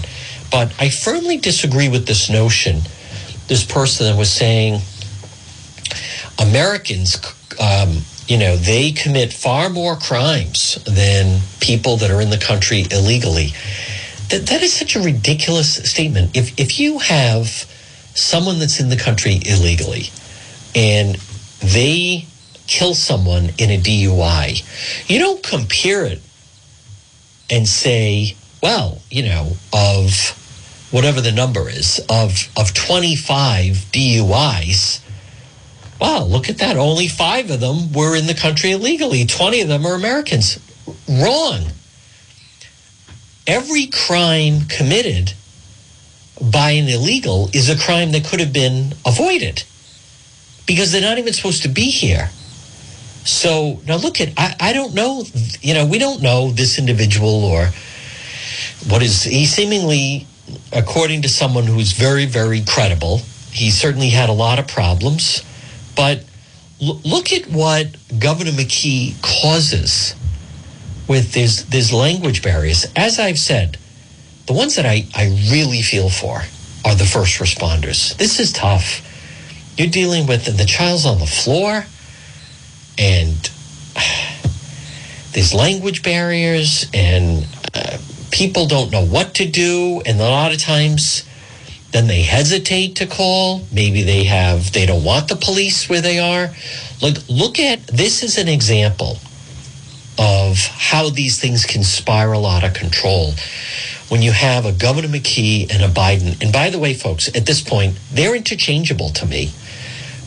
but 0.51 0.73
I 0.79 0.89
firmly 0.89 1.37
disagree 1.37 1.87
with 1.87 2.07
this 2.07 2.29
notion. 2.29 2.81
This 3.47 3.63
person 3.63 4.07
that 4.07 4.17
was 4.17 4.31
saying 4.31 4.81
Americans, 6.39 7.17
um, 7.59 7.99
you 8.27 8.39
know, 8.39 8.55
they 8.55 8.91
commit 8.91 9.33
far 9.33 9.69
more 9.69 9.95
crimes 9.95 10.83
than 10.85 11.41
people 11.59 11.97
that 11.97 12.09
are 12.09 12.21
in 12.21 12.31
the 12.31 12.39
country 12.39 12.85
illegally. 12.89 13.49
That, 14.31 14.47
that 14.47 14.63
is 14.63 14.73
such 14.73 14.95
a 14.95 15.01
ridiculous 15.01 15.75
statement. 15.87 16.35
If, 16.35 16.59
if 16.59 16.79
you 16.79 16.97
have 16.99 17.69
someone 18.15 18.57
that's 18.59 18.79
in 18.79 18.89
the 18.89 18.97
country 18.97 19.39
illegally 19.45 20.09
and 20.73 21.15
they 21.61 22.25
kill 22.67 22.95
someone 22.95 23.51
in 23.57 23.69
a 23.69 23.77
DUI, 23.77 25.09
you 25.09 25.19
don't 25.19 25.43
compare 25.43 26.05
it 26.05 26.21
and 27.49 27.67
say, 27.67 28.35
well, 28.63 29.01
you 29.11 29.23
know, 29.23 29.51
of 29.71 30.41
whatever 30.91 31.21
the 31.21 31.31
number 31.31 31.69
is, 31.69 31.99
of, 32.09 32.49
of 32.57 32.73
25 32.73 33.75
DUIs, 33.91 35.01
wow, 35.99 36.23
look 36.23 36.49
at 36.49 36.57
that. 36.57 36.77
Only 36.77 37.07
five 37.07 37.51
of 37.51 37.59
them 37.59 37.91
were 37.93 38.15
in 38.15 38.27
the 38.27 38.33
country 38.33 38.71
illegally, 38.71 39.25
20 39.25 39.61
of 39.61 39.67
them 39.67 39.85
are 39.85 39.93
Americans. 39.93 40.59
Wrong. 41.07 41.65
Every 43.47 43.87
crime 43.87 44.61
committed 44.67 45.33
by 46.41 46.71
an 46.71 46.87
illegal 46.87 47.49
is 47.53 47.69
a 47.69 47.77
crime 47.77 48.11
that 48.11 48.25
could 48.25 48.39
have 48.39 48.51
been 48.51 48.93
avoided 49.05 49.63
because 50.65 50.91
they're 50.91 51.01
not 51.01 51.17
even 51.17 51.33
supposed 51.33 51.63
to 51.63 51.69
be 51.69 51.89
here. 51.89 52.29
So 53.23 53.81
now 53.87 53.95
look 53.95 54.21
at, 54.21 54.29
I, 54.37 54.55
I 54.59 54.73
don't 54.73 54.93
know, 54.93 55.23
you 55.61 55.73
know, 55.73 55.85
we 55.85 55.97
don't 55.97 56.21
know 56.21 56.51
this 56.51 56.77
individual 56.77 57.43
or 57.43 57.69
what 58.87 59.01
is, 59.01 59.23
he 59.23 59.45
seemingly, 59.45 60.27
according 60.71 61.23
to 61.23 61.29
someone 61.29 61.65
who's 61.65 61.93
very, 61.93 62.25
very 62.25 62.61
credible, 62.61 63.21
he 63.51 63.71
certainly 63.71 64.09
had 64.09 64.29
a 64.29 64.33
lot 64.33 64.59
of 64.59 64.67
problems. 64.67 65.43
But 65.95 66.23
l- 66.81 67.01
look 67.03 67.31
at 67.33 67.47
what 67.47 67.95
Governor 68.19 68.51
McKee 68.51 69.19
causes 69.21 70.13
with 71.07 71.31
this, 71.33 71.63
this 71.63 71.91
language 71.93 72.43
barriers. 72.43 72.85
As 72.95 73.17
I've 73.17 73.39
said, 73.39 73.77
the 74.45 74.53
ones 74.53 74.75
that 74.75 74.85
I, 74.85 75.05
I 75.15 75.25
really 75.51 75.81
feel 75.81 76.09
for 76.09 76.43
are 76.85 76.95
the 76.95 77.05
first 77.05 77.39
responders. 77.39 78.15
This 78.17 78.39
is 78.39 78.51
tough. 78.51 79.01
You're 79.77 79.89
dealing 79.89 80.27
with 80.27 80.45
the, 80.45 80.65
child's 80.65 81.05
on 81.05 81.19
the 81.19 81.25
floor 81.25 81.85
and 82.97 83.51
there's 85.31 85.53
language 85.53 86.03
barriers 86.03 86.85
and 86.93 87.45
uh, 87.73 87.97
people 88.31 88.67
don't 88.67 88.91
know 88.91 89.05
what 89.05 89.35
to 89.35 89.49
do 89.49 90.01
and 90.05 90.19
a 90.19 90.23
lot 90.23 90.53
of 90.53 90.59
times 90.59 91.27
then 91.91 92.07
they 92.07 92.21
hesitate 92.21 92.97
to 92.97 93.07
call 93.07 93.61
maybe 93.71 94.03
they 94.03 94.25
have 94.25 94.71
they 94.73 94.85
don't 94.85 95.03
want 95.03 95.27
the 95.27 95.35
police 95.35 95.89
where 95.89 96.01
they 96.01 96.19
are 96.19 96.49
look 97.01 97.17
look 97.29 97.59
at 97.59 97.85
this 97.87 98.23
is 98.23 98.37
an 98.37 98.47
example 98.47 99.17
of 100.17 100.57
how 100.57 101.09
these 101.09 101.39
things 101.39 101.65
can 101.65 101.83
spiral 101.83 102.45
out 102.45 102.63
of 102.63 102.73
control 102.73 103.33
when 104.09 104.21
you 104.21 104.31
have 104.31 104.65
a 104.65 104.71
governor 104.71 105.07
mckee 105.07 105.71
and 105.73 105.83
a 105.83 105.87
biden 105.87 106.41
and 106.41 106.51
by 106.51 106.69
the 106.69 106.79
way 106.79 106.93
folks 106.93 107.27
at 107.35 107.45
this 107.45 107.61
point 107.61 107.97
they're 108.11 108.35
interchangeable 108.35 109.09
to 109.09 109.25
me 109.25 109.51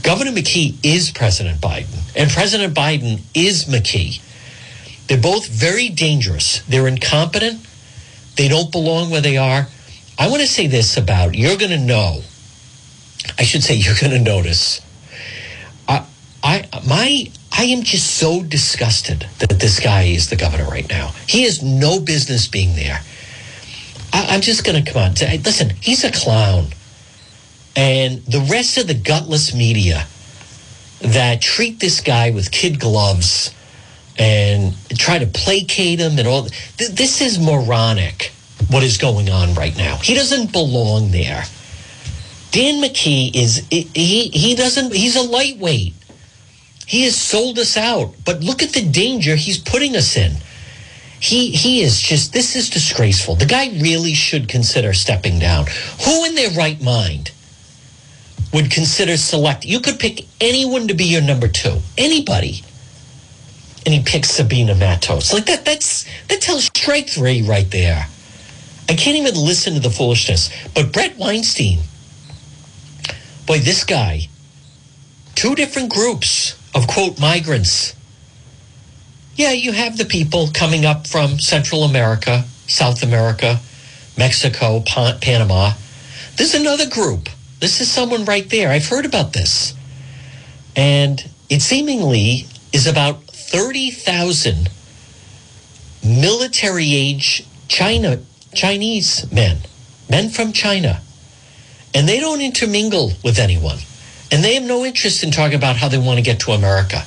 Governor 0.03 0.31
McKee 0.31 0.77
is 0.83 1.11
President 1.11 1.61
Biden, 1.61 1.99
and 2.17 2.31
President 2.31 2.75
Biden 2.75 3.21
is 3.35 3.65
McKee. 3.65 4.21
They're 5.07 5.21
both 5.21 5.49
very 5.49 5.89
dangerous. 5.89 6.63
They're 6.63 6.87
incompetent. 6.87 7.67
They 8.37 8.49
don't 8.49 8.71
belong 8.71 9.11
where 9.11 9.21
they 9.21 9.37
are. 9.37 9.67
I 10.19 10.29
want 10.29 10.43
to 10.43 10.49
say 10.49 10.67
this 10.67 10.97
about 10.97 11.35
you're 11.35 11.57
going 11.57 11.73
to 11.73 11.79
know. 11.79 12.23
I 13.39 13.43
should 13.43 13.63
say 13.63 13.75
you're 13.77 13.97
going 14.01 14.13
to 14.13 14.21
notice. 14.21 14.81
I, 15.89 16.07
I, 16.43 16.69
my, 16.87 17.31
I 17.53 17.65
am 17.65 17.83
just 17.83 18.17
so 18.17 18.43
disgusted 18.43 19.27
that 19.41 19.59
this 19.61 19.81
guy 19.81 20.03
is 20.03 20.31
the 20.31 20.37
governor 20.37 20.67
right 20.67 20.89
now. 20.89 21.13
He 21.27 21.43
has 21.43 21.63
no 21.63 21.99
business 21.99 22.47
being 22.47 22.77
there. 22.77 23.01
I, 24.13 24.35
am 24.35 24.41
just 24.41 24.65
going 24.65 24.83
to 24.83 24.93
come 24.93 25.03
on. 25.03 25.13
Listen, 25.13 25.71
he's 25.81 26.05
a 26.05 26.11
clown. 26.11 26.67
And 27.77 28.25
the 28.25 28.41
rest 28.51 28.79
of 28.79 28.87
the 28.87 28.95
gutless 28.95 29.55
media 29.55 30.07
that 31.01 31.41
treat 31.41 31.79
this 31.81 32.01
guy 32.01 32.31
with 32.31 32.51
kid 32.51 32.81
gloves 32.81 33.55
and 34.19 34.75
try 34.97 35.19
to 35.19 35.27
placate 35.27 36.01
him 36.01 36.19
and 36.19 36.27
all 36.27 36.47
th- 36.77 36.91
this 36.91 37.21
is 37.21 37.39
moronic 37.39 38.33
what 38.69 38.83
is 38.83 38.99
going 38.99 39.31
on 39.31 39.55
right 39.55 39.77
now. 39.77 39.97
He 39.99 40.15
doesn't 40.15 40.51
belong 40.51 41.13
there. 41.13 41.45
Dan 42.51 42.83
mckee 42.83 43.35
is 43.35 43.65
he 43.71 44.29
he 44.29 44.55
doesn't 44.57 44.93
he's 44.93 45.15
a 45.15 45.23
lightweight. 45.23 45.95
He 46.87 47.05
has 47.05 47.15
sold 47.15 47.59
us 47.59 47.77
out 47.77 48.15
but 48.25 48.43
look 48.43 48.63
at 48.63 48.73
the 48.73 48.85
danger 48.85 49.37
he's 49.37 49.59
putting 49.59 49.95
us 49.95 50.17
in 50.17 50.33
he 51.21 51.51
he 51.51 51.83
is 51.83 52.01
just 52.01 52.33
this 52.33 52.55
is 52.55 52.71
disgraceful 52.71 53.35
the 53.35 53.47
guy 53.47 53.69
really 53.81 54.15
should 54.15 54.49
consider 54.49 54.93
stepping 54.93 55.39
down 55.39 55.67
who 56.05 56.25
in 56.25 56.35
their 56.35 56.51
right 56.51 56.81
mind 56.81 57.33
would 58.53 58.71
consider 58.71 59.17
select. 59.17 59.65
You 59.65 59.81
could 59.81 59.99
pick 59.99 60.27
anyone 60.41 60.89
to 60.89 60.95
be 60.95 61.05
your 61.05 61.23
number 61.23 61.49
two, 61.49 61.79
anybody. 61.97 62.63
And 63.85 63.95
he 63.95 64.03
picks 64.03 64.31
Sabina 64.31 64.75
Matos. 64.75 65.33
Like 65.33 65.47
that, 65.47 65.65
that's 65.65 66.05
that 66.29 66.41
tells 66.41 66.65
strike 66.65 67.09
three 67.09 67.43
right 67.43 67.71
there. 67.71 68.07
I 68.89 68.95
can't 68.95 69.17
even 69.17 69.35
listen 69.35 69.75
to 69.75 69.81
the 69.81 69.91
foolishness. 69.91 70.51
But 70.75 70.93
Bret 70.93 71.17
Weinstein, 71.17 71.81
boy, 73.47 73.59
this 73.59 73.85
guy, 73.85 74.29
two 75.35 75.55
different 75.55 75.91
groups 75.91 76.59
of 76.75 76.87
quote 76.87 77.21
migrants. 77.21 77.95
Yeah, 79.39 79.53
you 79.53 79.71
have 79.71 79.97
the 79.97 80.05
people 80.05 80.49
coming 80.53 80.85
up 80.85 81.07
from 81.07 81.39
Central 81.39 81.85
America, 81.85 82.45
South 82.67 83.05
America, 83.05 83.61
Mexico, 84.19 84.83
Panama. 84.85 85.75
There's 86.35 86.55
another 86.55 86.91
group 86.91 87.29
this 87.61 87.81
is 87.81 87.89
someone 87.89 88.25
right 88.25 88.51
there. 88.51 88.71
I've 88.71 88.89
heard 88.89 89.05
about 89.05 89.33
this. 89.33 89.75
And 90.75 91.25
it 91.49 91.63
seemingly 91.63 92.47
is 92.73 92.89
about 92.89 93.23
30,000 93.27 94.69
military 96.05 96.95
age 96.95 97.45
China 97.69 98.19
Chinese 98.55 99.31
men 99.31 99.59
men 100.11 100.31
from 100.31 100.53
China, 100.53 101.01
and 101.95 102.09
they 102.09 102.19
don't 102.19 102.41
intermingle 102.41 103.13
with 103.23 103.39
anyone. 103.39 103.79
And 104.33 104.43
they 104.43 104.55
have 104.55 104.65
no 104.65 104.85
interest 104.85 105.23
in 105.23 105.31
talking 105.31 105.57
about 105.57 105.77
how 105.77 105.89
they 105.89 105.99
want 105.99 106.19
to 106.19 106.25
get 106.25 106.41
to 106.41 106.53
America. 106.53 107.05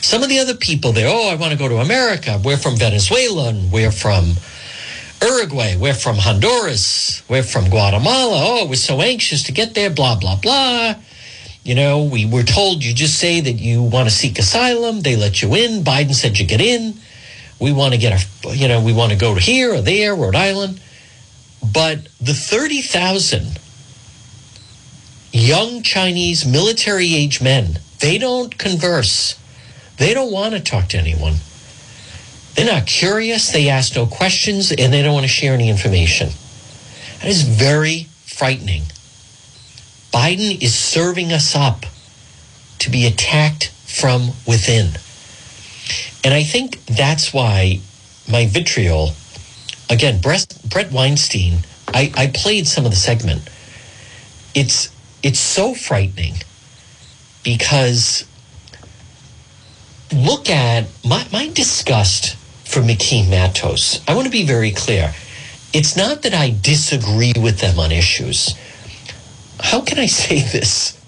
Some 0.00 0.22
of 0.22 0.28
the 0.28 0.38
other 0.38 0.54
people 0.54 0.92
there, 0.92 1.08
oh, 1.08 1.28
I 1.28 1.34
want 1.34 1.52
to 1.52 1.58
go 1.58 1.68
to 1.68 1.76
America. 1.76 2.40
We're 2.42 2.56
from 2.56 2.76
Venezuela 2.76 3.48
and 3.48 3.70
we're 3.72 3.90
from 3.90 4.34
Uruguay. 5.22 5.76
We're 5.76 5.94
from 5.94 6.16
Honduras. 6.16 7.22
We're 7.28 7.42
from 7.42 7.68
Guatemala. 7.70 8.44
Oh, 8.46 8.66
we're 8.66 8.76
so 8.76 9.00
anxious 9.00 9.42
to 9.44 9.52
get 9.52 9.74
there, 9.74 9.90
blah, 9.90 10.18
blah, 10.18 10.36
blah. 10.36 10.94
You 11.64 11.74
know, 11.74 12.04
we 12.04 12.26
were 12.26 12.44
told 12.44 12.84
you 12.84 12.94
just 12.94 13.18
say 13.18 13.40
that 13.40 13.54
you 13.54 13.82
want 13.82 14.08
to 14.08 14.14
seek 14.14 14.38
asylum. 14.38 15.00
They 15.00 15.16
let 15.16 15.42
you 15.42 15.54
in. 15.54 15.82
Biden 15.82 16.14
said 16.14 16.38
you 16.38 16.46
get 16.46 16.60
in. 16.60 16.94
We 17.58 17.72
want 17.72 17.94
to 17.94 17.98
get 17.98 18.12
a, 18.44 18.54
you 18.54 18.68
know, 18.68 18.80
we 18.80 18.92
want 18.92 19.12
to 19.12 19.18
go 19.18 19.34
to 19.34 19.40
here 19.40 19.74
or 19.74 19.80
there, 19.80 20.14
Rhode 20.14 20.36
Island. 20.36 20.80
But 21.72 22.06
the 22.20 22.34
30,000 22.34 23.58
young 25.32 25.82
Chinese 25.82 26.46
military 26.46 27.14
age 27.14 27.42
men, 27.42 27.80
they 28.00 28.18
don't 28.18 28.56
converse. 28.56 29.38
They 29.98 30.14
don't 30.14 30.32
want 30.32 30.54
to 30.54 30.60
talk 30.60 30.88
to 30.88 30.98
anyone. 30.98 31.36
They're 32.54 32.66
not 32.66 32.86
curious. 32.86 33.50
They 33.52 33.68
ask 33.68 33.94
no 33.96 34.06
questions 34.06 34.72
and 34.72 34.92
they 34.92 35.02
don't 35.02 35.14
want 35.14 35.24
to 35.24 35.28
share 35.28 35.54
any 35.54 35.68
information. 35.68 36.30
That 37.20 37.28
is 37.28 37.42
very 37.42 38.08
frightening. 38.24 38.82
Biden 40.12 40.62
is 40.62 40.74
serving 40.74 41.32
us 41.32 41.54
up 41.54 41.84
to 42.78 42.90
be 42.90 43.06
attacked 43.06 43.70
from 43.86 44.28
within. 44.46 44.92
And 46.24 46.34
I 46.34 46.42
think 46.42 46.84
that's 46.86 47.32
why 47.32 47.80
my 48.28 48.46
vitriol, 48.46 49.10
again, 49.88 50.20
Brett, 50.20 50.58
Bret 50.68 50.90
Weinstein, 50.90 51.58
I, 51.88 52.12
I 52.16 52.26
played 52.28 52.66
some 52.66 52.84
of 52.84 52.90
the 52.90 52.96
segment. 52.96 53.48
It's 54.54 54.90
it's 55.22 55.38
so 55.38 55.74
frightening 55.74 56.34
because 57.42 58.24
look 60.16 60.48
at 60.48 60.86
my, 61.04 61.26
my 61.32 61.48
disgust 61.48 62.36
for 62.64 62.80
McKee 62.80 63.28
Matos. 63.28 64.00
I 64.08 64.14
want 64.14 64.26
to 64.26 64.30
be 64.30 64.46
very 64.46 64.72
clear. 64.72 65.14
It's 65.72 65.96
not 65.96 66.22
that 66.22 66.34
I 66.34 66.54
disagree 66.60 67.34
with 67.36 67.60
them 67.60 67.78
on 67.78 67.92
issues. 67.92 68.54
How 69.60 69.80
can 69.80 69.98
I 69.98 70.06
say 70.22 70.40
this 70.40 70.98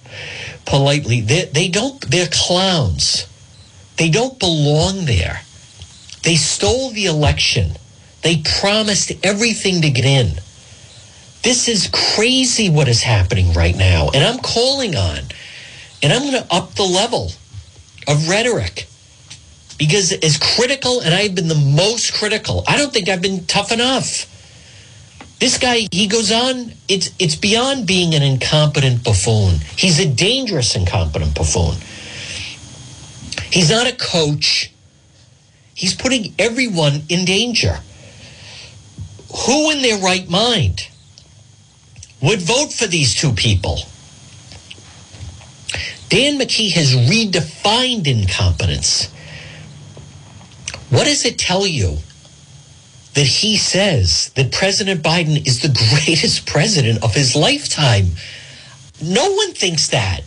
politely? 0.66 1.20
They, 1.20 1.46
they 1.46 1.68
don't, 1.68 2.00
they're 2.10 2.28
clowns. 2.30 3.26
They 3.96 4.10
don't 4.10 4.38
belong 4.38 5.06
there. 5.06 5.40
They 6.22 6.36
stole 6.36 6.90
the 6.90 7.06
election. 7.06 7.72
They 8.22 8.42
promised 8.60 9.12
everything 9.24 9.82
to 9.82 9.90
get 9.90 10.04
in. 10.04 10.40
This 11.42 11.68
is 11.68 11.88
crazy 12.14 12.68
what 12.68 12.88
is 12.88 13.02
happening 13.02 13.52
right 13.52 13.76
now. 13.76 14.10
And 14.12 14.24
I'm 14.24 14.38
calling 14.40 14.96
on, 14.96 15.20
and 16.02 16.12
I'm 16.12 16.22
going 16.22 16.42
to 16.42 16.54
up 16.54 16.74
the 16.74 16.82
level 16.82 17.32
of 18.06 18.28
rhetoric 18.28 18.86
because 19.78 20.12
as 20.12 20.36
critical, 20.36 21.00
and 21.00 21.14
I've 21.14 21.34
been 21.34 21.48
the 21.48 21.54
most 21.54 22.12
critical, 22.12 22.64
I 22.66 22.76
don't 22.76 22.92
think 22.92 23.08
I've 23.08 23.22
been 23.22 23.46
tough 23.46 23.70
enough. 23.72 24.26
This 25.38 25.56
guy, 25.56 25.86
he 25.92 26.08
goes 26.08 26.32
on, 26.32 26.72
it's, 26.88 27.12
it's 27.20 27.36
beyond 27.36 27.86
being 27.86 28.14
an 28.14 28.22
incompetent 28.24 29.04
buffoon. 29.04 29.60
He's 29.76 30.00
a 30.00 30.06
dangerous 30.06 30.74
incompetent 30.74 31.36
buffoon. 31.36 31.76
He's 33.52 33.70
not 33.70 33.86
a 33.86 33.94
coach. 33.94 34.72
He's 35.74 35.94
putting 35.94 36.34
everyone 36.40 37.02
in 37.08 37.24
danger. 37.24 37.78
Who 39.46 39.70
in 39.70 39.80
their 39.80 39.98
right 39.98 40.28
mind 40.28 40.88
would 42.20 42.42
vote 42.42 42.72
for 42.72 42.88
these 42.88 43.14
two 43.14 43.32
people. 43.32 43.78
Dan 46.08 46.38
McKee 46.38 46.72
has 46.72 46.96
redefined 46.96 48.08
incompetence. 48.08 49.08
What 50.90 51.04
does 51.04 51.24
it 51.24 51.38
tell 51.38 51.66
you 51.66 51.98
that 53.14 53.26
he 53.26 53.56
says 53.56 54.30
that 54.36 54.52
President 54.52 55.02
Biden 55.02 55.46
is 55.46 55.60
the 55.60 55.68
greatest 56.04 56.46
president 56.46 57.02
of 57.02 57.14
his 57.14 57.36
lifetime? 57.36 58.12
No 59.02 59.32
one 59.32 59.52
thinks 59.52 59.88
that. 59.88 60.22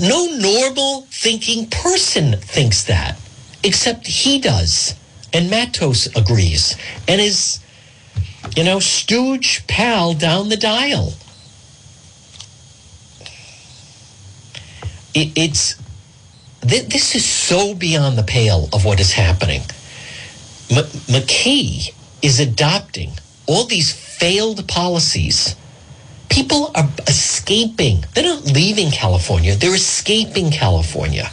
No 0.00 0.26
normal 0.26 1.02
thinking 1.10 1.68
person 1.68 2.36
thinks 2.38 2.84
that, 2.84 3.18
except 3.62 4.06
he 4.06 4.40
does. 4.40 4.94
And 5.32 5.50
Matos 5.50 6.06
agrees. 6.16 6.76
And 7.06 7.20
is 7.20 7.60
you 8.56 8.64
know, 8.64 8.78
stooge 8.78 9.66
pal 9.66 10.14
down 10.14 10.48
the 10.48 10.56
dial. 10.56 11.14
It, 15.14 15.32
it's 15.36 15.74
th- 16.68 16.88
this 16.88 17.14
is 17.14 17.24
so 17.24 17.74
beyond 17.74 18.18
the 18.18 18.22
pale 18.22 18.68
of 18.72 18.84
what 18.84 19.00
is 19.00 19.12
happening. 19.12 19.62
M- 20.70 20.84
McKee 21.08 21.94
is 22.22 22.40
adopting 22.40 23.12
all 23.46 23.64
these 23.64 23.92
failed 23.92 24.66
policies. 24.68 25.54
People 26.28 26.72
are 26.74 26.88
escaping. 27.06 28.04
They're 28.14 28.24
not 28.24 28.44
leaving 28.44 28.90
California. 28.90 29.54
They're 29.54 29.74
escaping 29.74 30.50
California. 30.50 31.30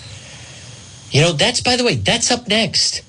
You 1.12 1.22
know, 1.22 1.32
that's 1.32 1.62
by 1.62 1.76
the 1.76 1.84
way, 1.84 1.96
that's 1.96 2.32
up 2.32 2.48
next 2.48 3.02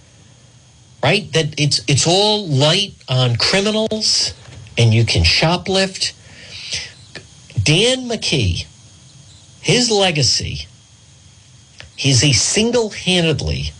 right? 1.02 1.30
That 1.32 1.58
it's 1.58 1.80
it's 1.88 2.06
all 2.06 2.46
light 2.46 2.94
on 3.08 3.36
criminals 3.36 4.34
and 4.78 4.94
you 4.94 5.04
can 5.04 5.22
shoplift. 5.24 6.12
Dan 7.62 8.08
McKee, 8.08 8.66
his 9.60 9.90
legacy, 9.90 10.66
he's 11.96 12.24
a 12.24 12.32
single-handedly 12.32 13.72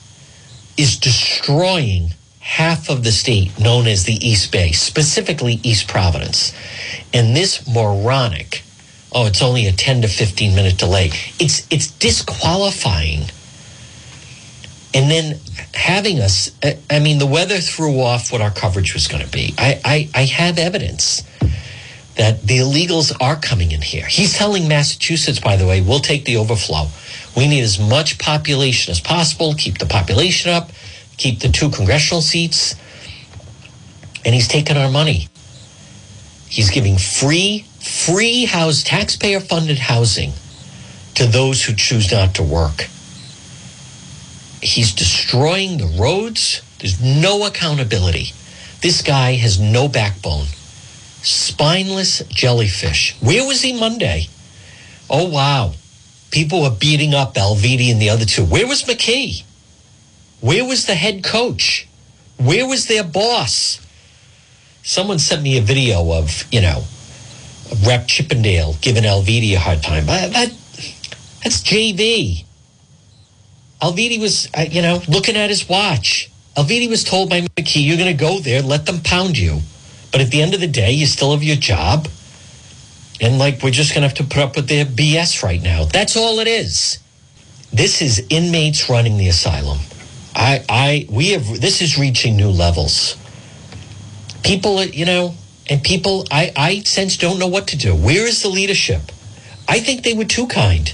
is 0.76 0.98
destroying 0.98 2.14
half 2.40 2.88
of 2.88 3.04
the 3.04 3.12
state 3.12 3.58
known 3.58 3.86
as 3.86 4.04
the 4.04 4.14
East 4.26 4.50
Bay, 4.50 4.72
specifically 4.72 5.60
East 5.62 5.88
Providence. 5.88 6.52
And 7.14 7.36
this 7.36 7.66
moronic, 7.68 8.62
oh, 9.12 9.26
it's 9.26 9.42
only 9.42 9.66
a 9.66 9.72
10 9.72 10.02
to 10.02 10.08
15 10.08 10.54
minute 10.54 10.78
delay. 10.78 11.10
It's 11.38 11.66
it's 11.70 11.90
disqualifying 11.92 13.26
and 14.94 15.10
then 15.10 15.38
having 15.74 16.20
us 16.20 16.50
i 16.90 16.98
mean 16.98 17.18
the 17.18 17.26
weather 17.26 17.58
threw 17.58 18.00
off 18.00 18.32
what 18.32 18.40
our 18.40 18.50
coverage 18.50 18.94
was 18.94 19.08
going 19.08 19.24
to 19.24 19.30
be 19.30 19.54
I, 19.58 19.80
I, 19.84 20.08
I 20.14 20.24
have 20.24 20.58
evidence 20.58 21.22
that 22.16 22.42
the 22.42 22.58
illegals 22.58 23.16
are 23.20 23.36
coming 23.36 23.72
in 23.72 23.80
here 23.80 24.04
he's 24.06 24.34
telling 24.34 24.68
massachusetts 24.68 25.40
by 25.40 25.56
the 25.56 25.66
way 25.66 25.80
we'll 25.80 26.00
take 26.00 26.24
the 26.24 26.36
overflow 26.36 26.88
we 27.36 27.48
need 27.48 27.62
as 27.62 27.78
much 27.78 28.18
population 28.18 28.90
as 28.90 29.00
possible 29.00 29.54
keep 29.54 29.78
the 29.78 29.86
population 29.86 30.52
up 30.52 30.70
keep 31.16 31.40
the 31.40 31.48
two 31.48 31.70
congressional 31.70 32.22
seats 32.22 32.74
and 34.24 34.34
he's 34.34 34.48
taking 34.48 34.76
our 34.76 34.90
money 34.90 35.28
he's 36.48 36.70
giving 36.70 36.96
free 36.96 37.66
free 37.80 38.44
house 38.44 38.82
taxpayer 38.82 39.40
funded 39.40 39.78
housing 39.78 40.32
to 41.14 41.26
those 41.26 41.64
who 41.64 41.74
choose 41.74 42.10
not 42.10 42.34
to 42.34 42.42
work 42.42 42.88
He's 44.62 44.94
destroying 44.94 45.78
the 45.78 45.98
roads. 46.00 46.62
There's 46.78 47.02
no 47.02 47.44
accountability. 47.46 48.32
This 48.80 49.02
guy 49.02 49.32
has 49.34 49.58
no 49.58 49.88
backbone. 49.88 50.46
Spineless 51.22 52.20
jellyfish. 52.28 53.16
Where 53.20 53.44
was 53.44 53.60
he 53.60 53.78
Monday? 53.78 54.28
Oh, 55.10 55.28
wow. 55.28 55.72
People 56.32 56.62
were 56.62 56.70
beating 56.70 57.14
up 57.14 57.34
Alviti 57.34 57.92
and 57.92 58.00
the 58.00 58.08
other 58.08 58.24
two. 58.24 58.44
Where 58.44 58.66
was 58.66 58.82
McKee? 58.82 59.44
Where 60.40 60.64
was 60.64 60.86
the 60.86 60.94
head 60.94 61.22
coach? 61.22 61.86
Where 62.38 62.66
was 62.66 62.86
their 62.86 63.04
boss? 63.04 63.78
Someone 64.82 65.18
sent 65.18 65.42
me 65.42 65.58
a 65.58 65.60
video 65.60 66.10
of, 66.12 66.44
you 66.50 66.62
know, 66.62 66.84
Rep 67.86 68.08
Chippendale 68.08 68.74
giving 68.80 69.04
Alviti 69.04 69.54
a 69.54 69.58
hard 69.58 69.82
time. 69.82 70.06
That, 70.06 70.32
that's 71.42 71.62
JV. 71.62 72.44
Alviti 73.82 74.18
was, 74.18 74.48
uh, 74.56 74.64
you 74.68 74.80
know, 74.80 75.02
looking 75.08 75.36
at 75.36 75.50
his 75.50 75.68
watch. 75.68 76.30
Alviti 76.56 76.88
was 76.88 77.04
told 77.04 77.28
by 77.28 77.42
McKee, 77.42 77.84
you're 77.84 77.98
going 77.98 78.16
to 78.16 78.18
go 78.18 78.40
there, 78.40 78.62
let 78.62 78.86
them 78.86 79.00
pound 79.00 79.36
you. 79.36 79.60
But 80.10 80.22
at 80.22 80.30
the 80.30 80.40
end 80.40 80.54
of 80.54 80.60
the 80.60 80.66
day, 80.66 80.92
you 80.92 81.06
still 81.06 81.32
have 81.32 81.42
your 81.42 81.56
job. 81.56 82.08
And 83.22 83.38
like, 83.38 83.62
we're 83.62 83.70
just 83.70 83.94
going 83.94 84.02
to 84.02 84.08
have 84.08 84.16
to 84.18 84.24
put 84.24 84.38
up 84.38 84.56
with 84.56 84.68
their 84.68 84.84
BS 84.84 85.44
right 85.44 85.62
now. 85.62 85.84
That's 85.84 86.16
all 86.16 86.40
it 86.40 86.48
is. 86.48 86.98
This 87.72 88.02
is 88.02 88.26
inmates 88.28 88.90
running 88.90 89.16
the 89.16 89.28
asylum. 89.28 89.78
I, 90.34 90.64
I, 90.68 91.06
we 91.08 91.28
have, 91.30 91.60
this 91.60 91.80
is 91.80 91.96
reaching 91.96 92.36
new 92.36 92.50
levels. 92.50 93.16
People, 94.42 94.82
you 94.82 95.06
know, 95.06 95.34
and 95.70 95.84
people, 95.84 96.26
I, 96.32 96.52
I 96.56 96.80
sense 96.80 97.16
don't 97.16 97.38
know 97.38 97.46
what 97.46 97.68
to 97.68 97.78
do. 97.78 97.94
Where 97.94 98.26
is 98.26 98.42
the 98.42 98.48
leadership? 98.48 99.00
I 99.68 99.78
think 99.78 100.02
they 100.02 100.14
were 100.14 100.24
too 100.24 100.48
kind. 100.48 100.92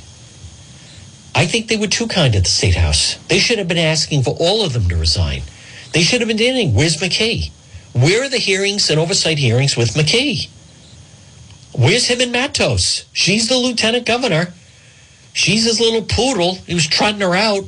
I 1.35 1.47
think 1.47 1.69
they 1.69 1.79
were 1.79 1.87
too 1.87 2.09
kind 2.09 2.37
at 2.37 2.45
the 2.45 2.51
State 2.51 2.75
House. 2.75 3.17
They 3.29 3.39
should 3.39 3.59
have 3.59 3.69
been 3.69 3.79
asking 3.79 4.25
for 4.25 4.37
all 4.39 4.65
of 4.65 4.75
them 4.75 4.89
to 4.91 4.97
resign. 4.97 5.43
They 5.95 6.03
should 6.03 6.21
have 6.21 6.29
been 6.29 6.37
saying, 6.37 6.75
where's 6.75 6.99
McKee? 6.99 7.51
Where 7.95 8.25
are 8.25 8.29
the 8.29 8.39
hearings 8.39 8.91
and 8.91 9.01
oversight 9.01 9.39
hearings 9.39 9.77
with 9.77 9.95
McKee? 9.95 10.49
Where's 11.79 12.09
him 12.09 12.21
and 12.21 12.33
Matos? 12.33 13.05
She's 13.13 13.49
the 13.49 13.57
lieutenant 13.57 14.05
governor. 14.05 14.53
She's 15.33 15.65
his 15.65 15.79
little 15.79 16.03
poodle. 16.03 16.57
He 16.67 16.75
was 16.75 16.89
trotting 16.89 17.21
her 17.21 17.37
out. 17.37 17.67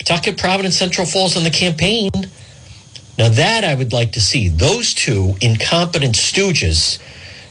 Pawtucket, 0.00 0.36
Providence, 0.36 0.76
Central 0.76 1.06
Falls 1.06 1.36
on 1.36 1.44
the 1.44 1.50
campaign. 1.50 2.10
Now 3.16 3.28
that 3.28 3.62
I 3.62 3.76
would 3.76 3.92
like 3.92 4.10
to 4.12 4.20
see. 4.20 4.48
Those 4.48 4.92
two 4.92 5.36
incompetent 5.40 6.16
stooges 6.16 6.98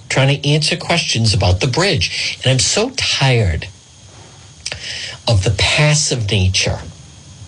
trying 0.10 0.42
to 0.42 0.50
answer 0.50 0.76
questions 0.76 1.34
about 1.34 1.62
the 1.62 1.68
bridge. 1.68 2.38
And 2.44 2.52
I'm 2.52 2.60
so 2.60 2.90
tired 2.98 3.70
of 5.30 5.46
the 5.46 5.56
passive 5.58 6.30
nature 6.30 6.80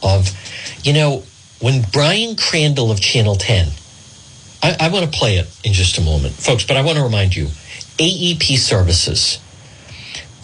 of, 0.02 0.32
you 0.86 0.94
know, 0.94 1.24
when 1.60 1.84
Brian 1.92 2.38
Crandall 2.38 2.92
of 2.92 3.02
Channel 3.02 3.36
10, 3.36 3.72
I, 4.64 4.78
I 4.80 4.90
want 4.90 5.12
to 5.12 5.20
play 5.20 5.36
it 5.36 5.50
in 5.66 5.74
just 5.74 5.98
a 5.98 6.02
moment, 6.02 6.36
folks, 6.36 6.64
but 6.64 6.78
I 6.78 6.82
want 6.82 6.98
to 6.98 7.04
remind 7.04 7.36
you 7.36 7.50
AEP 8.02 8.58
services, 8.58 9.38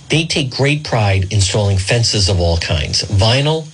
they 0.09 0.25
take 0.25 0.51
great 0.51 0.83
pride 0.83 1.33
installing 1.33 1.79
fences 1.79 2.29
of 2.29 2.39
all 2.39 2.57
kinds 2.57 3.01
vinyl, 3.03 3.65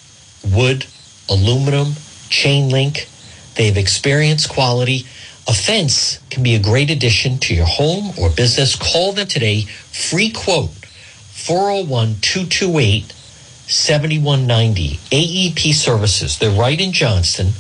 wood, 0.56 0.86
aluminum, 1.30 1.96
chain 2.30 2.70
link. 2.70 3.10
They 3.56 3.68
have 3.68 3.76
experience, 3.76 4.48
quality. 4.48 5.06
A 5.50 5.54
fence 5.54 6.20
can 6.30 6.44
be 6.44 6.56
a 6.56 6.64
great 6.64 6.90
addition 6.90 7.38
to 7.40 7.54
your 7.54 7.66
home 7.66 8.14
or 8.18 8.30
business. 8.30 8.78
Call 8.78 9.12
them 9.12 9.28
today. 9.28 9.64
Free 9.64 10.32
quote 10.32 10.70
401 10.70 12.16
228 12.22 13.12
7190. 13.12 15.00
AEP 15.12 15.74
Services. 15.74 16.40
They're 16.40 16.58
right 16.58 16.80
in 16.80 16.94
Johnston. 16.94 17.52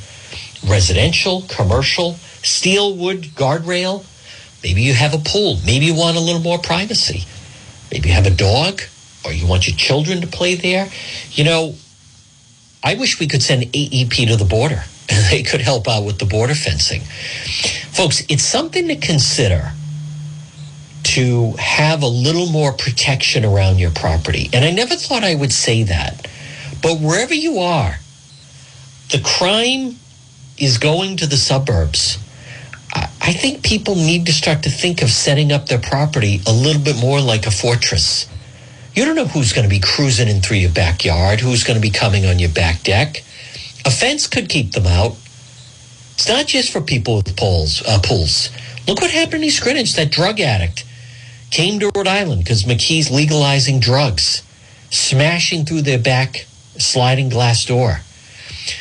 Residential, 0.65 1.41
commercial, 1.49 2.13
steel 2.43 2.95
wood 2.95 3.23
guardrail. 3.35 4.05
Maybe 4.63 4.81
you 4.81 4.93
have 4.93 5.13
a 5.13 5.17
pool. 5.17 5.59
Maybe 5.65 5.85
you 5.85 5.95
want 5.95 6.17
a 6.17 6.21
little 6.21 6.41
more 6.41 6.57
privacy. 6.57 7.25
Maybe 7.91 8.09
you 8.09 8.15
have 8.15 8.25
a 8.25 8.31
dog 8.31 8.81
or 9.25 9.33
you 9.33 9.45
want 9.45 9.67
your 9.67 9.75
children 9.75 10.21
to 10.21 10.27
play 10.27 10.55
there. 10.55 10.89
You 11.31 11.43
know, 11.43 11.75
I 12.83 12.95
wish 12.95 13.19
we 13.19 13.27
could 13.27 13.43
send 13.43 13.63
AEP 13.63 14.27
to 14.27 14.35
the 14.35 14.45
border 14.45 14.83
and 15.09 15.25
they 15.31 15.43
could 15.43 15.61
help 15.61 15.87
out 15.87 16.05
with 16.05 16.19
the 16.19 16.25
border 16.25 16.55
fencing. 16.55 17.01
Folks, 17.91 18.23
it's 18.29 18.43
something 18.43 18.87
to 18.87 18.95
consider 18.95 19.71
to 21.03 21.51
have 21.59 22.01
a 22.01 22.07
little 22.07 22.47
more 22.47 22.71
protection 22.71 23.43
around 23.43 23.77
your 23.77 23.91
property. 23.91 24.49
And 24.53 24.63
I 24.63 24.71
never 24.71 24.95
thought 24.95 25.23
I 25.23 25.35
would 25.35 25.51
say 25.51 25.83
that. 25.83 26.27
But 26.81 26.99
wherever 26.99 27.33
you 27.33 27.59
are, 27.59 27.97
the 29.11 29.19
crime 29.19 29.97
is 30.57 30.77
going 30.77 31.17
to 31.17 31.27
the 31.27 31.37
suburbs. 31.37 32.17
I 32.93 33.31
think 33.31 33.63
people 33.63 33.95
need 33.95 34.25
to 34.25 34.33
start 34.33 34.63
to 34.63 34.69
think 34.69 35.01
of 35.01 35.09
setting 35.09 35.51
up 35.51 35.67
their 35.67 35.79
property 35.79 36.41
a 36.45 36.51
little 36.51 36.81
bit 36.81 36.97
more 36.97 37.21
like 37.21 37.47
a 37.47 37.51
fortress. 37.51 38.27
You 38.93 39.05
don't 39.05 39.15
know 39.15 39.25
who's 39.25 39.53
going 39.53 39.63
to 39.63 39.69
be 39.69 39.79
cruising 39.79 40.27
in 40.27 40.41
through 40.41 40.57
your 40.57 40.71
backyard, 40.71 41.39
who's 41.39 41.63
going 41.63 41.75
to 41.75 41.81
be 41.81 41.89
coming 41.89 42.25
on 42.25 42.37
your 42.37 42.49
back 42.51 42.83
deck. 42.83 43.23
A 43.85 43.91
fence 43.91 44.27
could 44.27 44.49
keep 44.49 44.73
them 44.73 44.85
out. 44.85 45.13
It's 46.15 46.27
not 46.27 46.47
just 46.47 46.71
for 46.71 46.81
people 46.81 47.15
with 47.15 47.35
pools. 47.35 47.81
Uh, 47.87 47.99
pools. 48.03 48.49
Look 48.87 49.01
what 49.01 49.09
happened 49.09 49.35
in 49.35 49.45
East 49.45 49.63
Greenwich. 49.63 49.95
That 49.95 50.11
drug 50.11 50.39
addict 50.39 50.85
came 51.49 51.79
to 51.79 51.91
Rhode 51.95 52.07
Island 52.07 52.43
because 52.43 52.63
McKee's 52.63 53.09
legalizing 53.09 53.79
drugs, 53.79 54.43
smashing 54.91 55.65
through 55.65 55.81
their 55.83 55.97
back 55.97 56.45
sliding 56.77 57.29
glass 57.29 57.65
door. 57.65 58.01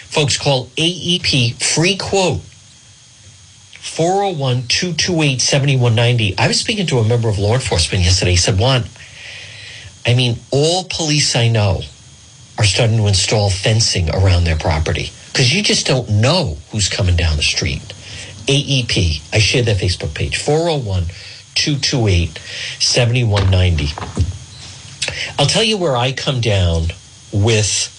Folks, 0.09 0.37
call 0.37 0.67
AEP 0.77 1.63
free 1.63 1.97
quote 1.97 2.43
401 3.83 4.69
228 4.69 5.41
7190. 5.43 6.39
I 6.39 6.47
was 6.47 6.59
speaking 6.59 6.87
to 6.87 6.99
a 6.99 7.05
member 7.05 7.29
of 7.29 7.39
law 7.39 7.55
enforcement 7.55 8.05
yesterday. 8.05 8.31
He 8.31 8.37
said, 8.37 8.57
John, 8.57 8.85
I 10.07 10.15
mean, 10.15 10.39
all 10.53 10.85
police 10.85 11.35
I 11.35 11.49
know 11.49 11.83
are 12.59 12.65
starting 12.65 12.97
to 12.99 13.07
install 13.09 13.51
fencing 13.51 14.09
around 14.09 14.45
their 14.45 14.57
property 14.57 15.11
because 15.27 15.53
you 15.53 15.65
just 15.65 15.85
don't 15.85 16.09
know 16.09 16.59
who's 16.71 16.89
coming 16.89 17.17
down 17.17 17.37
the 17.37 17.43
street. 17.43 17.83
AEP, 18.47 19.21
I 19.35 19.41
shared 19.41 19.67
their 19.67 19.75
Facebook 19.75 20.15
page, 20.15 20.39
401 20.39 21.07
228 21.57 22.39
7190. 22.79 23.89
I'll 25.39 25.47
tell 25.47 25.65
you 25.65 25.77
where 25.77 25.97
I 25.97 26.13
come 26.13 26.41
down 26.41 26.87
with 27.33 27.91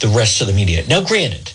the 0.00 0.08
rest 0.08 0.40
of 0.40 0.48
the 0.48 0.52
media. 0.52 0.84
Now, 0.88 1.00
granted, 1.02 1.52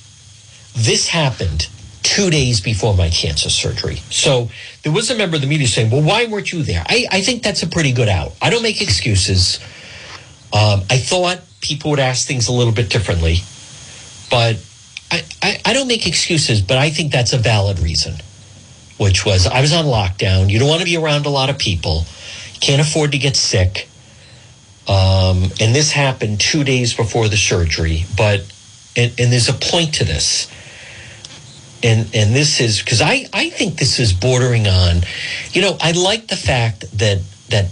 this 0.73 1.09
happened 1.09 1.67
two 2.03 2.29
days 2.29 2.61
before 2.61 2.95
my 2.95 3.09
cancer 3.09 3.49
surgery. 3.49 3.97
So 4.09 4.49
there 4.83 4.91
was 4.91 5.09
a 5.11 5.15
member 5.15 5.35
of 5.35 5.41
the 5.41 5.47
media 5.47 5.67
saying, 5.67 5.91
well, 5.91 6.01
why 6.01 6.25
weren't 6.25 6.51
you 6.51 6.63
there? 6.63 6.83
I, 6.87 7.05
I 7.11 7.21
think 7.21 7.43
that's 7.43 7.63
a 7.63 7.67
pretty 7.67 7.91
good 7.91 8.09
out. 8.09 8.33
I 8.41 8.49
don't 8.49 8.63
make 8.63 8.81
excuses. 8.81 9.59
Um, 10.53 10.81
I 10.89 10.97
thought 10.97 11.41
people 11.61 11.91
would 11.91 11.99
ask 11.99 12.27
things 12.27 12.47
a 12.47 12.51
little 12.51 12.73
bit 12.73 12.89
differently, 12.89 13.37
but 14.29 14.57
I, 15.11 15.23
I, 15.41 15.61
I 15.65 15.73
don't 15.73 15.87
make 15.87 16.07
excuses, 16.07 16.61
but 16.61 16.77
I 16.77 16.89
think 16.89 17.11
that's 17.11 17.33
a 17.33 17.37
valid 17.37 17.79
reason, 17.79 18.15
which 18.97 19.25
was 19.25 19.47
I 19.47 19.61
was 19.61 19.73
on 19.73 19.85
lockdown. 19.85 20.49
You 20.49 20.59
don't 20.59 20.67
want 20.67 20.81
to 20.81 20.85
be 20.85 20.97
around 20.97 21.25
a 21.25 21.29
lot 21.29 21.49
of 21.49 21.57
people, 21.57 22.05
can't 22.59 22.81
afford 22.81 23.11
to 23.11 23.17
get 23.17 23.35
sick. 23.35 23.87
Um, 24.87 25.43
and 25.61 25.75
this 25.75 25.91
happened 25.91 26.39
two 26.39 26.63
days 26.63 26.93
before 26.93 27.29
the 27.29 27.37
surgery, 27.37 28.05
but 28.17 28.39
and, 28.97 29.13
and 29.19 29.31
there's 29.31 29.47
a 29.47 29.53
point 29.53 29.93
to 29.95 30.03
this 30.03 30.51
and 31.83 32.07
and 32.13 32.35
this 32.35 32.59
is 32.59 32.79
because 32.79 33.01
I 33.01 33.27
I 33.33 33.49
think 33.49 33.77
this 33.77 33.99
is 33.99 34.13
bordering 34.13 34.67
on, 34.67 35.01
you 35.51 35.61
know, 35.61 35.77
I 35.79 35.91
like 35.91 36.27
the 36.27 36.35
fact 36.35 36.85
that 36.97 37.19
that 37.49 37.65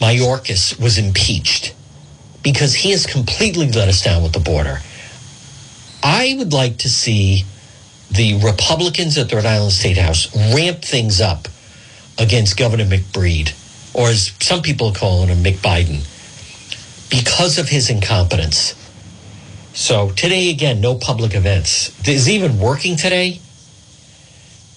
Mayorkas 0.00 0.80
was 0.80 0.98
impeached 0.98 1.74
because 2.42 2.74
he 2.74 2.90
has 2.90 3.06
completely 3.06 3.70
let 3.70 3.88
us 3.88 4.02
down 4.02 4.22
with 4.22 4.32
the 4.32 4.40
border. 4.40 4.78
I 6.02 6.34
would 6.38 6.52
like 6.52 6.78
to 6.78 6.88
see 6.88 7.44
the 8.10 8.38
Republicans 8.44 9.18
at 9.18 9.28
the 9.28 9.36
Rhode 9.36 9.46
Island 9.46 9.72
State 9.72 9.98
House 9.98 10.34
ramp 10.54 10.82
things 10.82 11.20
up 11.20 11.48
against 12.18 12.56
Governor 12.56 12.84
McBreed, 12.84 13.52
or 13.94 14.08
as 14.08 14.32
some 14.40 14.62
people 14.62 14.92
call 14.92 15.26
him, 15.26 15.42
McBiden, 15.42 16.06
because 17.10 17.58
of 17.58 17.68
his 17.68 17.90
incompetence. 17.90 18.74
So 19.76 20.08
today 20.12 20.48
again, 20.48 20.80
no 20.80 20.94
public 20.94 21.34
events. 21.34 21.92
Is 22.08 22.30
even 22.30 22.58
working 22.58 22.96
today? 22.96 23.40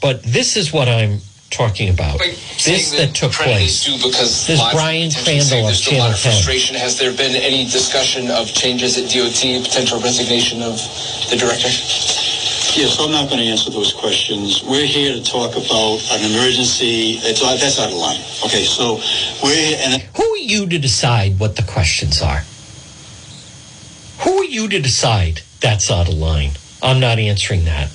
But 0.01 0.23
this 0.23 0.57
is 0.57 0.73
what 0.73 0.89
I'm 0.89 1.19
talking 1.49 1.87
about. 1.87 2.19
Wait, 2.19 2.35
this 2.65 2.91
that 2.91 3.15
took 3.15 3.31
place. 3.31 3.87
Because 4.03 4.45
this 4.45 4.59
Brian 4.73 5.09
Crandall 5.09 5.69
of 5.69 5.75
Channel 5.75 6.11
10. 6.11 6.17
Frustration. 6.17 6.75
Has 6.75 6.99
there 6.99 7.15
been 7.15 7.33
any 7.33 7.63
discussion 7.63 8.29
of 8.29 8.51
changes 8.51 8.97
at 8.97 9.07
DOT, 9.07 9.63
potential 9.63 10.01
resignation 10.01 10.61
of 10.61 10.75
the 11.31 11.37
director? 11.39 11.71
Yes, 12.75 12.99
I'm 12.99 13.11
not 13.11 13.29
going 13.29 13.39
to 13.39 13.47
answer 13.47 13.71
those 13.71 13.93
questions. 13.93 14.63
We're 14.65 14.85
here 14.85 15.15
to 15.15 15.23
talk 15.23 15.55
about 15.55 16.03
an 16.11 16.29
emergency. 16.29 17.23
It's, 17.23 17.41
uh, 17.41 17.55
that's 17.55 17.79
out 17.79 17.87
of 17.87 17.95
line. 17.95 18.19
Okay, 18.43 18.65
so 18.65 18.99
we're 19.41 19.55
here. 19.55 19.79
And 19.79 20.01
Who 20.17 20.23
are 20.23 20.37
you 20.37 20.67
to 20.67 20.77
decide 20.77 21.39
what 21.39 21.55
the 21.55 21.63
questions 21.63 22.21
are? 22.21 22.43
Who 24.49 24.55
are 24.55 24.65
you 24.65 24.67
to 24.69 24.81
decide 24.81 25.41
that's 25.61 25.91
out 25.91 26.09
of 26.09 26.15
line? 26.15 26.53
I'm 26.81 26.99
not 26.99 27.19
answering 27.19 27.65
that. 27.65 27.93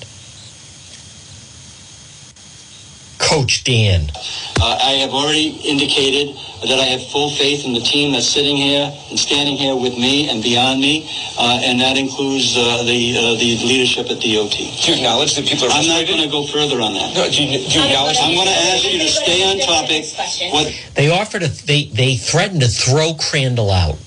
Coach 3.19 3.65
Dan. 3.65 4.07
Uh, 4.55 4.79
I 4.79 5.03
have 5.03 5.11
already 5.11 5.59
indicated 5.67 6.31
that 6.63 6.79
I 6.79 6.95
have 6.95 7.03
full 7.11 7.29
faith 7.35 7.65
in 7.65 7.73
the 7.73 7.81
team 7.81 8.13
that's 8.13 8.31
sitting 8.31 8.55
here 8.55 8.87
and 9.09 9.19
standing 9.19 9.57
here 9.57 9.75
with 9.75 9.99
me 9.99 10.29
and 10.31 10.41
beyond 10.41 10.79
me, 10.79 11.03
uh, 11.37 11.59
and 11.59 11.81
that 11.81 11.97
includes 11.97 12.55
uh, 12.55 12.87
the 12.87 13.19
uh, 13.19 13.35
the 13.35 13.59
leadership 13.67 14.07
at 14.07 14.23
DOT. 14.23 14.55
Do 14.55 14.63
you 14.63 14.95
acknowledge 14.95 15.35
that 15.35 15.43
people 15.43 15.67
are 15.67 15.75
I'm 15.75 15.91
not 15.91 16.07
going 16.07 16.23
to 16.23 16.31
go 16.31 16.47
further 16.47 16.79
on 16.79 16.93
that. 16.93 17.19
No, 17.19 17.29
do 17.29 17.43
you, 17.43 17.67
do 17.67 17.67
you 17.67 17.83
acknowledge 17.83 18.15
I'm 18.23 18.31
going 18.31 18.47
to 18.47 18.59
ask 18.71 18.87
you 18.87 18.99
to 19.03 19.11
stay 19.11 19.43
on 19.43 19.59
topic. 19.59 20.07
What 20.55 20.71
They 20.95 21.11
offered 21.11 21.43
a, 21.43 21.49
they 21.67 21.91
they 21.91 22.15
threatened 22.15 22.61
to 22.61 22.69
throw 22.69 23.13
Crandall 23.13 23.71
out. 23.71 23.99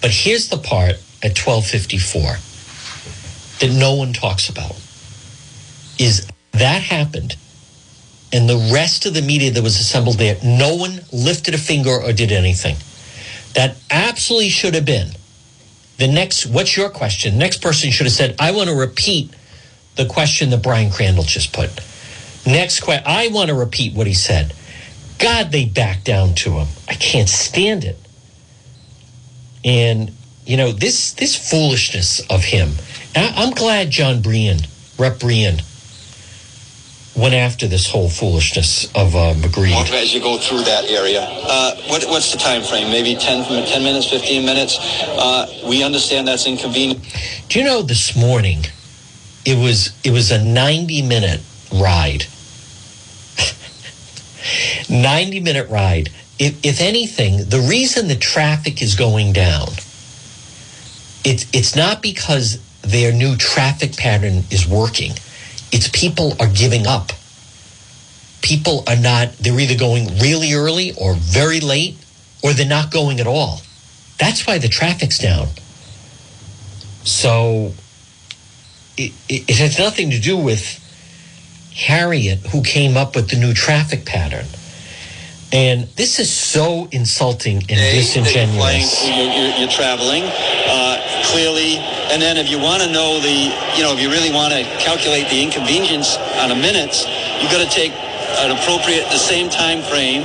But 0.00 0.12
here's 0.12 0.48
the 0.48 0.58
part 0.58 1.02
at 1.22 1.36
1254 1.36 2.38
that 3.60 3.74
no 3.74 3.94
one 3.94 4.12
talks 4.12 4.48
about. 4.48 4.76
Is 5.98 6.28
that 6.52 6.82
happened 6.82 7.36
and 8.32 8.48
the 8.48 8.70
rest 8.72 9.06
of 9.06 9.14
the 9.14 9.22
media 9.22 9.50
that 9.50 9.62
was 9.62 9.78
assembled 9.80 10.18
there, 10.18 10.36
no 10.44 10.74
one 10.74 11.00
lifted 11.12 11.54
a 11.54 11.58
finger 11.58 11.90
or 11.90 12.12
did 12.12 12.30
anything. 12.30 12.76
That 13.54 13.76
absolutely 13.90 14.50
should 14.50 14.74
have 14.74 14.84
been 14.84 15.12
the 15.96 16.06
next. 16.06 16.46
What's 16.46 16.76
your 16.76 16.90
question? 16.90 17.38
Next 17.38 17.62
person 17.62 17.90
should 17.90 18.06
have 18.06 18.12
said, 18.12 18.36
"I 18.38 18.50
want 18.50 18.68
to 18.68 18.74
repeat 18.74 19.30
the 19.96 20.04
question 20.04 20.50
that 20.50 20.62
Brian 20.62 20.90
Crandall 20.90 21.24
just 21.24 21.52
put." 21.52 21.70
Next 22.46 22.80
question. 22.80 23.04
I 23.06 23.28
want 23.28 23.48
to 23.48 23.54
repeat 23.54 23.94
what 23.94 24.06
he 24.06 24.14
said. 24.14 24.52
God, 25.18 25.50
they 25.50 25.64
backed 25.64 26.04
down 26.04 26.34
to 26.36 26.58
him. 26.58 26.68
I 26.86 26.94
can't 26.94 27.28
stand 27.28 27.84
it. 27.84 27.98
And 29.64 30.12
you 30.48 30.56
know 30.56 30.72
this 30.72 31.12
this 31.12 31.36
foolishness 31.36 32.20
of 32.30 32.42
him. 32.42 32.72
I, 33.14 33.32
I'm 33.36 33.52
glad 33.52 33.90
John 33.90 34.22
Brian, 34.22 34.60
Rep 34.98 35.20
Brian, 35.20 35.58
went 37.14 37.34
after 37.34 37.68
this 37.68 37.90
whole 37.90 38.08
foolishness 38.08 38.86
of 38.94 39.14
uh, 39.14 39.34
McGree. 39.34 39.74
As 39.92 40.14
you 40.14 40.20
go 40.20 40.38
through 40.38 40.62
that 40.62 40.84
area, 40.84 41.20
uh, 41.22 41.76
what, 41.88 42.04
what's 42.06 42.32
the 42.32 42.38
time 42.38 42.62
frame? 42.62 42.90
Maybe 42.90 43.14
10, 43.14 43.44
10 43.44 43.82
minutes, 43.82 44.08
15 44.08 44.46
minutes? 44.46 44.78
Uh, 45.02 45.46
we 45.68 45.82
understand 45.82 46.26
that's 46.26 46.46
inconvenient. 46.46 47.02
Do 47.48 47.58
you 47.58 47.64
know 47.66 47.82
this 47.82 48.16
morning 48.16 48.64
it 49.44 49.58
was 49.58 49.92
it 50.02 50.12
was 50.12 50.30
a 50.30 50.42
90 50.42 51.02
minute 51.02 51.42
ride. 51.74 52.24
90 54.88 55.40
minute 55.40 55.68
ride. 55.68 56.08
If, 56.38 56.64
if 56.64 56.80
anything, 56.80 57.48
the 57.48 57.66
reason 57.68 58.08
the 58.08 58.16
traffic 58.16 58.80
is 58.80 58.94
going 58.94 59.32
down, 59.32 59.68
it's 61.28 61.46
it's 61.52 61.76
not 61.76 62.00
because 62.00 62.58
their 62.80 63.12
new 63.12 63.36
traffic 63.36 63.96
pattern 63.96 64.44
is 64.50 64.66
working. 64.66 65.12
It's 65.70 65.88
people 65.88 66.34
are 66.40 66.48
giving 66.48 66.86
up. 66.86 67.12
People 68.40 68.82
are 68.86 68.96
not, 68.96 69.32
they're 69.38 69.58
either 69.60 69.76
going 69.76 70.06
really 70.18 70.54
early 70.54 70.94
or 70.96 71.14
very 71.14 71.60
late, 71.60 71.96
or 72.42 72.54
they're 72.54 72.66
not 72.66 72.90
going 72.90 73.20
at 73.20 73.26
all. 73.26 73.60
That's 74.18 74.46
why 74.46 74.58
the 74.58 74.68
traffic's 74.68 75.18
down. 75.18 75.48
So 77.04 77.72
it, 78.96 79.12
it, 79.28 79.50
it 79.50 79.56
has 79.58 79.78
nothing 79.78 80.10
to 80.10 80.18
do 80.18 80.36
with 80.36 80.82
Harriet, 81.74 82.38
who 82.46 82.62
came 82.62 82.96
up 82.96 83.14
with 83.14 83.28
the 83.28 83.36
new 83.36 83.52
traffic 83.52 84.06
pattern. 84.06 84.46
And 85.52 85.88
this 85.96 86.20
is 86.20 86.28
so 86.28 86.88
insulting 86.92 87.56
and 87.56 87.80
disingenuous. 87.80 89.00
that 89.00 89.08
You're, 89.08 89.32
you're, 89.32 89.52
you're 89.64 89.72
traveling 89.72 90.28
uh, 90.28 91.00
clearly, 91.32 91.80
and 92.12 92.20
then 92.20 92.36
if 92.36 92.52
you 92.52 92.60
want 92.60 92.82
to 92.84 92.92
know 92.92 93.16
the, 93.16 93.48
you 93.72 93.80
know, 93.80 93.96
if 93.96 94.00
you 94.00 94.12
really 94.12 94.28
want 94.28 94.52
to 94.52 94.60
calculate 94.76 95.32
the 95.32 95.40
inconvenience 95.40 96.20
on 96.44 96.52
a 96.52 96.54
minutes, 96.54 97.08
you've 97.40 97.48
got 97.48 97.64
to 97.64 97.72
take 97.72 97.96
an 98.44 98.52
appropriate, 98.52 99.08
the 99.08 99.16
same 99.16 99.48
time 99.48 99.80
frame 99.88 100.20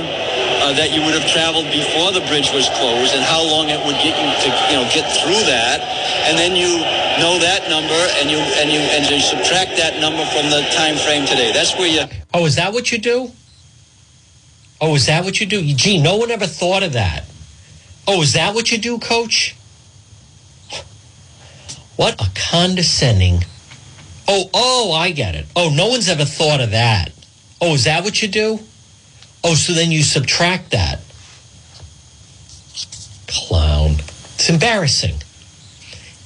uh, 0.60 0.76
that 0.76 0.92
you 0.92 1.00
would 1.00 1.16
have 1.16 1.24
traveled 1.32 1.72
before 1.72 2.12
the 2.12 2.20
bridge 2.28 2.52
was 2.52 2.68
closed, 2.76 3.16
and 3.16 3.24
how 3.24 3.40
long 3.40 3.72
it 3.72 3.80
would 3.88 3.96
get 4.04 4.12
you 4.12 4.28
to, 4.44 4.48
you 4.68 4.76
know, 4.76 4.84
get 4.92 5.08
through 5.24 5.40
that, 5.48 5.80
and 6.28 6.36
then 6.36 6.52
you 6.52 6.84
know 7.16 7.40
that 7.40 7.64
number, 7.72 7.96
and 8.20 8.28
you 8.28 8.36
and 8.60 8.68
you 8.68 8.80
and 8.92 9.08
you 9.08 9.24
subtract 9.24 9.76
that 9.80 10.00
number 10.04 10.24
from 10.36 10.52
the 10.52 10.60
time 10.76 11.00
frame 11.00 11.24
today. 11.24 11.48
That's 11.52 11.72
where 11.80 11.88
you. 11.88 12.04
Oh, 12.32 12.44
is 12.44 12.56
that 12.56 12.72
what 12.72 12.92
you 12.92 12.98
do? 12.98 13.32
Oh, 14.80 14.94
is 14.94 15.06
that 15.06 15.24
what 15.24 15.40
you 15.40 15.46
do? 15.46 15.62
Gee, 15.62 16.00
no 16.02 16.16
one 16.16 16.30
ever 16.30 16.46
thought 16.46 16.82
of 16.82 16.92
that. 16.92 17.24
Oh, 18.06 18.22
is 18.22 18.34
that 18.34 18.54
what 18.54 18.70
you 18.70 18.78
do, 18.78 18.98
coach? 18.98 19.56
What 21.96 22.20
a 22.20 22.28
condescending. 22.34 23.44
Oh, 24.26 24.50
oh, 24.52 24.92
I 24.92 25.10
get 25.12 25.34
it. 25.34 25.46
Oh, 25.54 25.70
no 25.74 25.88
one's 25.88 26.08
ever 26.08 26.24
thought 26.24 26.60
of 26.60 26.72
that. 26.72 27.12
Oh, 27.60 27.74
is 27.74 27.84
that 27.84 28.04
what 28.04 28.20
you 28.20 28.28
do? 28.28 28.58
Oh, 29.42 29.54
so 29.54 29.72
then 29.72 29.90
you 29.90 30.02
subtract 30.02 30.70
that. 30.72 31.00
Clown. 33.26 33.92
It's 34.34 34.48
embarrassing. 34.48 35.14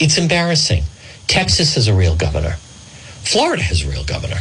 It's 0.01 0.17
embarrassing. 0.19 0.85
Texas 1.27 1.75
has 1.75 1.89
a 1.89 1.95
real 1.95 2.17
governor. 2.17 2.57
Florida 3.25 3.63
has 3.63 3.85
a 3.85 3.91
real 3.91 4.05
governor. 4.05 4.41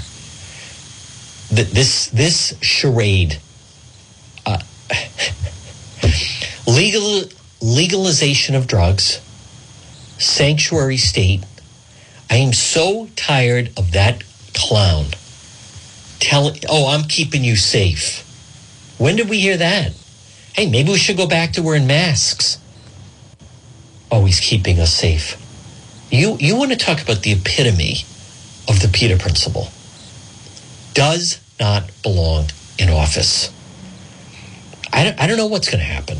Th- 1.49 1.67
This 1.69 2.07
this 2.07 2.53
charade, 2.61 3.39
legal 6.67 7.23
legalization 7.61 8.55
of 8.55 8.67
drugs, 8.67 9.19
sanctuary 10.19 10.97
state. 10.97 11.43
I 12.29 12.37
am 12.37 12.53
so 12.53 13.07
tired 13.15 13.71
of 13.77 13.91
that 13.93 14.23
clown. 14.53 15.07
Tell 16.19 16.51
oh 16.69 16.87
I'm 16.89 17.07
keeping 17.07 17.43
you 17.43 17.55
safe. 17.55 18.23
When 18.97 19.15
did 19.15 19.29
we 19.29 19.39
hear 19.39 19.57
that? 19.57 19.93
Hey, 20.53 20.69
maybe 20.69 20.89
we 20.89 20.97
should 20.97 21.17
go 21.17 21.27
back 21.27 21.53
to 21.53 21.61
wearing 21.61 21.87
masks. 21.87 22.57
Oh, 24.11 24.27
keeping 24.27 24.79
us 24.79 24.93
safe. 24.93 25.35
You 26.09 26.37
you 26.39 26.55
want 26.55 26.71
to 26.71 26.77
talk 26.77 27.01
about 27.01 27.21
the 27.21 27.33
epitome 27.33 28.05
of 28.67 28.81
the 28.81 28.87
Peter 28.87 29.17
principle? 29.17 29.67
Does 30.93 31.39
not 31.59 31.89
belong 32.01 32.49
in 32.79 32.89
office. 32.89 33.51
I 34.97 35.03
don't, 35.03 35.19
I 35.19 35.27
don't 35.27 35.37
know 35.37 35.45
what's 35.45 35.69
going 35.69 35.77
to 35.79 35.85
happen. 35.85 36.17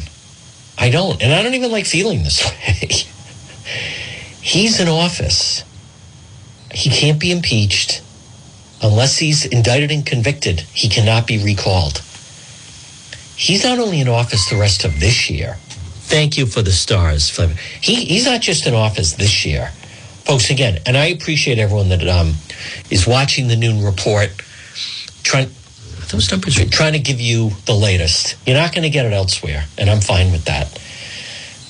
I 0.78 0.92
don't, 0.92 1.20
and 1.24 1.34
I 1.34 1.42
don't 1.42 1.56
even 1.56 1.72
like 1.72 1.88
feeling 1.88 2.22
this 2.22 2.46
way. 2.46 2.88
he's 4.40 4.80
in 4.80 4.88
office. 4.88 5.64
He 6.72 6.92
can't 6.92 7.20
be 7.20 7.32
impeached 7.32 8.04
unless 8.84 9.18
he's 9.18 9.48
indicted 9.48 9.90
and 9.90 10.06
convicted. 10.06 10.60
He 10.60 10.90
cannot 10.90 11.26
be 11.26 11.44
recalled. 11.44 12.04
He's 13.36 13.64
not 13.64 13.80
only 13.80 14.00
in 14.00 14.08
office 14.08 14.48
the 14.48 14.58
rest 14.58 14.86
of 14.86 15.00
this 15.00 15.28
year. 15.28 15.58
Thank 16.06 16.38
you 16.38 16.46
for 16.46 16.62
the 16.62 16.72
stars. 16.72 17.36
He, 17.82 18.06
he's 18.06 18.26
not 18.26 18.42
just 18.42 18.68
in 18.68 18.76
office 18.76 19.14
this 19.14 19.44
year, 19.44 19.70
folks. 20.24 20.52
Again, 20.52 20.82
and 20.86 20.96
I 20.96 21.08
appreciate 21.08 21.58
everyone 21.58 21.90
that 21.90 22.08
um, 22.08 22.36
is 22.92 23.08
watching 23.08 23.48
the 23.48 23.56
noon 23.56 23.84
report. 23.84 24.30
Trying 25.24 25.50
those 26.10 26.32
numbers 26.32 26.60
are 26.60 26.70
trying 26.70 26.94
to 26.94 27.00
give 27.00 27.20
you 27.20 27.52
the 27.66 27.74
latest. 27.74 28.36
You're 28.46 28.58
not 28.58 28.74
going 28.74 28.84
to 28.84 28.90
get 28.90 29.06
it 29.06 29.14
elsewhere, 29.14 29.66
and 29.78 29.90
I'm 29.90 30.02
fine 30.02 30.32
with 30.32 30.46
that. 30.46 30.78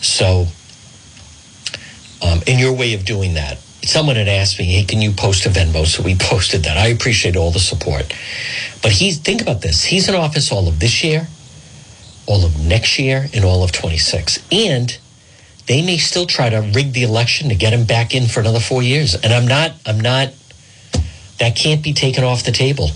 So, 0.02 0.48
um, 2.22 2.42
in 2.46 2.60
your 2.60 2.74
way 2.74 2.94
of 2.94 3.06
doing 3.06 3.34
that, 3.36 3.58
someone 3.84 4.16
had 4.16 4.28
asked 4.28 4.60
me, 4.60 4.66
"Hey, 4.66 4.84
can 4.84 5.02
you 5.02 5.12
post 5.12 5.46
a 5.46 5.50
Venmo?" 5.50 5.86
So 5.86 6.04
we 6.04 6.16
posted 6.20 6.64
that. 6.64 6.78
I 6.78 6.88
appreciate 6.88 7.36
all 7.36 7.52
the 7.52 7.60
support. 7.60 8.14
But 8.82 8.92
he's 8.92 9.18
think 9.18 9.42
about 9.42 9.62
this. 9.62 9.84
He's 9.84 10.08
in 10.08 10.16
office 10.16 10.52
all 10.52 10.68
of 10.68 10.80
this 10.80 11.04
year, 11.04 11.28
all 12.28 12.46
of 12.46 12.60
next 12.60 13.00
year, 13.00 13.28
and 13.34 13.44
all 13.44 13.64
of 13.64 13.72
26. 13.72 14.40
And 14.52 14.98
they 15.68 15.82
may 15.82 15.98
still 15.98 16.26
try 16.26 16.50
to 16.50 16.60
rig 16.62 16.94
the 16.94 17.04
election 17.04 17.50
to 17.50 17.56
get 17.56 17.74
him 17.74 17.86
back 17.86 18.14
in 18.14 18.28
for 18.28 18.40
another 18.40 18.60
four 18.60 18.84
years. 18.84 19.16
And 19.16 19.34
I'm 19.34 19.48
not. 19.48 19.74
I'm 19.86 20.00
not. 20.00 20.30
That 21.40 21.56
can't 21.56 21.84
be 21.84 21.94
taken 21.94 22.24
off 22.24 22.44
the 22.44 22.52
table. 22.52 22.92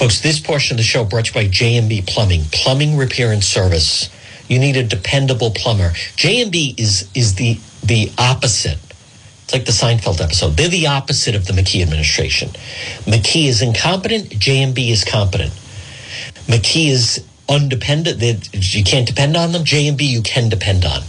Folks, 0.00 0.20
this 0.22 0.40
portion 0.40 0.76
of 0.76 0.78
the 0.78 0.82
show 0.82 1.04
brought 1.04 1.26
to 1.26 1.38
you 1.38 1.44
by 1.44 1.46
J&B 1.52 2.00
Plumbing, 2.06 2.44
plumbing 2.52 2.96
repair 2.96 3.32
and 3.32 3.44
service. 3.44 4.08
You 4.48 4.58
need 4.58 4.78
a 4.78 4.82
dependable 4.82 5.50
plumber. 5.50 5.92
J&B 6.16 6.74
is 6.78 7.06
is 7.14 7.34
the 7.34 7.60
the 7.84 8.10
opposite. 8.16 8.78
It's 9.44 9.52
like 9.52 9.66
the 9.66 9.72
Seinfeld 9.72 10.22
episode. 10.22 10.56
They're 10.56 10.68
the 10.68 10.86
opposite 10.86 11.34
of 11.34 11.44
the 11.44 11.52
McKee 11.52 11.82
administration. 11.82 12.48
McKee 13.04 13.44
is 13.44 13.60
incompetent. 13.60 14.30
J&B 14.30 14.90
is 14.90 15.04
competent. 15.04 15.52
McKee 16.46 16.88
is 16.88 17.22
undependent. 17.46 18.22
You 18.74 18.82
can't 18.82 19.06
depend 19.06 19.36
on 19.36 19.52
them. 19.52 19.64
J&B 19.64 20.02
you 20.02 20.22
can 20.22 20.48
depend 20.48 20.86
on. 20.86 21.02